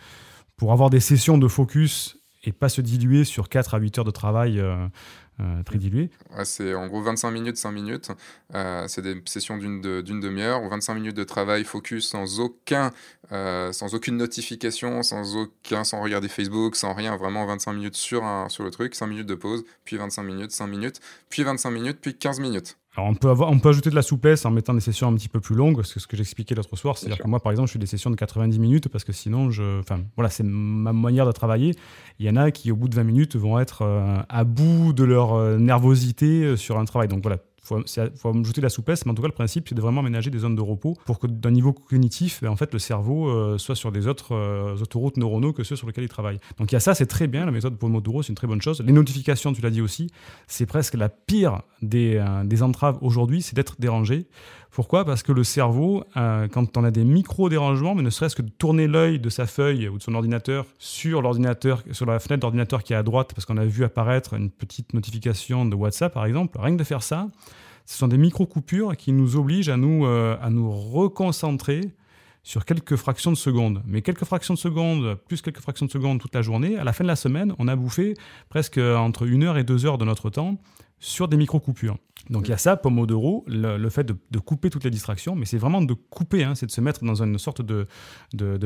pour 0.56 0.72
avoir 0.72 0.90
des 0.90 1.00
sessions 1.00 1.38
de 1.38 1.48
focus 1.48 2.15
et 2.46 2.52
pas 2.52 2.68
se 2.68 2.80
diluer 2.80 3.24
sur 3.24 3.48
4 3.48 3.74
à 3.74 3.78
8 3.78 3.98
heures 3.98 4.04
de 4.04 4.10
travail 4.10 4.62
euh, 5.38 5.62
très 5.64 5.76
dilué. 5.76 6.08
c'est 6.44 6.74
en 6.74 6.86
gros 6.86 7.02
25 7.02 7.30
minutes, 7.30 7.58
5 7.58 7.70
minutes. 7.70 8.10
Euh, 8.54 8.88
c'est 8.88 9.02
des 9.02 9.20
sessions 9.26 9.58
d'une 9.58 9.80
demi-heure 9.82 10.62
ou 10.62 10.70
25 10.70 10.94
minutes 10.94 11.16
de 11.16 11.24
travail 11.24 11.64
focus 11.64 12.08
sans 12.08 12.40
aucun, 12.40 12.90
euh, 13.32 13.70
sans 13.70 13.94
aucune 13.94 14.16
notification, 14.16 15.02
sans 15.02 15.36
aucun, 15.36 15.84
sans 15.84 16.00
regarder 16.00 16.28
Facebook, 16.28 16.74
sans 16.74 16.94
rien. 16.94 17.14
Vraiment 17.18 17.44
25 17.44 17.74
minutes 17.74 17.96
sur, 17.96 18.24
un, 18.24 18.48
sur 18.48 18.64
le 18.64 18.70
truc, 18.70 18.94
5 18.94 19.06
minutes 19.08 19.26
de 19.26 19.34
pause, 19.34 19.64
puis 19.84 19.98
25 19.98 20.22
minutes, 20.22 20.52
5 20.52 20.68
minutes, 20.68 21.00
puis 21.28 21.42
25 21.42 21.70
minutes, 21.70 21.98
puis 22.00 22.16
15 22.16 22.40
minutes. 22.40 22.78
Alors 22.96 23.10
on 23.10 23.14
peut, 23.14 23.28
avoir, 23.28 23.50
on 23.50 23.58
peut 23.58 23.68
ajouter 23.68 23.90
de 23.90 23.94
la 23.94 24.02
souplesse 24.02 24.46
en 24.46 24.50
mettant 24.50 24.72
des 24.72 24.80
sessions 24.80 25.08
un 25.08 25.14
petit 25.14 25.28
peu 25.28 25.38
plus 25.38 25.54
longues, 25.54 25.76
parce 25.76 25.92
que 25.92 26.00
ce 26.00 26.06
que 26.06 26.16
j'expliquais 26.16 26.54
l'autre 26.54 26.76
soir, 26.76 26.96
c'est-à-dire 26.96 27.18
que 27.18 27.28
moi, 27.28 27.40
par 27.40 27.52
exemple, 27.52 27.68
je 27.68 27.74
fais 27.74 27.78
des 27.78 27.86
sessions 27.86 28.10
de 28.10 28.16
90 28.16 28.58
minutes, 28.58 28.88
parce 28.88 29.04
que 29.04 29.12
sinon, 29.12 29.50
je, 29.50 29.80
enfin, 29.80 30.00
voilà, 30.16 30.30
c'est 30.30 30.44
ma 30.44 30.94
manière 30.94 31.26
de 31.26 31.32
travailler. 31.32 31.74
Il 32.18 32.26
y 32.26 32.30
en 32.30 32.36
a 32.36 32.50
qui, 32.50 32.72
au 32.72 32.76
bout 32.76 32.88
de 32.88 32.94
20 32.94 33.04
minutes, 33.04 33.36
vont 33.36 33.58
être 33.58 33.82
euh, 33.82 34.16
à 34.28 34.44
bout 34.44 34.94
de 34.94 35.04
leur 35.04 35.34
euh, 35.34 35.58
nervosité 35.58 36.42
euh, 36.42 36.56
sur 36.56 36.78
un 36.78 36.86
travail. 36.86 37.08
Donc 37.08 37.20
voilà, 37.22 37.38
faut, 37.66 37.82
faut 38.16 38.28
ajouter 38.30 38.60
de 38.60 38.66
la 38.66 38.70
souplesse, 38.70 39.04
mais 39.04 39.12
en 39.12 39.14
tout 39.14 39.22
cas, 39.22 39.28
le 39.28 39.34
principe, 39.34 39.68
c'est 39.68 39.74
de 39.74 39.80
vraiment 39.80 40.00
aménager 40.00 40.30
des 40.30 40.38
zones 40.38 40.54
de 40.54 40.62
repos 40.62 40.96
pour 41.04 41.18
que 41.18 41.26
d'un 41.26 41.50
niveau 41.50 41.72
cognitif, 41.72 42.40
ben, 42.42 42.50
en 42.50 42.56
fait, 42.56 42.72
le 42.72 42.78
cerveau 42.78 43.28
euh, 43.28 43.58
soit 43.58 43.74
sur 43.74 43.90
des 43.90 44.06
autres 44.06 44.34
euh, 44.34 44.76
autoroutes 44.76 45.16
neuronaux 45.16 45.52
que 45.52 45.64
ceux 45.64 45.76
sur 45.76 45.86
lesquels 45.86 46.04
il 46.04 46.08
travaille. 46.08 46.38
Donc 46.58 46.70
il 46.70 46.74
y 46.74 46.76
a 46.76 46.80
ça, 46.80 46.94
c'est 46.94 47.06
très 47.06 47.26
bien, 47.26 47.44
la 47.44 47.52
méthode 47.52 47.76
Pomodoro, 47.76 48.22
c'est 48.22 48.28
une 48.28 48.36
très 48.36 48.46
bonne 48.46 48.62
chose. 48.62 48.80
Les 48.86 48.92
notifications, 48.92 49.52
tu 49.52 49.62
l'as 49.62 49.70
dit 49.70 49.80
aussi, 49.80 50.08
c'est 50.46 50.66
presque 50.66 50.94
la 50.94 51.08
pire 51.08 51.62
des, 51.82 52.16
euh, 52.16 52.44
des 52.44 52.62
entraves 52.62 52.98
aujourd'hui, 53.00 53.42
c'est 53.42 53.56
d'être 53.56 53.76
dérangé. 53.80 54.26
Pourquoi? 54.76 55.06
Parce 55.06 55.22
que 55.22 55.32
le 55.32 55.42
cerveau, 55.42 56.04
quand 56.14 56.76
on 56.76 56.84
a 56.84 56.90
des 56.90 57.02
micro-dérangements, 57.02 57.94
mais 57.94 58.02
ne 58.02 58.10
serait-ce 58.10 58.36
que 58.36 58.42
de 58.42 58.50
tourner 58.50 58.86
l'œil 58.86 59.18
de 59.18 59.30
sa 59.30 59.46
feuille 59.46 59.88
ou 59.88 59.96
de 59.96 60.02
son 60.02 60.14
ordinateur 60.14 60.66
sur 60.78 61.22
l'ordinateur, 61.22 61.82
sur 61.92 62.04
la 62.04 62.18
fenêtre 62.18 62.42
d'ordinateur 62.42 62.82
qui 62.82 62.92
est 62.92 62.96
à 62.96 63.02
droite, 63.02 63.32
parce 63.34 63.46
qu'on 63.46 63.56
a 63.56 63.64
vu 63.64 63.84
apparaître 63.84 64.34
une 64.34 64.50
petite 64.50 64.92
notification 64.92 65.64
de 65.64 65.74
WhatsApp, 65.74 66.12
par 66.12 66.26
exemple, 66.26 66.58
rien 66.60 66.74
que 66.74 66.78
de 66.78 66.84
faire 66.84 67.02
ça, 67.02 67.30
ce 67.86 67.96
sont 67.96 68.06
des 68.06 68.18
micro-coupures 68.18 68.98
qui 68.98 69.12
nous 69.12 69.36
obligent 69.36 69.70
à 69.70 69.78
nous, 69.78 70.04
euh, 70.04 70.36
à 70.42 70.50
nous 70.50 70.70
reconcentrer 70.70 71.80
sur 72.42 72.66
quelques 72.66 72.96
fractions 72.96 73.30
de 73.30 73.36
secondes. 73.38 73.82
Mais 73.86 74.02
quelques 74.02 74.26
fractions 74.26 74.52
de 74.52 74.58
secondes, 74.58 75.16
plus 75.26 75.40
quelques 75.40 75.60
fractions 75.60 75.86
de 75.86 75.90
secondes 75.90 76.20
toute 76.20 76.34
la 76.34 76.42
journée, 76.42 76.76
à 76.76 76.84
la 76.84 76.92
fin 76.92 77.02
de 77.02 77.08
la 77.08 77.16
semaine, 77.16 77.54
on 77.58 77.66
a 77.66 77.76
bouffé 77.76 78.12
presque 78.50 78.76
entre 78.76 79.26
une 79.26 79.42
heure 79.42 79.56
et 79.56 79.64
deux 79.64 79.86
heures 79.86 79.96
de 79.96 80.04
notre 80.04 80.28
temps 80.28 80.58
sur 81.00 81.28
des 81.28 81.38
micro-coupures. 81.38 81.96
Donc 82.30 82.48
il 82.48 82.50
y 82.50 82.54
a 82.54 82.58
ça, 82.58 82.76
Pomodoro, 82.76 83.44
le, 83.46 83.76
le 83.76 83.90
fait 83.90 84.04
de, 84.04 84.38
couper 84.38 84.70
toutes 84.70 84.84
les 84.84 84.90
distractions, 84.90 85.34
mais 85.34 85.44
c'est 85.44 85.58
vraiment 85.58 85.82
de 85.82 85.94
couper, 85.94 86.44
hein, 86.44 86.54
c'est 86.54 86.66
de 86.66 86.70
se 86.70 86.80
mettre 86.80 87.04
dans 87.04 87.22
une 87.22 87.38
sorte 87.38 87.62
de, 87.62 87.86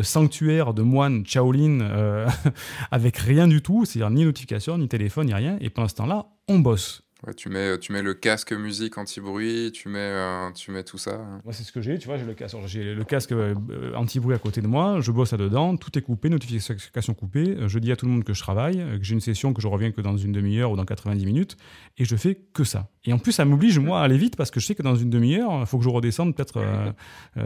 sanctuaire 0.02 0.74
de 0.74 0.82
moine 0.82 1.26
Shaolin 1.26 1.80
euh, 1.80 2.28
avec 2.90 3.16
rien 3.18 3.48
du 3.48 3.62
tout, 3.62 3.84
c'est-à-dire 3.84 4.10
ni 4.10 4.24
notification, 4.24 4.78
ni 4.78 4.88
téléphone, 4.88 5.26
ni 5.26 5.34
rien, 5.34 5.58
et 5.60 5.70
pendant 5.70 5.88
ce 5.88 5.94
temps-là, 5.96 6.26
on 6.48 6.58
bosse. 6.58 7.02
Tu, 7.36 7.50
mets, 7.50 7.78
tu 7.78 7.92
mets 7.92 8.00
le 8.00 8.14
casque 8.14 8.52
musique 8.52 8.96
anti-bruit, 8.96 9.72
tu, 9.72 9.90
mets, 9.90 9.98
euh, 9.98 10.50
tu 10.52 10.70
mets 10.70 10.84
tout 10.84 10.96
ça. 10.96 11.18
Moi, 11.44 11.52
c'est 11.52 11.64
ce 11.64 11.72
que 11.72 11.82
j'ai, 11.82 11.98
tu 11.98 12.06
vois, 12.06 12.16
j'ai 12.16 12.24
le 12.24 12.32
casque, 12.32 12.56
j'ai 12.64 12.94
le 12.94 13.04
casque 13.04 13.32
euh, 13.32 13.54
anti-bruit 13.94 14.34
à 14.34 14.38
côté 14.38 14.62
de 14.62 14.66
moi, 14.66 15.00
je 15.00 15.12
bosse 15.12 15.32
là-dedans, 15.32 15.76
tout 15.76 15.98
est 15.98 16.02
coupé, 16.02 16.30
notification 16.30 17.12
coupée, 17.12 17.56
je 17.66 17.78
dis 17.78 17.92
à 17.92 17.96
tout 17.96 18.06
le 18.06 18.12
monde 18.12 18.24
que 18.24 18.32
je 18.32 18.40
travaille, 18.40 18.78
que 18.78 19.04
j'ai 19.04 19.12
une 19.14 19.20
session, 19.20 19.52
que 19.52 19.60
je 19.60 19.68
reviens 19.68 19.90
que 19.90 20.00
dans 20.00 20.16
une 20.16 20.32
demi-heure 20.32 20.70
ou 20.70 20.76
dans 20.76 20.86
90 20.86 21.26
minutes, 21.26 21.58
et 21.98 22.06
je 22.06 22.16
fais 22.16 22.36
que 22.54 22.64
ça. 22.64 22.88
Et 23.04 23.12
en 23.12 23.18
plus, 23.18 23.32
ça 23.32 23.44
m'oblige, 23.44 23.78
moi, 23.78 24.00
à 24.00 24.04
aller 24.04 24.16
vite, 24.16 24.36
parce 24.36 24.50
que 24.50 24.58
je 24.58 24.66
sais 24.66 24.74
que 24.74 24.82
dans 24.82 24.96
une 24.96 25.10
demi-heure, 25.10 25.60
il 25.60 25.66
faut 25.66 25.76
que 25.76 25.84
je 25.84 25.90
redescende, 25.90 26.34
peut-être 26.34 26.58
euh, 26.58 26.92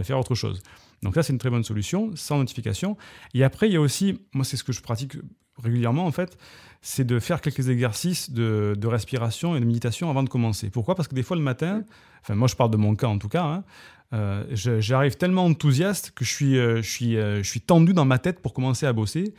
faire 0.04 0.20
autre 0.20 0.36
chose. 0.36 0.62
Donc 1.02 1.16
là, 1.16 1.22
c'est 1.22 1.32
une 1.32 1.38
très 1.38 1.50
bonne 1.50 1.64
solution, 1.64 2.12
sans 2.14 2.38
notification. 2.38 2.96
Et 3.34 3.44
après, 3.44 3.68
il 3.68 3.72
y 3.72 3.76
a 3.76 3.80
aussi, 3.80 4.20
moi, 4.32 4.44
c'est 4.44 4.56
ce 4.56 4.64
que 4.64 4.72
je 4.72 4.80
pratique 4.80 5.16
régulièrement, 5.62 6.06
en 6.06 6.12
fait, 6.12 6.36
c'est 6.82 7.04
de 7.04 7.18
faire 7.18 7.40
quelques 7.40 7.70
exercices 7.70 8.30
de, 8.30 8.86
respiration 8.86 9.56
et 9.56 9.60
de 9.60 9.64
méditation 9.64 10.10
avant 10.10 10.22
de 10.22 10.28
commencer. 10.28 10.68
Pourquoi? 10.70 10.94
Parce 10.94 11.08
que 11.08 11.14
des 11.14 11.22
fois 11.22 11.36
le 11.36 11.42
matin, 11.42 11.82
enfin 12.20 12.34
moi 12.34 12.46
je 12.46 12.54
parle 12.54 12.70
de 12.70 12.76
mon 12.76 12.94
cas 12.94 13.06
en 13.06 13.18
tout 13.18 13.30
cas, 13.30 13.44
hein, 13.44 13.64
euh, 14.12 14.44
j'arrive 14.52 15.16
tellement 15.16 15.46
enthousiaste 15.46 16.12
que 16.14 16.24
je 16.24 16.30
suis, 16.30 16.58
euh, 16.58 16.82
je, 16.82 16.90
suis, 16.90 17.16
euh, 17.16 17.42
je 17.42 17.48
suis 17.48 17.62
tendu 17.62 17.94
dans 17.94 18.04
ma 18.04 18.18
tête 18.18 18.40
pour 18.40 18.52
commencer 18.52 18.86
à 18.86 18.92
bosser. 18.92 19.34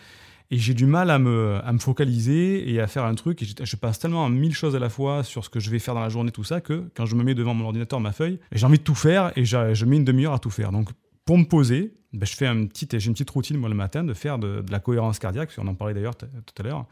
Et 0.52 0.58
j'ai 0.58 0.76
du 0.76 0.86
mal 0.86 1.10
à 1.10 1.18
me, 1.18 1.60
à 1.64 1.74
me 1.74 1.80
focaliser 1.80 2.72
et 2.72 2.80
à 2.80 2.86
faire 2.86 3.04
un 3.04 3.16
truc. 3.16 3.42
Et 3.42 3.46
je, 3.46 3.76
passe 3.76 3.98
tellement 3.98 4.26
à 4.26 4.30
mille 4.30 4.54
choses 4.54 4.76
à 4.76 4.80
la 4.80 4.90
fois 4.90 5.24
sur 5.24 5.44
ce 5.44 5.50
que 5.50 5.60
je 5.60 5.72
vais 5.72 5.80
faire 5.80 5.96
dans 5.96 6.02
la 6.02 6.10
journée, 6.10 6.32
tout 6.32 6.44
ça, 6.44 6.62
que 6.62 6.84
quand 6.96 7.08
je 7.08 7.16
me 7.16 7.24
mets 7.24 7.34
devant 7.34 7.56
mon 7.56 7.66
ordinateur, 7.66 8.00
ma 8.00 8.12
feuille, 8.12 8.40
j'ai 8.52 8.64
envie 8.64 8.78
de 8.78 8.84
tout 8.84 8.94
faire 8.94 9.32
et 9.36 9.44
je 9.44 9.86
mets 9.86 9.96
une 9.96 10.04
demi-heure 10.04 10.34
à 10.34 10.40
tout 10.40 10.52
faire. 10.52 10.72
Donc 10.72 10.90
pour 11.26 11.38
me 11.38 11.44
poser, 11.44 11.94
ben, 12.14 12.26
je 12.26 12.36
fais 12.36 12.48
un 12.48 12.66
petit, 12.68 12.88
j'ai 12.92 13.08
une 13.08 13.14
petite 13.14 13.30
routine 13.30 13.58
moi 13.58 13.70
le 13.70 13.76
matin 13.76 14.04
de 14.04 14.14
faire 14.14 14.40
de, 14.40 14.62
de 14.62 14.72
la 14.72 14.80
cohérence 14.80 15.20
cardiaque, 15.20 15.52
on 15.58 15.68
en 15.68 15.76
parlait 15.76 15.94
d'ailleurs 15.94 16.16
tout 16.16 16.26
à 16.60 16.64
l'heure. 16.64 16.86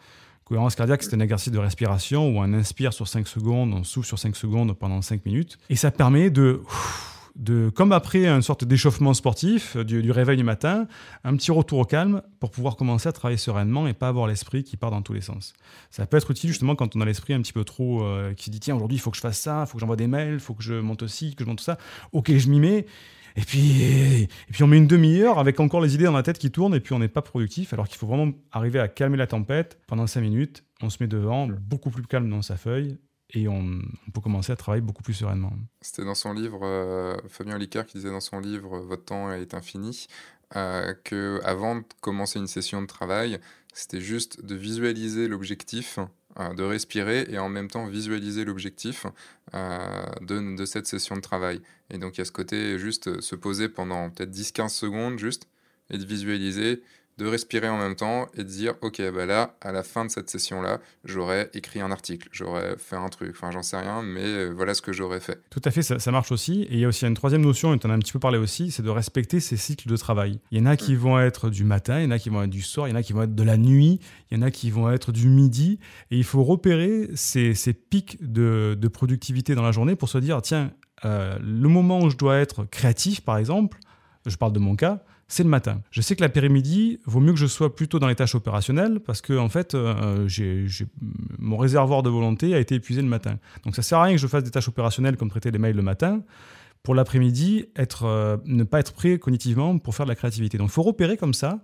Cohérence 0.43 0.75
cardiaque, 0.75 1.03
c'est 1.03 1.15
un 1.15 1.21
exercice 1.21 1.53
de 1.53 1.59
respiration 1.59 2.27
où 2.27 2.39
on 2.39 2.53
inspire 2.53 2.91
sur 2.91 3.07
5 3.07 3.27
secondes, 3.27 3.73
on 3.73 3.83
souffle 3.85 4.07
sur 4.07 4.19
5 4.19 4.35
secondes 4.35 4.73
pendant 4.73 5.01
5 5.01 5.25
minutes. 5.25 5.57
Et 5.69 5.77
ça 5.77 5.89
permet 5.89 6.29
de, 6.29 6.61
de 7.35 7.69
comme 7.69 7.91
après 7.91 8.27
une 8.27 8.41
sorte 8.41 8.63
d'échauffement 8.63 9.13
sportif 9.13 9.75
du, 9.77 10.01
du, 10.01 10.11
réveil 10.11 10.37
du 10.37 10.43
matin, 10.43 10.87
un 11.23 11.35
petit 11.35 11.51
retour 11.51 11.79
au 11.79 11.85
calme 11.85 12.21
pour 12.39 12.51
pouvoir 12.51 12.75
commencer 12.75 13.09
à 13.09 13.11
travailler 13.11 13.37
sereinement 13.37 13.87
et 13.87 13.93
pas 13.93 14.07
avoir 14.07 14.27
l'esprit 14.27 14.63
qui 14.63 14.77
part 14.77 14.91
dans 14.91 15.01
tous 15.01 15.13
les 15.13 15.21
sens. 15.21 15.53
Ça 15.89 16.05
peut 16.05 16.17
être 16.17 16.31
utile 16.31 16.49
justement 16.49 16.75
quand 16.75 16.95
on 16.95 17.01
a 17.01 17.05
l'esprit 17.05 17.33
un 17.33 17.41
petit 17.41 17.53
peu 17.53 17.63
trop 17.63 18.03
euh, 18.03 18.33
qui 18.33 18.49
dit 18.49 18.59
tiens 18.59 18.75
aujourd'hui 18.75 18.97
il 18.97 19.01
faut 19.01 19.11
que 19.11 19.17
je 19.17 19.21
fasse 19.21 19.39
ça, 19.39 19.63
il 19.65 19.67
faut 19.67 19.75
que 19.75 19.79
j'envoie 19.79 19.95
des 19.95 20.07
mails, 20.07 20.35
il 20.35 20.39
faut 20.39 20.53
que 20.53 20.63
je 20.63 20.75
monte 20.75 21.03
aussi, 21.03 21.35
que 21.35 21.43
je 21.43 21.49
monte 21.49 21.61
ça. 21.61 21.77
Ok, 22.11 22.35
je 22.35 22.49
m'y 22.49 22.59
mets. 22.59 22.85
Et 23.35 23.41
puis, 23.41 23.81
et 23.81 24.27
puis 24.51 24.61
on 24.61 24.67
met 24.67 24.77
une 24.77 24.85
demi-heure 24.85 25.39
avec 25.39 25.59
encore 25.59 25.81
les 25.81 25.95
idées 25.95 26.03
dans 26.03 26.11
la 26.11 26.21
tête 26.21 26.37
qui 26.37 26.51
tournent 26.51 26.75
et 26.75 26.79
puis 26.79 26.93
on 26.93 26.99
n'est 26.99 27.07
pas 27.07 27.23
productif 27.23 27.73
alors 27.73 27.87
qu'il 27.87 27.97
faut 27.97 28.05
vraiment 28.05 28.31
arriver 28.51 28.79
à 28.79 28.87
calmer 28.87 29.17
la 29.17 29.25
tempête 29.25 29.79
pendant 29.87 30.05
cinq 30.05 30.21
minutes. 30.21 30.63
On 30.83 30.91
se 30.91 31.01
met 31.01 31.07
devant, 31.07 31.47
beaucoup 31.47 31.89
plus 31.89 32.03
calme 32.03 32.29
dans 32.29 32.43
sa 32.43 32.57
feuille 32.57 32.97
et 33.33 33.47
on, 33.47 33.81
peut 34.13 34.21
commencer 34.21 34.51
à 34.51 34.55
travailler 34.55 34.81
beaucoup 34.81 35.03
plus 35.03 35.13
sereinement. 35.13 35.51
C'était 35.81 36.05
dans 36.05 36.15
son 36.15 36.33
livre, 36.33 36.61
euh, 36.63 37.17
Fabien 37.29 37.57
Licard 37.57 37.85
qui 37.85 37.97
disait 37.97 38.11
dans 38.11 38.19
son 38.19 38.39
livre 38.39 38.79
Votre 38.79 39.05
temps 39.05 39.31
est 39.31 39.53
infini, 39.53 40.07
euh, 40.55 40.93
que 41.03 41.41
avant 41.43 41.77
de 41.77 41.83
commencer 42.01 42.37
une 42.39 42.47
session 42.47 42.81
de 42.81 42.87
travail, 42.87 43.39
c'était 43.73 44.01
juste 44.01 44.45
de 44.45 44.55
visualiser 44.55 45.27
l'objectif 45.27 45.97
euh, 46.39 46.53
de 46.55 46.63
respirer 46.63 47.27
et 47.29 47.37
en 47.37 47.47
même 47.47 47.69
temps 47.69 47.85
visualiser 47.85 48.43
l'objectif 48.43 49.05
euh, 49.53 50.05
de, 50.21 50.55
de, 50.55 50.65
cette 50.65 50.87
session 50.87 51.15
de 51.15 51.21
travail. 51.21 51.61
Et 51.91 51.99
donc 51.99 52.17
il 52.17 52.19
y 52.19 52.21
a 52.21 52.25
ce 52.25 52.31
côté 52.31 52.79
juste 52.79 53.21
se 53.21 53.35
poser 53.35 53.69
pendant 53.69 54.09
peut-être 54.09 54.31
10-15 54.31 54.69
secondes 54.69 55.19
juste 55.19 55.47
et 55.91 55.97
de 55.99 56.05
visualiser 56.05 56.81
de 57.17 57.25
respirer 57.25 57.69
en 57.69 57.77
même 57.77 57.95
temps 57.95 58.27
et 58.33 58.39
de 58.39 58.49
dire 58.49 58.73
ok 58.81 59.01
bah 59.13 59.25
là 59.25 59.55
à 59.61 59.71
la 59.71 59.83
fin 59.83 60.05
de 60.05 60.09
cette 60.09 60.29
session 60.29 60.61
là 60.61 60.79
j'aurais 61.03 61.49
écrit 61.53 61.79
un 61.79 61.91
article 61.91 62.27
j'aurais 62.31 62.75
fait 62.77 62.95
un 62.95 63.09
truc. 63.09 63.31
Enfin 63.35 63.51
j'en 63.51 63.61
sais 63.61 63.77
rien 63.77 64.01
mais 64.01 64.23
euh, 64.23 64.49
voilà 64.55 64.73
ce 64.73 64.81
que 64.81 64.91
j'aurais 64.91 65.19
fait. 65.19 65.41
Tout 65.49 65.61
à 65.63 65.71
fait 65.71 65.81
ça, 65.81 66.11
marche 66.11 66.31
aussi. 66.31 66.63
Et 66.63 66.73
il 66.73 66.79
y 66.79 66.85
a 66.85 66.87
aussi 66.87 67.05
une 67.05 67.13
troisième 67.13 67.41
notion 67.41 67.73
et 67.73 67.79
tu 67.79 67.87
en 67.87 67.89
as 67.89 67.93
un 67.93 67.99
petit 67.99 68.13
peu 68.13 68.19
parlé 68.19 68.37
aussi 68.37 68.71
c'est 68.71 68.83
de 68.83 68.89
respecter 68.89 69.39
ces 69.39 69.57
cycles 69.57 69.87
de 69.87 69.97
travail. 69.97 70.39
Il 70.51 70.57
y 70.57 70.61
en 70.61 70.65
a 70.65 70.75
qui 70.75 70.93
mm. 70.93 70.97
vont 70.97 71.19
être 71.19 71.49
du 71.49 71.63
matin 71.63 71.99
il 71.99 72.05
y 72.05 72.07
en 72.07 72.11
a 72.11 72.19
qui 72.19 72.29
vont 72.29 72.43
être 72.43 72.49
du 72.49 72.61
soir 72.61 72.87
il 72.87 72.91
y 72.91 72.93
en 72.93 72.97
a 72.97 73.03
qui 73.03 73.13
vont 73.13 73.23
être 73.23 73.35
de 73.35 73.43
la 73.43 73.57
nuit 73.57 73.99
il 74.31 74.37
y 74.37 74.39
en 74.39 74.43
a 74.43 74.51
qui 74.51 74.71
vont 74.71 74.89
être 74.91 75.11
du 75.11 75.29
midi. 75.29 75.79
Et 76.11 76.17
il 76.17 76.23
faut 76.23 76.43
repérer 76.43 77.09
ces, 77.15 77.53
ces 77.53 77.73
pics 77.73 78.17
de, 78.21 78.77
de, 78.79 78.87
productivité 78.87 79.55
dans 79.55 79.61
la 79.61 79.71
journée 79.71 79.95
pour 79.95 80.09
se 80.09 80.17
dire 80.17 80.41
tiens 80.41 80.71
euh, 81.05 81.37
le 81.39 81.69
moment 81.69 81.99
où 81.99 82.09
je 82.09 82.17
dois 82.17 82.37
être 82.37 82.65
créatif 82.65 83.21
par 83.21 83.37
exemple 83.37 83.77
je 84.25 84.37
parle 84.37 84.53
de 84.53 84.59
mon 84.59 84.75
cas 84.75 84.99
c'est 85.27 85.43
le 85.43 85.49
matin. 85.49 85.81
Je 85.89 86.01
sais 86.01 86.15
que 86.15 86.21
l'après-midi, 86.21 86.99
vaut 87.05 87.19
mieux 87.19 87.33
que 87.33 87.39
je 87.39 87.47
sois 87.47 87.75
plutôt 87.75 87.97
dans 87.97 88.07
les 88.07 88.15
tâches 88.15 88.35
opérationnelles 88.35 88.99
parce 88.99 89.21
que 89.21 89.37
en 89.37 89.49
fait, 89.49 89.73
euh, 89.73 90.27
mon 91.39 91.57
réservoir 91.57 92.03
de 92.03 92.09
volonté 92.09 92.53
a 92.53 92.59
été 92.59 92.75
épuisé 92.75 93.01
le 93.01 93.07
matin. 93.07 93.39
Donc 93.65 93.75
ça 93.75 93.81
sert 93.81 93.97
à 93.97 94.03
rien 94.03 94.13
que 94.13 94.21
je 94.21 94.27
fasse 94.27 94.43
des 94.43 94.51
tâches 94.51 94.67
opérationnelles 94.67 95.17
comme 95.17 95.29
traiter 95.29 95.49
les 95.49 95.57
mails 95.57 95.75
le 95.75 95.81
matin 95.81 96.21
pour 96.83 96.93
l'après-midi, 96.95 97.65
être, 97.77 98.03
euh, 98.03 98.37
ne 98.45 98.63
pas 98.63 98.79
être 98.79 98.93
prêt 98.93 99.17
cognitivement 99.17 99.77
pour 99.79 99.95
faire 99.95 100.05
de 100.05 100.11
la 100.11 100.15
créativité. 100.15 100.57
Donc 100.57 100.67
il 100.67 100.73
faut 100.73 100.83
repérer 100.83 101.15
comme 101.15 101.33
ça, 101.33 101.59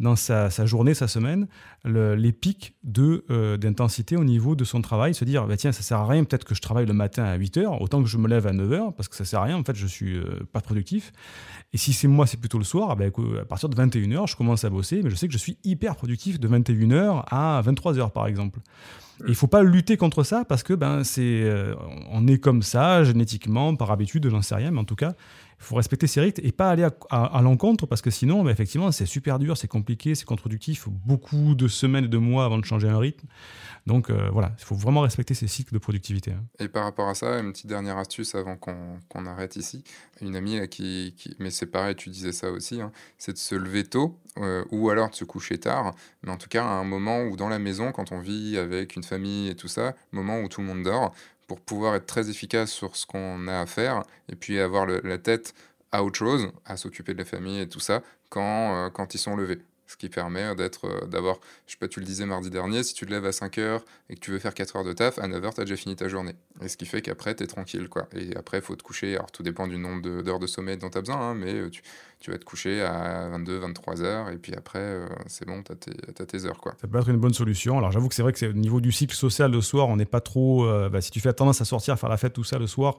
dans 0.00 0.16
sa, 0.16 0.48
journée, 0.66 0.94
sa 0.94 1.06
semaine, 1.06 1.46
les 1.84 2.32
pics 2.32 2.74
euh, 2.98 3.56
d'intensité 3.56 4.16
au 4.16 4.24
niveau 4.24 4.56
de 4.56 4.64
son 4.64 4.82
travail, 4.82 5.14
se 5.14 5.24
dire, 5.24 5.46
bah, 5.46 5.56
tiens, 5.56 5.72
ça 5.72 5.82
sert 5.82 5.98
à 5.98 6.06
rien 6.06 6.24
peut-être 6.24 6.44
que 6.44 6.54
je 6.54 6.60
travaille 6.60 6.86
le 6.86 6.92
matin 6.92 7.24
à 7.24 7.38
8h, 7.38 7.80
autant 7.80 8.02
que 8.02 8.08
je 8.08 8.18
me 8.18 8.28
lève 8.28 8.46
à 8.46 8.52
9h, 8.52 8.94
parce 8.94 9.08
que 9.08 9.16
ça 9.16 9.24
sert 9.24 9.40
à 9.40 9.44
rien, 9.44 9.56
en 9.56 9.64
fait, 9.64 9.76
je 9.76 9.86
suis 9.86 10.16
euh, 10.16 10.40
pas 10.52 10.60
productif. 10.60 11.12
Et 11.72 11.78
si 11.78 11.92
c'est 11.92 12.08
moi, 12.08 12.26
c'est 12.26 12.38
plutôt 12.38 12.58
le 12.58 12.64
soir, 12.64 12.96
bah, 12.96 13.04
à 13.40 13.44
partir 13.44 13.68
de 13.68 13.76
21h, 13.76 14.28
je 14.28 14.36
commence 14.36 14.64
à 14.64 14.70
bosser, 14.70 15.00
mais 15.02 15.10
je 15.10 15.16
sais 15.16 15.28
que 15.28 15.32
je 15.32 15.38
suis 15.38 15.58
hyper 15.64 15.96
productif 15.96 16.40
de 16.40 16.48
21h 16.48 17.24
à 17.30 17.62
23h, 17.64 18.10
par 18.10 18.26
exemple. 18.26 18.60
Il 19.20 19.30
ne 19.30 19.34
faut 19.34 19.46
pas 19.46 19.62
lutter 19.62 19.96
contre 19.96 20.24
ça 20.24 20.44
parce 20.44 20.64
que 20.64 20.74
ben, 20.74 21.04
c'est, 21.04 21.22
euh, 21.22 21.74
on 22.10 22.26
est 22.26 22.38
comme 22.38 22.62
ça, 22.62 23.04
génétiquement, 23.04 23.76
par 23.76 23.90
habitude, 23.92 24.28
j'en 24.28 24.42
sais 24.42 24.56
rien, 24.56 24.72
mais 24.72 24.80
en 24.80 24.84
tout 24.84 24.96
cas, 24.96 25.14
Il 25.58 25.64
faut 25.64 25.76
respecter 25.76 26.06
ces 26.06 26.20
rythmes 26.20 26.42
et 26.44 26.52
pas 26.52 26.70
aller 26.70 26.86
à, 27.10 27.40
l'encontre 27.42 27.86
parce 27.86 28.02
que 28.02 28.10
sinon, 28.10 28.42
bah, 28.42 28.50
effectivement, 28.50 28.92
c'est 28.92 29.06
super 29.06 29.38
dur, 29.38 29.56
c'est 29.56 29.68
compliqué, 29.68 30.14
c'est 30.14 30.24
contre-productif. 30.24 30.88
Beaucoup 30.88 31.54
de 31.54 31.68
semaines 31.68 32.04
et 32.04 32.08
de 32.08 32.18
mois 32.18 32.44
avant 32.44 32.58
de 32.58 32.64
changer 32.64 32.88
un 32.88 32.98
rythme. 32.98 33.26
Donc 33.86 34.10
euh, 34.10 34.28
voilà, 34.32 34.52
il 34.58 34.64
faut 34.64 34.74
vraiment 34.74 35.02
respecter 35.02 35.34
ces 35.34 35.46
cycles 35.46 35.74
de 35.74 35.78
productivité. 35.78 36.32
Hein. 36.32 36.44
Et 36.58 36.68
par 36.68 36.84
rapport 36.84 37.08
à 37.08 37.14
ça, 37.14 37.38
une 37.40 37.52
petite 37.52 37.66
dernière 37.66 37.98
astuce 37.98 38.34
avant 38.34 38.56
qu'on 38.56 39.26
arrête 39.26 39.56
ici. 39.56 39.84
Une 40.20 40.36
amie 40.36 40.68
qui, 40.68 41.14
mais 41.38 41.50
c'est 41.50 41.66
pareil, 41.66 41.94
tu 41.94 42.10
disais 42.10 42.32
ça 42.32 42.50
aussi, 42.50 42.80
hein, 42.80 42.92
c'est 43.18 43.32
de 43.32 43.38
se 43.38 43.54
lever 43.54 43.84
tôt 43.84 44.18
euh, 44.38 44.64
ou 44.70 44.90
alors 44.90 45.10
de 45.10 45.14
se 45.14 45.24
coucher 45.24 45.58
tard. 45.58 45.94
Mais 46.22 46.30
en 46.30 46.36
tout 46.36 46.48
cas, 46.48 46.64
à 46.64 46.68
un 46.68 46.84
moment 46.84 47.22
où 47.22 47.36
dans 47.36 47.48
la 47.48 47.58
maison, 47.58 47.92
quand 47.92 48.12
on 48.12 48.20
vit 48.20 48.58
avec 48.58 48.96
une 48.96 49.04
famille 49.04 49.48
et 49.48 49.54
tout 49.54 49.68
ça, 49.68 49.94
moment 50.12 50.40
où 50.40 50.48
tout 50.48 50.60
le 50.60 50.66
monde 50.66 50.82
dort, 50.82 51.14
pour 51.46 51.60
pouvoir 51.60 51.94
être 51.94 52.06
très 52.06 52.30
efficace 52.30 52.70
sur 52.70 52.96
ce 52.96 53.06
qu'on 53.06 53.48
a 53.48 53.60
à 53.60 53.66
faire 53.66 54.02
et 54.28 54.36
puis 54.36 54.58
avoir 54.58 54.86
la 54.86 55.18
tête 55.18 55.54
à 55.92 56.02
autre 56.02 56.18
chose, 56.18 56.50
à 56.64 56.76
s'occuper 56.76 57.12
de 57.12 57.18
la 57.18 57.24
famille 57.24 57.60
et 57.60 57.68
tout 57.68 57.80
ça, 57.80 58.02
quand, 58.28 58.86
euh, 58.86 58.90
quand 58.90 59.14
ils 59.14 59.18
sont 59.18 59.36
levés. 59.36 59.60
Ce 59.86 59.96
qui 59.96 60.08
permet 60.08 60.56
d'être, 60.56 60.86
euh, 60.86 61.06
d'avoir, 61.06 61.38
je 61.66 61.72
sais 61.72 61.78
pas, 61.78 61.86
tu 61.86 62.00
le 62.00 62.06
disais 62.06 62.26
mardi 62.26 62.50
dernier, 62.50 62.82
si 62.82 62.94
tu 62.94 63.06
te 63.06 63.10
lèves 63.12 63.26
à 63.26 63.32
5 63.32 63.58
heures 63.58 63.84
et 64.08 64.14
que 64.14 64.20
tu 64.20 64.32
veux 64.32 64.40
faire 64.40 64.54
4 64.54 64.76
heures 64.76 64.84
de 64.84 64.92
taf, 64.92 65.18
à 65.18 65.28
9 65.28 65.44
heures, 65.44 65.54
tu 65.54 65.60
as 65.60 65.64
déjà 65.64 65.76
fini 65.76 65.94
ta 65.94 66.08
journée. 66.08 66.34
Et 66.62 66.68
ce 66.68 66.76
qui 66.76 66.86
fait 66.86 67.00
qu'après, 67.00 67.36
tu 67.36 67.44
es 67.44 67.46
tranquille, 67.46 67.88
quoi. 67.88 68.08
Et 68.16 68.34
après, 68.34 68.58
il 68.58 68.62
faut 68.62 68.74
te 68.74 68.82
coucher. 68.82 69.14
Alors, 69.14 69.30
tout 69.30 69.44
dépend 69.44 69.68
du 69.68 69.78
nombre 69.78 70.22
d'heures 70.22 70.40
de, 70.40 70.46
sommeil 70.48 70.78
dont 70.78 70.90
tu 70.90 70.98
as 70.98 71.02
besoin, 71.02 71.18
hein, 71.18 71.34
mais 71.34 71.70
tu, 71.70 71.82
tu 72.24 72.30
vas 72.30 72.38
te 72.38 72.44
coucher 72.46 72.80
à 72.80 73.28
22, 73.32 73.58
23 73.58 74.00
heures, 74.00 74.30
et 74.30 74.38
puis 74.38 74.54
après, 74.54 74.78
euh, 74.78 75.06
c'est 75.26 75.46
bon, 75.46 75.62
tu 75.62 75.72
as, 75.72 76.24
tes 76.24 76.46
heures. 76.46 76.56
Quoi. 76.56 76.74
Ça 76.80 76.88
peut 76.88 76.98
être 76.98 77.10
une 77.10 77.18
bonne 77.18 77.34
solution. 77.34 77.76
Alors 77.76 77.92
j'avoue 77.92 78.08
que 78.08 78.14
c'est 78.14 78.22
vrai 78.22 78.32
que 78.32 78.38
c'est 78.38 78.48
au 78.48 78.54
niveau 78.54 78.80
du 78.80 78.92
cycle 78.92 79.14
social 79.14 79.52
le 79.52 79.60
soir, 79.60 79.88
on 79.90 79.96
n'est 79.96 80.06
pas 80.06 80.22
trop. 80.22 80.64
Euh, 80.64 80.88
bah, 80.88 81.02
si 81.02 81.10
tu 81.10 81.20
fais 81.20 81.34
tendance 81.34 81.60
à 81.60 81.66
sortir, 81.66 81.92
à 81.92 81.96
faire 81.98 82.08
la 82.08 82.16
fête, 82.16 82.32
tout 82.32 82.42
ça 82.42 82.58
le 82.58 82.66
soir, 82.66 82.98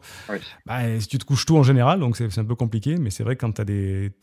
bah, 0.67 0.99
si 0.99 1.07
tu 1.07 1.17
te 1.17 1.26
couches 1.26 1.47
tôt 1.47 1.57
en 1.57 1.63
général, 1.63 1.99
donc 1.99 2.17
c'est 2.17 2.38
un 2.38 2.45
peu 2.45 2.53
compliqué, 2.53 2.97
mais 2.97 3.09
c'est 3.09 3.23
vrai 3.23 3.36
que 3.36 3.41
quand 3.41 3.53
tu 3.53 3.61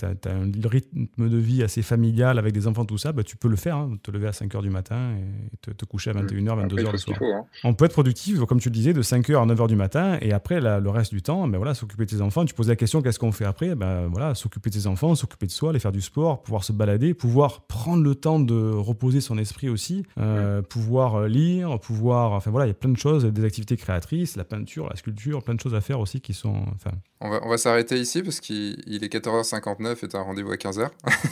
as, 0.05 0.30
un 0.30 0.68
rythme 0.68 1.09
de 1.18 1.36
vie 1.36 1.64
assez 1.64 1.82
familial 1.82 2.38
avec 2.38 2.53
des 2.53 2.68
enfants, 2.68 2.84
tout 2.84 2.96
ça, 2.96 3.11
bah, 3.11 3.24
tu 3.24 3.36
peux 3.36 3.48
le 3.48 3.57
faire, 3.57 3.78
hein, 3.78 3.98
te 4.05 4.12
lever 4.12 4.28
à 4.28 4.32
5 4.32 4.55
heures 4.55 4.62
du 4.62 4.70
matin 4.70 5.16
et 5.16 5.74
te, 5.74 5.84
coucher 5.84 6.11
à 6.11 6.12
21h, 6.12 6.68
22h 6.68 6.92
le 6.92 6.98
soir. 6.98 7.18
Hein. 7.20 7.44
On 7.64 7.74
peut 7.74 7.86
être 7.86 7.92
productif, 7.92 8.38
comme 8.44 8.61
tu 8.61 8.68
le 8.68 8.74
disais, 8.74 8.92
de 8.92 9.03
5h 9.03 9.42
à 9.42 9.53
9h 9.53 9.66
du 9.66 9.74
matin, 9.74 10.18
et 10.20 10.32
après, 10.32 10.61
le 10.61 10.90
reste 10.90 11.12
du 11.12 11.22
temps, 11.22 11.48
ben 11.48 11.59
voilà, 11.59 11.74
s'occuper 11.74 12.05
de 12.05 12.11
tes 12.11 12.20
enfants. 12.20 12.44
Tu 12.44 12.55
poses 12.55 12.68
la 12.68 12.76
question, 12.76 13.03
qu'est-ce 13.03 13.18
qu'on 13.18 13.32
fait 13.32 13.46
après? 13.46 13.74
Ben, 13.74 14.07
voilà, 14.07 14.36
S'occuper 14.36 14.70
de 14.70 14.76
tes 14.76 14.86
enfants, 14.86 14.91
s'occuper 14.97 15.47
de 15.47 15.51
soi 15.51 15.70
aller 15.70 15.78
faire 15.78 15.93
du 15.93 16.01
sport, 16.01 16.43
pouvoir 16.43 16.64
se 16.64 16.72
balader, 16.72 17.14
pouvoir 17.14 17.62
prendre 17.62 18.03
le 18.03 18.14
temps 18.14 18.40
de 18.40 18.70
reposer 18.72 19.20
son 19.20 19.38
esprit 19.38 19.68
aussi, 19.68 20.05
euh, 20.18 20.62
pouvoir 20.62 21.16
euh, 21.16 21.28
lire, 21.28 21.78
pouvoir. 21.80 22.32
Enfin 22.32 22.51
voilà, 22.51 22.66
il 22.66 22.68
y 22.68 22.72
a 22.72 22.74
plein 22.74 22.90
de 22.90 22.97
choses, 22.97 23.24
des 23.24 23.45
activités 23.45 23.76
créatrices, 23.76 24.36
la 24.36 24.45
peinture, 24.45 24.88
la 24.88 24.97
sculpture, 24.97 25.43
plein 25.43 25.55
de 25.55 25.61
choses 25.61 25.74
à 25.74 25.80
faire 25.80 26.01
aussi 26.01 26.20
qui 26.20 26.34
sont. 26.34 26.64
Enfin... 26.74 26.90
On 27.20 27.30
va, 27.30 27.40
on 27.45 27.49
va 27.49 27.59
s'arrêter 27.59 27.99
ici 27.99 28.22
parce 28.22 28.40
qu'il 28.40 28.76
est 28.86 29.12
14h59 29.12 30.05
et 30.05 30.09
tu 30.09 30.16
as 30.16 30.18
un 30.18 30.22
rendez-vous 30.22 30.53
à 30.53 30.57
15h. 30.57 30.88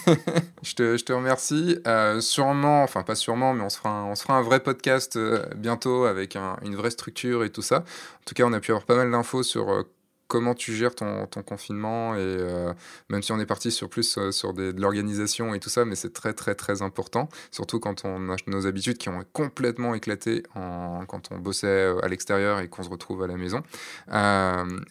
je, 0.63 0.75
te, 0.75 0.97
je, 0.97 1.05
te, 1.05 1.13
remercie. 1.13 1.79
Euh, 1.87 2.21
sûrement, 2.21 2.83
enfin 2.83 3.03
pas 3.03 3.15
sûrement, 3.15 3.55
mais 3.55 3.63
on 3.63 3.71
se 3.71 3.79
fera 3.79 3.91
un, 3.91 4.05
on 4.05 4.15
se 4.15 4.23
fera 4.23 4.37
un 4.37 4.43
vrai 4.43 4.61
podcast 4.61 5.19
bientôt 5.57 6.05
avec 6.05 6.37
une 6.37 6.77
vraie 6.77 6.91
structure 6.91 7.45
et 7.45 7.51
tout 7.51 7.63
ça. 7.63 7.79
En 7.79 8.25
tout 8.27 8.35
cas, 8.35 8.45
on 8.45 8.53
a 8.53 8.61
pu 8.61 8.71
avoir 8.71 8.85
pas 8.85 8.97
mal 8.97 9.11
d'infos 9.11 9.43
sur 9.43 9.85
comment 10.31 10.55
tu 10.55 10.73
gères 10.75 10.95
ton, 10.95 11.27
confinement 11.45 12.15
et 12.15 12.19
euh, 12.21 12.73
même 13.09 13.23
si 13.23 13.33
on 13.33 13.41
est 13.41 13.47
parti 13.47 13.73
sur 13.73 13.89
plus 13.89 14.17
euh, 14.17 14.31
sur 14.31 14.55
de 14.55 14.73
l'organisation 14.79 15.55
et 15.55 15.59
tout 15.59 15.69
ça, 15.69 15.85
mais 15.85 15.97
c'est 15.97 16.13
très 16.13 16.33
très 16.33 16.55
très 16.55 16.83
important, 16.83 17.29
surtout 17.51 17.81
quand 17.81 18.05
on 18.05 18.31
a 18.31 18.37
nos 18.47 18.67
habitudes 18.67 18.97
qui 18.97 19.09
ont 19.09 19.25
complètement 19.33 19.95
éclaté 19.95 20.45
quand 20.55 21.33
on 21.33 21.39
bossait 21.39 21.67
euh, 21.67 22.05
à 22.05 22.09
l'extérieur 22.09 22.61
et 22.61 22.69
qu'on 22.69 22.85
se 22.85 22.89
retrouve 22.89 23.25
à 23.25 23.27
la 23.27 23.37
maison. 23.37 23.63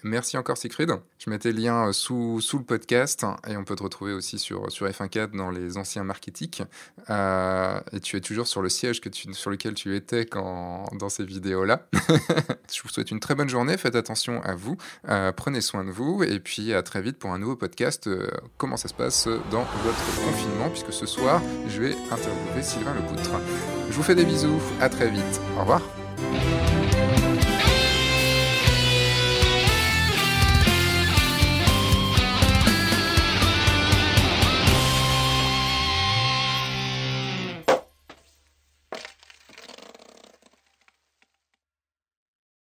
merci 0.03 0.37
encore 0.37 0.57
Siegfried. 0.57 0.91
Je 1.19 1.29
mettais 1.29 1.51
le 1.53 1.59
lien 1.59 1.93
sous, 1.93 2.41
sous 2.41 2.57
le 2.57 2.65
podcast 2.65 3.25
et 3.47 3.55
on 3.55 3.63
peut 3.63 3.75
te 3.75 3.83
retrouver 3.83 4.11
aussi 4.11 4.39
sur, 4.39 4.69
sur 4.69 4.87
F1.4 4.87 5.37
dans 5.37 5.51
les 5.51 5.77
anciens 5.77 6.03
marketing. 6.03 6.65
et 7.09 7.99
tu 8.01 8.17
es 8.17 8.21
toujours 8.21 8.47
sur 8.47 8.61
le 8.61 8.69
siège 8.69 8.99
que 8.99 9.07
tu, 9.07 9.33
sur 9.33 9.51
lequel 9.51 9.73
tu 9.73 9.95
étais 9.95 10.25
quand, 10.25 10.89
dans 10.97 11.09
ces 11.09 11.23
vidéos-là. 11.23 11.87
Je 12.73 12.81
vous 12.83 12.89
souhaite 12.89 13.11
une 13.11 13.21
très 13.21 13.35
bonne 13.35 13.49
journée, 13.49 13.77
faites 13.77 13.95
attention 13.95 14.41
à 14.43 14.55
vous. 14.55 14.75
Prenez 15.33 15.61
soin 15.61 15.83
de 15.83 15.91
vous 15.91 16.23
et 16.23 16.39
puis 16.39 16.73
à 16.73 16.83
très 16.83 17.01
vite 17.01 17.17
pour 17.17 17.31
un 17.31 17.39
nouveau 17.39 17.55
podcast. 17.55 18.07
Euh, 18.07 18.27
comment 18.57 18.77
ça 18.77 18.87
se 18.87 18.93
passe 18.93 19.27
dans 19.51 19.65
votre 19.83 20.25
confinement 20.25 20.69
Puisque 20.69 20.93
ce 20.93 21.05
soir, 21.05 21.41
je 21.67 21.81
vais 21.81 21.95
interviewer 22.11 22.61
Sylvain 22.61 22.93
Lepoutre. 22.93 23.31
Je 23.89 23.95
vous 23.95 24.03
fais 24.03 24.15
des 24.15 24.25
bisous, 24.25 24.61
à 24.81 24.89
très 24.89 25.09
vite. 25.09 25.41
Au 25.57 25.61
revoir. 25.61 25.81